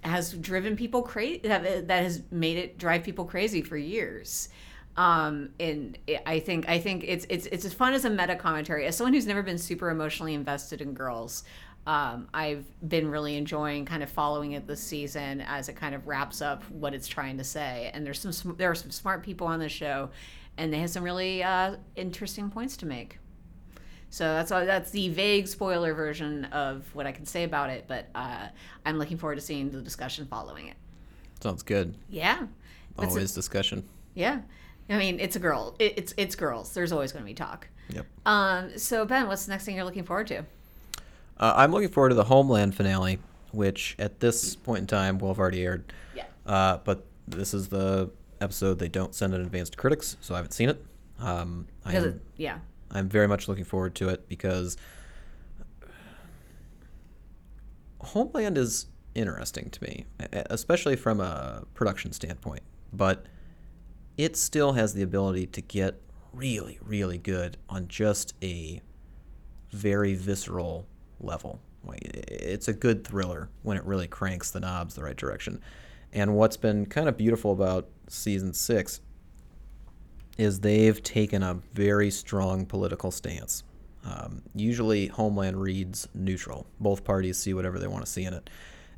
has 0.02 0.32
driven 0.34 0.76
people 0.76 1.02
crazy 1.02 1.38
that, 1.44 1.88
that 1.88 2.02
has 2.02 2.22
made 2.30 2.58
it 2.58 2.78
drive 2.78 3.02
people 3.02 3.24
crazy 3.24 3.62
for 3.62 3.76
years. 3.76 4.48
Um 4.96 5.50
and 5.58 5.98
i 6.24 6.38
think 6.38 6.68
i 6.68 6.78
think 6.78 7.02
it's 7.04 7.26
it's 7.28 7.46
it's 7.46 7.64
as 7.64 7.74
fun 7.74 7.94
as 7.94 8.04
a 8.04 8.10
meta 8.10 8.36
commentary. 8.36 8.86
As 8.86 8.96
someone 8.96 9.12
who's 9.12 9.26
never 9.26 9.42
been 9.42 9.58
super 9.58 9.90
emotionally 9.90 10.34
invested 10.34 10.80
in 10.80 10.94
girls 10.94 11.42
um 11.86 12.28
i've 12.32 12.64
been 12.88 13.10
really 13.10 13.36
enjoying 13.36 13.84
kind 13.84 14.02
of 14.02 14.08
following 14.08 14.52
it 14.52 14.66
this 14.66 14.80
season 14.80 15.42
as 15.42 15.68
it 15.68 15.74
kind 15.74 15.94
of 15.94 16.06
wraps 16.06 16.40
up 16.40 16.62
what 16.70 16.94
it's 16.94 17.08
trying 17.08 17.36
to 17.38 17.44
say. 17.44 17.90
And 17.92 18.06
there's 18.06 18.20
some 18.20 18.54
there 18.56 18.70
are 18.70 18.74
some 18.74 18.90
smart 18.92 19.22
people 19.24 19.46
on 19.48 19.58
the 19.58 19.68
show 19.68 20.10
and 20.56 20.72
they 20.72 20.78
have 20.78 20.90
some 20.90 21.02
really 21.02 21.42
uh 21.42 21.76
interesting 21.96 22.48
points 22.50 22.76
to 22.76 22.86
make 22.86 23.18
so 24.14 24.33
that's 24.33 24.53
all, 24.53 24.64
that's 24.64 24.92
the 24.92 25.09
vague 25.09 25.48
spoiler 25.48 25.92
version 25.92 26.44
of 26.46 26.85
what 26.94 27.05
I 27.05 27.11
can 27.11 27.27
say 27.27 27.42
about 27.42 27.68
it, 27.70 27.87
but 27.88 28.07
uh, 28.14 28.46
I'm 28.87 28.96
looking 28.96 29.16
forward 29.16 29.35
to 29.35 29.40
seeing 29.40 29.70
the 29.70 29.81
discussion 29.81 30.24
following 30.27 30.68
it. 30.68 30.77
Sounds 31.40 31.64
good. 31.64 31.96
Yeah, 32.09 32.46
It's 32.98 33.09
Always 33.09 33.33
discussion. 33.35 33.83
yeah. 34.14 34.42
I 34.88 34.98
mean, 34.98 35.18
it's 35.18 35.35
a 35.35 35.40
girl. 35.40 35.74
It, 35.81 35.94
it's 35.96 36.14
it's 36.16 36.37
girls. 36.37 36.74
There's 36.74 36.92
always 36.92 37.11
going 37.11 37.24
to 37.24 37.27
be 37.27 37.35
talk. 37.35 37.66
Yep. 37.88 38.07
Um. 38.24 38.79
So 38.79 39.05
Ben, 39.05 39.27
what's 39.27 39.46
the 39.46 39.50
next 39.50 39.64
thing 39.64 39.74
you're 39.74 39.85
looking 39.85 40.05
forward 40.05 40.27
to? 40.29 40.44
Uh, 41.38 41.55
I'm 41.57 41.72
looking 41.72 41.88
forward 41.88 42.11
to 42.11 42.14
the 42.14 42.24
Homeland 42.24 42.77
finale, 42.77 43.18
which 43.50 43.96
at 43.98 44.20
this 44.20 44.55
point 44.55 44.81
in 44.83 44.87
time 44.87 45.18
will 45.18 45.29
have 45.29 45.40
already 45.40 45.64
aired. 45.64 45.92
Yeah. 46.14 46.27
Uh, 46.46 46.79
but 46.85 47.05
this 47.27 47.53
is 47.53 47.68
the 47.68 48.11
episode 48.40 48.79
they 48.79 48.88
don't 48.88 49.12
send 49.12 49.35
in 49.35 49.40
advance 49.40 49.70
to 49.70 49.77
critics, 49.77 50.16
so 50.20 50.35
I 50.35 50.37
haven't 50.38 50.53
seen 50.53 50.68
it. 50.68 50.85
Um, 51.18 51.66
I 51.85 51.94
am, 51.94 52.05
it, 52.05 52.20
yeah. 52.37 52.59
I'm 52.94 53.09
very 53.09 53.26
much 53.26 53.48
looking 53.48 53.64
forward 53.64 53.94
to 53.96 54.09
it 54.09 54.28
because 54.28 54.76
Homeland 58.00 58.57
is 58.57 58.87
interesting 59.14 59.70
to 59.70 59.83
me, 59.83 60.07
especially 60.33 60.96
from 60.96 61.20
a 61.20 61.64
production 61.74 62.12
standpoint. 62.12 62.62
But 62.92 63.26
it 64.16 64.37
still 64.37 64.72
has 64.72 64.94
the 64.94 65.02
ability 65.02 65.46
to 65.48 65.61
get 65.61 66.00
really, 66.33 66.78
really 66.83 67.18
good 67.18 67.57
on 67.68 67.88
just 67.88 68.35
a 68.42 68.80
very 69.70 70.14
visceral 70.14 70.87
level. 71.20 71.61
It's 71.92 72.68
a 72.68 72.72
good 72.72 73.04
thriller 73.07 73.50
when 73.62 73.76
it 73.76 73.85
really 73.85 74.07
cranks 74.07 74.50
the 74.50 74.61
knobs 74.61 74.94
the 74.94 75.02
right 75.02 75.16
direction. 75.16 75.61
And 76.12 76.37
what's 76.37 76.57
been 76.57 76.87
kind 76.87 77.09
of 77.09 77.16
beautiful 77.16 77.52
about 77.52 77.88
season 78.09 78.52
six 78.54 79.00
is 80.38 80.60
they've 80.60 81.02
taken 81.02 81.42
a 81.42 81.54
very 81.72 82.10
strong 82.10 82.66
political 82.66 83.10
stance. 83.10 83.62
Um, 84.04 84.42
usually, 84.54 85.06
Homeland 85.06 85.60
reads 85.60 86.08
neutral. 86.14 86.66
Both 86.80 87.04
parties 87.04 87.38
see 87.38 87.54
whatever 87.54 87.78
they 87.78 87.86
want 87.86 88.04
to 88.04 88.10
see 88.10 88.24
in 88.24 88.34
it, 88.34 88.50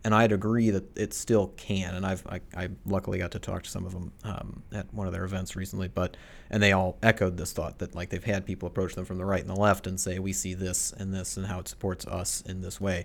and 0.02 0.14
I'd 0.14 0.32
agree 0.32 0.70
that 0.70 0.96
it 0.96 1.14
still 1.14 1.48
can. 1.56 1.94
And 1.94 2.04
I've 2.04 2.26
I, 2.26 2.40
I 2.56 2.68
luckily 2.84 3.18
got 3.18 3.30
to 3.32 3.38
talk 3.38 3.62
to 3.64 3.70
some 3.70 3.86
of 3.86 3.92
them 3.92 4.12
um, 4.24 4.62
at 4.72 4.92
one 4.92 5.06
of 5.06 5.12
their 5.12 5.24
events 5.24 5.54
recently, 5.54 5.88
but 5.88 6.16
and 6.50 6.62
they 6.62 6.72
all 6.72 6.98
echoed 7.02 7.36
this 7.36 7.52
thought 7.52 7.78
that 7.78 7.94
like 7.94 8.10
they've 8.10 8.24
had 8.24 8.44
people 8.44 8.66
approach 8.66 8.94
them 8.94 9.04
from 9.04 9.18
the 9.18 9.24
right 9.24 9.40
and 9.40 9.50
the 9.50 9.60
left 9.60 9.86
and 9.86 10.00
say 10.00 10.18
we 10.18 10.32
see 10.32 10.54
this 10.54 10.92
and 10.92 11.14
this 11.14 11.36
and 11.36 11.46
how 11.46 11.60
it 11.60 11.68
supports 11.68 12.06
us 12.06 12.40
in 12.42 12.62
this 12.62 12.80
way. 12.80 13.04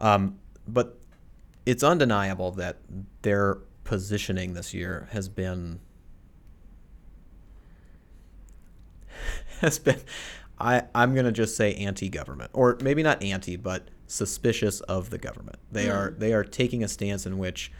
Um, 0.00 0.38
but 0.66 0.98
it's 1.66 1.82
undeniable 1.82 2.52
that 2.52 2.78
their 3.22 3.58
positioning 3.84 4.54
this 4.54 4.72
year 4.72 5.08
has 5.12 5.28
been 5.28 5.80
has 9.60 9.78
been 9.78 10.00
I, 10.58 10.84
I'm 10.94 11.14
gonna 11.14 11.32
just 11.32 11.56
say 11.56 11.74
anti-government, 11.74 12.50
or 12.54 12.78
maybe 12.80 13.02
not 13.02 13.22
anti, 13.22 13.56
but 13.56 13.88
suspicious 14.06 14.80
of 14.82 15.10
the 15.10 15.18
government. 15.18 15.58
They 15.70 15.90
are 15.90 16.14
they 16.16 16.32
are 16.32 16.44
taking 16.44 16.82
a 16.82 16.88
stance 16.88 17.26
in 17.26 17.38
which 17.38 17.70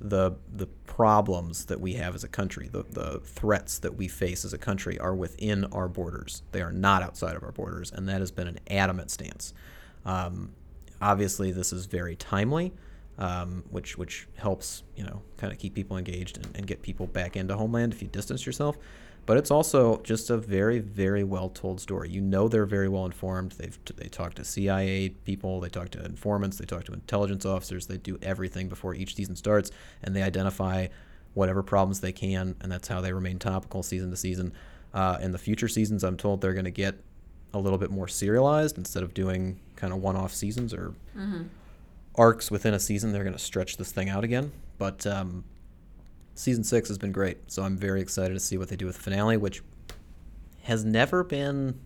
the 0.00 0.32
the 0.52 0.66
problems 0.66 1.66
that 1.66 1.80
we 1.80 1.94
have 1.94 2.14
as 2.14 2.24
a 2.24 2.28
country, 2.28 2.68
the, 2.68 2.84
the 2.90 3.20
threats 3.20 3.78
that 3.80 3.96
we 3.96 4.08
face 4.08 4.44
as 4.44 4.52
a 4.52 4.58
country, 4.58 4.98
are 4.98 5.14
within 5.14 5.64
our 5.66 5.88
borders. 5.88 6.42
They 6.52 6.62
are 6.62 6.72
not 6.72 7.02
outside 7.02 7.36
of 7.36 7.42
our 7.42 7.52
borders, 7.52 7.92
and 7.92 8.08
that 8.08 8.20
has 8.20 8.30
been 8.30 8.48
an 8.48 8.58
adamant 8.70 9.10
stance. 9.10 9.52
Um, 10.04 10.52
obviously, 11.02 11.52
this 11.52 11.72
is 11.72 11.86
very 11.86 12.16
timely, 12.16 12.72
um, 13.18 13.64
which 13.70 13.98
which 13.98 14.28
helps 14.36 14.82
you 14.96 15.04
know 15.04 15.22
kind 15.36 15.52
of 15.52 15.58
keep 15.58 15.74
people 15.74 15.98
engaged 15.98 16.38
and, 16.38 16.56
and 16.56 16.66
get 16.66 16.80
people 16.80 17.06
back 17.06 17.36
into 17.36 17.54
Homeland 17.54 17.92
if 17.92 18.00
you 18.00 18.08
distance 18.08 18.46
yourself. 18.46 18.78
But 19.26 19.38
it's 19.38 19.50
also 19.50 20.00
just 20.02 20.30
a 20.30 20.36
very 20.36 20.78
very 20.78 21.24
well 21.24 21.48
told 21.48 21.80
story. 21.80 22.10
You 22.10 22.20
know 22.20 22.48
they're 22.48 22.66
very 22.66 22.88
well 22.88 23.06
informed. 23.06 23.52
They've 23.52 23.78
they 23.96 24.08
talk 24.08 24.34
to 24.34 24.44
CIA 24.44 25.10
people, 25.10 25.60
they 25.60 25.68
talk 25.68 25.90
to 25.90 26.04
informants, 26.04 26.58
they 26.58 26.66
talk 26.66 26.84
to 26.84 26.92
intelligence 26.92 27.46
officers. 27.46 27.86
They 27.86 27.96
do 27.96 28.18
everything 28.22 28.68
before 28.68 28.94
each 28.94 29.14
season 29.14 29.36
starts, 29.36 29.70
and 30.02 30.14
they 30.14 30.22
identify 30.22 30.88
whatever 31.34 31.62
problems 31.62 32.00
they 32.00 32.12
can, 32.12 32.54
and 32.60 32.70
that's 32.70 32.88
how 32.88 33.00
they 33.00 33.12
remain 33.12 33.38
topical 33.38 33.82
season 33.82 34.10
to 34.10 34.16
season. 34.16 34.52
Uh, 34.92 35.18
in 35.20 35.32
the 35.32 35.38
future 35.38 35.66
seasons, 35.68 36.04
I'm 36.04 36.16
told 36.16 36.40
they're 36.40 36.52
going 36.52 36.64
to 36.64 36.70
get 36.70 36.94
a 37.52 37.58
little 37.58 37.78
bit 37.78 37.90
more 37.90 38.06
serialized 38.06 38.78
instead 38.78 39.02
of 39.02 39.14
doing 39.14 39.58
kind 39.76 39.92
of 39.92 40.00
one-off 40.00 40.32
seasons 40.32 40.72
or 40.72 40.94
arcs 42.14 42.50
within 42.50 42.74
a 42.74 42.80
season, 42.80 43.12
they're 43.12 43.24
going 43.24 43.36
to 43.36 43.42
stretch 43.42 43.76
this 43.76 43.90
thing 43.90 44.08
out 44.08 44.22
again. 44.24 44.52
But 44.78 45.06
um, 45.06 45.44
season 46.34 46.64
six 46.64 46.88
has 46.88 46.98
been 46.98 47.12
great, 47.12 47.50
so 47.50 47.62
I'm 47.62 47.76
very 47.76 48.00
excited 48.00 48.34
to 48.34 48.40
see 48.40 48.58
what 48.58 48.68
they 48.68 48.76
do 48.76 48.86
with 48.86 48.96
the 48.96 49.02
finale, 49.02 49.36
which 49.36 49.62
has 50.62 50.84
never 50.84 51.22
been. 51.24 51.80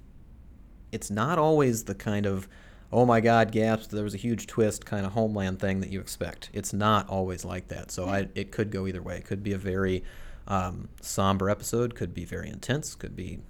It's 0.93 1.11
not 1.11 1.39
always 1.39 1.85
the 1.85 1.95
kind 1.95 2.27
of, 2.27 2.49
oh 2.93 3.05
my 3.05 3.21
God, 3.21 3.53
gasp! 3.53 3.91
There 3.91 4.05
was 4.05 4.15
a 4.15 4.19
huge 4.19 4.47
twist 4.47 4.87
kind 4.87 5.05
of 5.05 5.13
Homeland 5.13 5.61
thing 5.61 5.81
that 5.81 5.91
you 5.91 6.01
expect. 6.01 6.51
It's 6.53 6.73
not 6.73 7.09
always 7.09 7.45
like 7.45 7.69
that. 7.69 7.91
So 7.91 8.07
I, 8.07 8.29
it 8.35 8.51
could 8.51 8.71
go 8.71 8.87
either 8.87 9.03
way. 9.03 9.19
It 9.19 9.27
could 9.27 9.43
be 9.43 9.53
a 9.53 9.59
very 9.59 10.03
um, 10.47 10.89
somber 11.01 11.51
episode. 11.51 11.95
Could 11.95 12.15
be 12.15 12.25
very 12.25 12.49
intense. 12.49 12.95
Could 12.95 13.15
be 13.15 13.41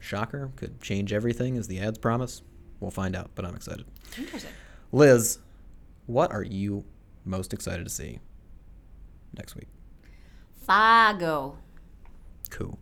shocker. 0.00 0.50
Could 0.56 0.80
change 0.80 1.12
everything 1.12 1.56
as 1.56 1.68
the 1.68 1.78
ads 1.80 1.98
promise. 1.98 2.42
We'll 2.80 2.90
find 2.90 3.14
out, 3.14 3.30
but 3.34 3.44
I'm 3.44 3.54
excited. 3.54 3.86
Interesting. 4.16 4.50
Liz, 4.90 5.38
what 6.06 6.32
are 6.32 6.42
you 6.42 6.84
most 7.24 7.52
excited 7.52 7.84
to 7.84 7.90
see 7.90 8.18
next 9.36 9.54
week? 9.54 9.68
Fargo. 10.68 11.56
Cool. 12.50 12.78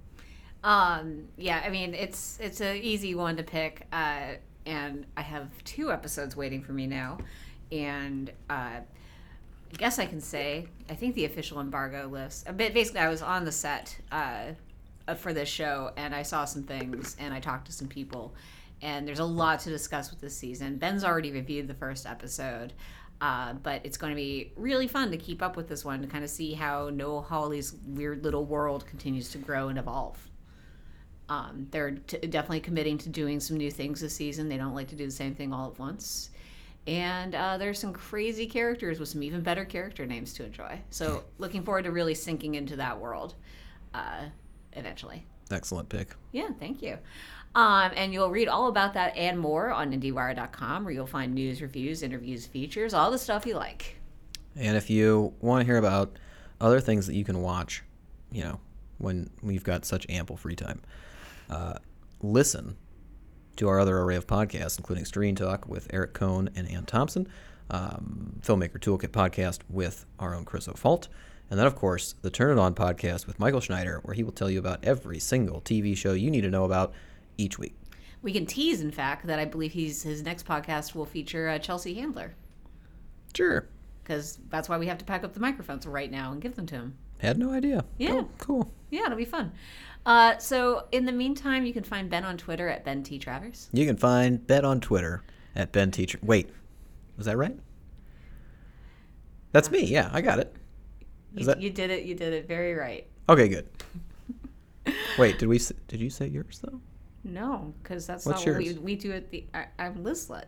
Um, 0.65 1.29
yeah, 1.37 1.63
I 1.65 1.71
mean 1.71 1.95
it's 1.95 2.37
it's 2.43 2.61
an 2.61 2.79
easy 2.79 3.15
one 3.15 3.37
to 3.37 3.45
pick, 3.45 3.87
uh, 3.93 4.33
and 4.67 5.07
I 5.17 5.23
have 5.23 5.49
two 5.63 5.93
episodes 5.93 6.37
waiting 6.37 6.63
for 6.63 6.73
me 6.73 6.89
now, 6.89 7.19
and 7.71 8.31
uh, 8.51 8.81
I 8.81 9.77
guess 9.79 10.01
I 10.01 10.07
can 10.07 10.21
say 10.21 10.67
I 10.91 10.95
think 10.95 11.15
the 11.15 11.27
official 11.27 11.61
embargo 11.61 12.09
list. 12.09 12.49
A 12.49 12.53
bit 12.53 12.75
basically, 12.75 13.01
I 13.01 13.09
was 13.09 13.23
on 13.23 13.45
the 13.45 13.53
set 13.53 13.97
uh, 14.11 14.47
uh, 15.07 15.15
for 15.15 15.33
this 15.33 15.49
show, 15.49 15.93
and 15.97 16.13
I 16.13 16.23
saw 16.23 16.45
some 16.45 16.65
things, 16.65 17.17
and 17.21 17.33
I 17.33 17.39
talked 17.39 17.67
to 17.67 17.73
some 17.73 17.87
people, 17.87 18.35
and 18.83 19.07
there's 19.07 19.21
a 19.21 19.25
lot 19.25 19.61
to 19.61 19.71
discuss 19.71 20.11
with 20.11 20.21
this 20.21 20.37
season. 20.37 20.79
Ben's 20.79 21.05
already 21.05 21.31
reviewed 21.31 21.69
the 21.69 21.75
first 21.75 22.05
episode. 22.05 22.73
Uh, 23.21 23.55
but 23.55 23.81
it's 23.85 23.97
going 23.97 24.11
to 24.11 24.17
be 24.17 24.53
really 24.57 24.87
fun 24.87 25.11
to 25.11 25.17
keep 25.17 25.43
up 25.43 25.57
with 25.57 25.69
this 25.69 25.85
one 25.85 26.03
to 26.03 26.07
kind 26.07 26.23
of 26.23 26.29
see 26.29 26.53
how 26.53 26.91
Noah 26.91 27.23
Hawley's 27.23 27.75
weird 27.87 28.23
little 28.23 28.45
world 28.45 28.87
continues 28.87 29.31
to 29.31 29.39
grow 29.39 29.69
and 29.69 29.79
evolve. 29.79 30.19
Um, 31.29 31.67
they're 31.71 31.93
t- 31.93 32.19
definitely 32.19 32.61
committing 32.61 32.99
to 32.99 33.09
doing 33.09 33.41
some 33.41 33.57
new 33.57 33.71
things 33.71 34.01
this 34.01 34.15
season. 34.15 34.49
They 34.49 34.59
don't 34.59 34.75
like 34.75 34.89
to 34.89 34.97
do 34.97 35.07
the 35.07 35.13
same 35.13 35.35
thing 35.35 35.53
all 35.53 35.71
at 35.71 35.79
once. 35.79 36.31
And 36.87 37.35
uh, 37.35 37.59
there's 37.59 37.81
some 37.81 37.93
crazy 37.93 38.47
characters 38.47 39.01
with 39.01 39.09
some 39.09 39.23
even 39.23 39.41
better 39.41 39.65
character 39.65 40.07
names 40.07 40.33
to 40.35 40.45
enjoy. 40.45 40.79
So, 40.91 41.25
looking 41.39 41.65
forward 41.65 41.85
to 41.85 41.91
really 41.91 42.15
sinking 42.15 42.55
into 42.55 42.77
that 42.77 43.01
world 43.01 43.35
uh, 43.93 44.27
eventually. 44.75 45.25
Excellent 45.51 45.89
pick. 45.89 46.15
Yeah, 46.33 46.51
thank 46.61 46.83
you. 46.83 46.99
Um, 47.57 47.91
and 47.97 48.13
you'll 48.13 48.31
read 48.31 48.49
all 48.49 48.69
about 48.69 48.93
that 48.95 49.17
and 49.17 49.39
more 49.41 49.73
on 49.73 49.91
IndieWire.com, 49.91 50.85
where 50.85 50.93
you'll 50.93 51.07
find 51.07 51.35
news, 51.35 51.63
reviews, 51.63 52.03
interviews, 52.03 52.45
features, 52.45 52.93
all 52.93 53.11
the 53.11 53.19
stuff 53.19 53.47
you 53.47 53.55
like. 53.55 53.97
And 54.57 54.77
if 54.77 54.91
you 54.91 55.33
want 55.41 55.63
to 55.63 55.65
hear 55.67 55.79
about 55.79 56.19
other 56.61 56.81
things 56.81 57.07
that 57.07 57.15
you 57.15 57.25
can 57.25 57.41
watch, 57.41 57.83
you 58.31 58.45
know, 58.45 58.61
when 58.99 59.31
we've 59.43 59.65
got 59.65 59.87
such 59.87 60.05
ample 60.11 60.37
free 60.37 60.55
time, 60.55 60.83
uh, 61.49 61.79
listen 62.21 62.77
to 63.57 63.69
our 63.69 63.81
other 63.81 64.01
array 64.01 64.17
of 64.17 64.27
podcasts, 64.27 64.77
including 64.77 65.07
Screen 65.07 65.35
Talk 65.35 65.67
with 65.67 65.87
Eric 65.95 66.13
Kohn 66.13 66.51
and 66.55 66.71
Anne 66.71 66.85
Thompson, 66.85 67.27
um, 67.71 68.39
Filmmaker 68.43 68.79
Toolkit 68.79 69.13
podcast 69.13 69.61
with 69.71 70.05
our 70.19 70.35
own 70.35 70.45
Chris 70.45 70.69
O'Falt, 70.69 71.09
and 71.49 71.59
then, 71.59 71.67
of 71.67 71.75
course, 71.75 72.17
the 72.21 72.29
Turn 72.29 72.59
It 72.59 72.61
On 72.61 72.75
podcast 72.75 73.27
with 73.27 73.39
Michael 73.39 73.61
Schneider, 73.61 74.01
where 74.03 74.15
he 74.15 74.23
will 74.23 74.33
tell 74.33 74.51
you 74.51 74.59
about 74.59 74.85
every 74.85 75.19
single 75.19 75.63
TV 75.63 75.97
show 75.97 76.13
you 76.13 76.31
need 76.31 76.43
to 76.43 76.51
know 76.51 76.65
about 76.65 76.93
each 77.39 77.59
week. 77.59 77.75
We 78.23 78.33
can 78.33 78.47
tease, 78.47 78.81
in 78.81 78.91
fact, 78.91 79.27
that 79.27 79.39
I 79.39 79.45
believe 79.45 79.73
he's 79.73 80.03
his 80.03 80.23
next 80.23 80.47
podcast 80.47 80.95
will 80.95 81.05
feature 81.05 81.49
uh, 81.49 81.59
Chelsea 81.59 81.95
Handler 81.95 82.35
Sure. 83.35 83.69
because 84.03 84.39
that's 84.49 84.69
why 84.69 84.79
we 84.79 84.87
have 84.87 84.99
to 84.99 85.05
pack 85.05 85.23
up 85.23 85.33
the 85.35 85.41
microphones 85.41 85.87
right 85.87 86.11
now 86.11 86.33
and 86.33 86.41
give 86.41 86.57
them 86.57 86.67
to 86.67 86.75
him. 86.75 86.97
Had 87.19 87.39
no 87.39 87.53
idea. 87.53 87.85
Yeah. 87.99 88.13
Oh, 88.13 88.29
cool. 88.39 88.73
Yeah, 88.91 89.07
it'll 89.07 89.17
be 89.19 89.25
fun. 89.25 89.53
Uh, 90.05 90.39
so, 90.39 90.87
in 90.93 91.05
the 91.05 91.13
meantime, 91.13 91.67
you 91.67 91.73
can 91.73 91.83
find 91.83 92.09
Ben 92.11 92.25
on 92.25 92.37
Twitter 92.37 92.69
at 92.69 92.85
Ben 92.85 93.03
T 93.03 93.19
Travers. 93.19 93.69
You 93.73 93.87
can 93.87 93.97
find 93.97 94.45
Ben 94.47 94.65
on 94.65 94.81
Twitter 94.81 95.23
at 95.55 95.73
Ben 95.73 95.91
T. 95.91 96.03
Teacher. 96.03 96.19
Wait, 96.23 96.49
was 97.17 97.27
that 97.27 97.37
right? 97.37 97.59
That's 99.53 99.71
me. 99.71 99.85
Yeah, 99.85 100.11
I 100.13 100.21
got 100.21 100.39
it. 100.39 100.55
You, 101.35 101.47
that- 101.47 101.61
you 101.61 101.71
did 101.71 101.91
it. 101.91 102.05
You 102.05 102.15
did 102.15 102.33
it 102.33 102.47
very 102.49 102.75
right. 102.75 103.07
Okay, 103.29 103.49
good. 103.49 103.69
Wait, 105.19 105.39
did 105.39 105.49
we? 105.49 105.59
Did 105.89 106.01
you 106.01 106.11
say 106.11 106.27
yours 106.29 106.61
though? 106.63 106.81
No, 107.27 107.75
because 107.83 108.07
that's 108.07 108.25
What's 108.25 108.47
not 108.47 108.55
what 108.55 108.63
we, 108.63 108.75
we 108.75 108.95
do 108.95 109.13
at 109.13 109.31
the. 109.31 109.45
I, 109.53 109.67
I'm 109.79 109.97
Lizlet. 110.05 110.45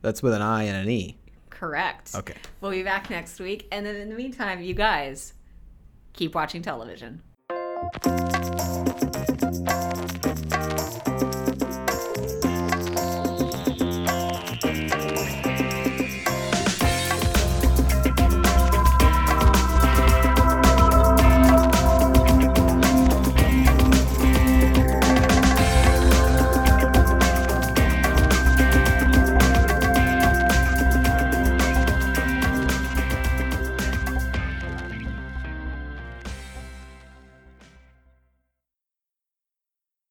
That's 0.00 0.22
with 0.22 0.32
an 0.32 0.40
I 0.40 0.64
and 0.64 0.76
an 0.76 0.88
E. 0.88 1.18
Correct. 1.50 2.14
Okay. 2.14 2.34
We'll 2.60 2.70
be 2.70 2.82
back 2.82 3.10
next 3.10 3.38
week. 3.38 3.68
And 3.70 3.84
then 3.84 3.96
in 3.96 4.08
the 4.08 4.16
meantime, 4.16 4.62
you 4.62 4.72
guys 4.72 5.34
keep 6.14 6.34
watching 6.34 6.62
television. 6.62 7.22